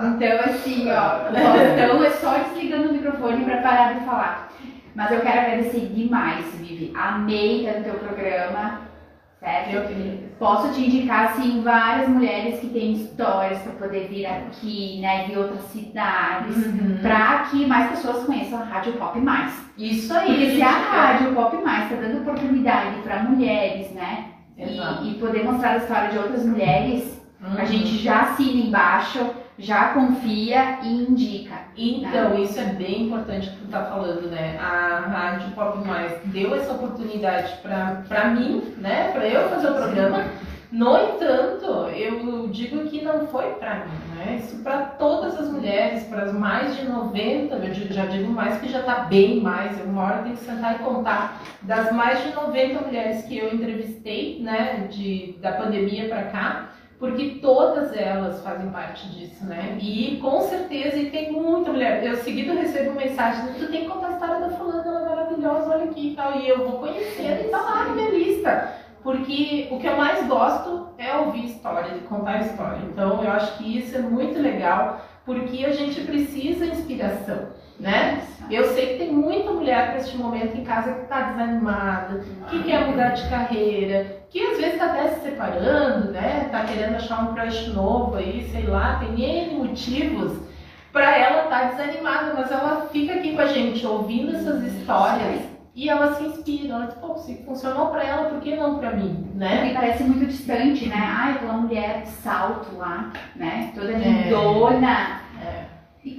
[0.02, 4.48] Então, assim, ó, o Faustão é só desligando o microfone para parar de falar.
[4.94, 6.92] Mas eu quero agradecer demais, Vivi.
[6.96, 8.89] Amei tanto teu programa
[9.40, 9.74] certo?
[9.74, 15.24] Eu posso te indicar, assim, várias mulheres que têm histórias para poder vir aqui, né,
[15.24, 16.98] de outras cidades, uhum.
[17.00, 19.52] para que mais pessoas conheçam a Rádio Pop Mais.
[19.78, 20.26] Isso aí.
[20.26, 24.26] Porque se a Rádio Pop Mais está dando oportunidade para mulheres, né,
[24.58, 27.56] e, e, poder mostrar a história de outras mulheres, uhum.
[27.56, 29.18] a gente já assina embaixo
[29.60, 31.54] já confia e indica.
[31.76, 32.40] Então, né?
[32.40, 34.58] isso é bem importante que tu tá falando, né?
[34.58, 39.10] A Rádio Pop Mais deu essa oportunidade para mim, né?
[39.12, 40.24] Para eu fazer o programa.
[40.72, 41.66] No entanto,
[41.96, 44.40] eu digo que não foi para mim, né?
[44.40, 48.68] Isso para todas as mulheres, para as mais de 90, eu já digo mais que
[48.68, 52.32] já está bem mais, eu uma hora tem que sentar e contar das mais de
[52.32, 56.68] 90 mulheres que eu entrevistei, né, de, da pandemia para cá,
[57.00, 59.78] porque todas elas fazem parte disso, né?
[59.80, 62.04] E com certeza, e tem muita mulher.
[62.04, 65.70] Eu seguido recebo mensagem, tu tem que contar a história da fulana, ela é maravilhosa,
[65.70, 66.36] olha aqui e tal.
[66.38, 68.74] E eu vou conhecendo e tá lá na minha lista.
[69.02, 72.82] Porque o que eu mais gosto é ouvir história, de contar história.
[72.92, 75.00] Então eu acho que isso é muito legal,
[75.34, 78.22] porque a gente precisa de inspiração né?
[78.50, 82.86] Eu sei que tem muita mulher neste momento em casa que está desanimada, que quer
[82.86, 86.42] mudar de carreira, que às vezes está até se separando, né?
[86.46, 90.38] Está querendo achar um crush novo aí, sei lá, tem N motivos
[90.92, 95.42] para ela estar tá desanimada, mas ela fica aqui com a gente ouvindo essas histórias
[95.80, 98.90] e ela se inspira, ela diz, pô, se funcionou para ela, por que não para
[98.90, 99.64] mim, né?
[99.64, 100.94] Me parece muito distante, né?
[100.94, 103.72] Ai, aquela mulher de salto lá, né?
[103.74, 105.22] Toda lindona.
[105.42, 105.46] É.
[105.46, 105.66] É.
[106.04, 106.18] E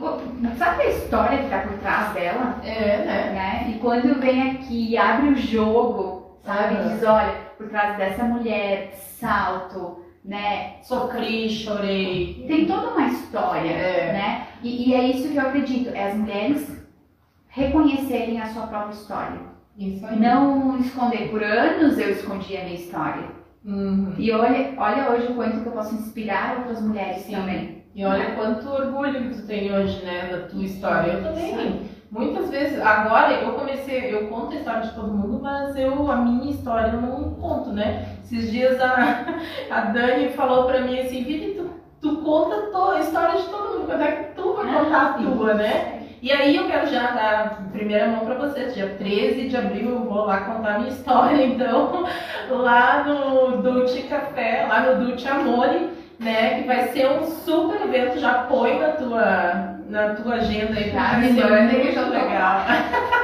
[0.58, 2.60] sabe a história que está por trás dela?
[2.64, 3.32] É, né?
[3.36, 3.70] né?
[3.70, 6.78] E quando vem aqui abre o jogo, sabe?
[6.78, 6.88] Uhum.
[6.88, 10.78] Diz, olha, por trás dessa mulher, salto, né?
[10.82, 12.46] Sofri, chorei.
[12.48, 14.12] Tem toda uma história, é.
[14.12, 14.48] né?
[14.64, 16.82] E, e, é isso que eu acredito, é as mulheres
[17.48, 19.51] reconhecerem a sua própria história.
[19.78, 21.30] Não esconder.
[21.30, 23.42] Por anos eu escondi a minha história.
[23.64, 24.14] Uhum.
[24.18, 27.36] E olha, olha hoje o quanto que eu posso inspirar outras mulheres Sim.
[27.36, 27.84] também.
[27.94, 31.12] E olha quanto orgulho que tu tem hoje, né, da tua história.
[31.12, 31.82] Eu também.
[32.10, 36.18] Muitas vezes, agora eu comecei, eu conto a história de todo mundo, mas eu, a
[36.18, 38.18] minha história eu não conto, né?
[38.24, 39.26] Esses dias a,
[39.72, 41.70] a Dani falou pra mim assim, Vivi, tu,
[42.02, 45.54] tu conta a história de todo mundo, quando é que tu vai contar a tua,
[45.54, 46.01] né?
[46.22, 48.76] E aí eu quero já dar primeira mão para vocês.
[48.76, 52.06] Dia 13 de abril eu vou lá contar a minha história, então,
[52.50, 56.62] lá no Dulce Café, lá no Dulce Amore né?
[56.62, 61.14] Que vai ser um super evento, já põe na tua, na tua agenda aí, tá,
[61.14, 62.62] vai ser muito legal.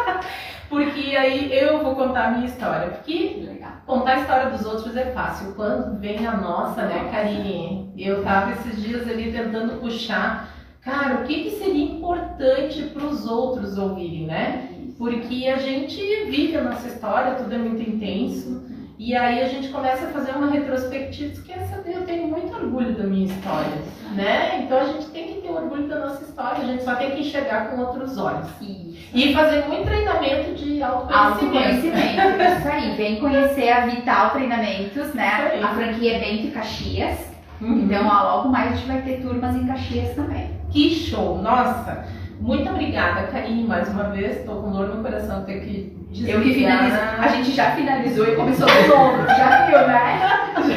[0.67, 2.89] porque aí eu vou contar a minha história.
[2.89, 3.71] Porque legal.
[3.85, 5.53] contar a história dos outros é fácil.
[5.53, 7.93] Quando vem a nossa, né, Karine?
[7.95, 10.56] Eu tava esses dias ali tentando puxar.
[10.87, 14.69] Cara, o que, que seria importante para os outros ouvirem, né?
[14.97, 15.99] Porque a gente
[16.31, 18.65] vive a nossa história, tudo é muito intenso.
[18.97, 22.95] E aí a gente começa a fazer uma retrospectiva, que saber, eu tenho muito orgulho
[22.95, 23.77] da minha história,
[24.15, 24.63] né?
[24.63, 27.19] Então a gente tem que ter orgulho da nossa história, a gente só tem que
[27.19, 28.47] enxergar com outros olhos.
[28.61, 28.97] Isso.
[29.13, 31.97] E fazer muito treinamento de autoconhecimento.
[31.97, 32.95] Autoconhecimento, isso aí.
[32.95, 35.59] Vem conhecer a Vital Treinamentos, né?
[35.61, 37.19] A franquia é Bento Caxias.
[37.59, 37.79] Uhum.
[37.79, 40.56] Então, ó, logo mais a gente vai ter turmas em Caxias também.
[40.71, 41.41] Que show!
[41.41, 42.05] Nossa!
[42.39, 44.37] Muito obrigada, Karine, mais uma vez.
[44.37, 46.35] Estou com dor no coração ter que desligar.
[46.35, 46.97] Eu que finalizo.
[47.17, 49.25] A gente já finalizou e começou de novo.
[49.27, 50.19] já viu, né?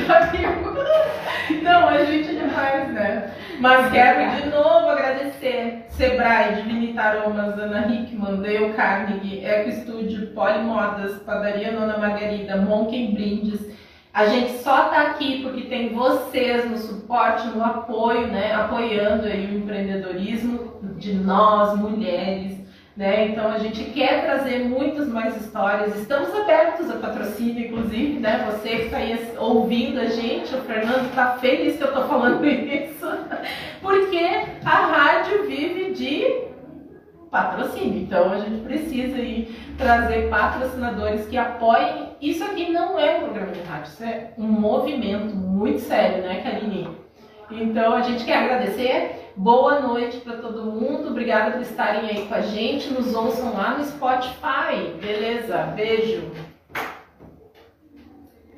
[0.06, 1.62] Já viu.
[1.62, 3.30] Não, a gente é demais, né?
[3.60, 11.16] Mas quero de novo agradecer Sebrae, Divinita Aromas, Ana Hickman, Dale Carnegie, Eco Studio, Polimodas,
[11.24, 13.60] Padaria Nona Margarida, Monken Brindes.
[14.12, 18.52] A gente só está aqui porque tem vocês no suporte, no apoio, né?
[18.52, 22.58] Apoiando aí o empreendedorismo de nós, mulheres,
[22.96, 23.28] né?
[23.28, 25.94] Então a gente quer trazer muitas mais histórias.
[25.94, 28.50] Estamos abertos a patrocínio, inclusive, né?
[28.50, 32.44] Você que está aí ouvindo a gente, o Fernando está feliz que eu estou falando
[32.44, 33.06] isso,
[33.80, 34.26] porque
[34.64, 36.49] a rádio vive de
[37.31, 38.02] patrocínio.
[38.02, 42.11] Então a gente precisa aí trazer patrocinadores que apoiem.
[42.20, 46.40] Isso aqui não é um programa de rádio, isso é um movimento muito sério, né,
[46.43, 46.89] Karine?
[47.51, 49.32] Então a gente quer agradecer.
[49.36, 51.09] Boa noite para todo mundo.
[51.09, 52.93] Obrigada por estarem aí com a gente.
[52.93, 54.93] Nos ouçam lá no Spotify.
[55.01, 55.57] Beleza?
[55.74, 56.31] Beijo.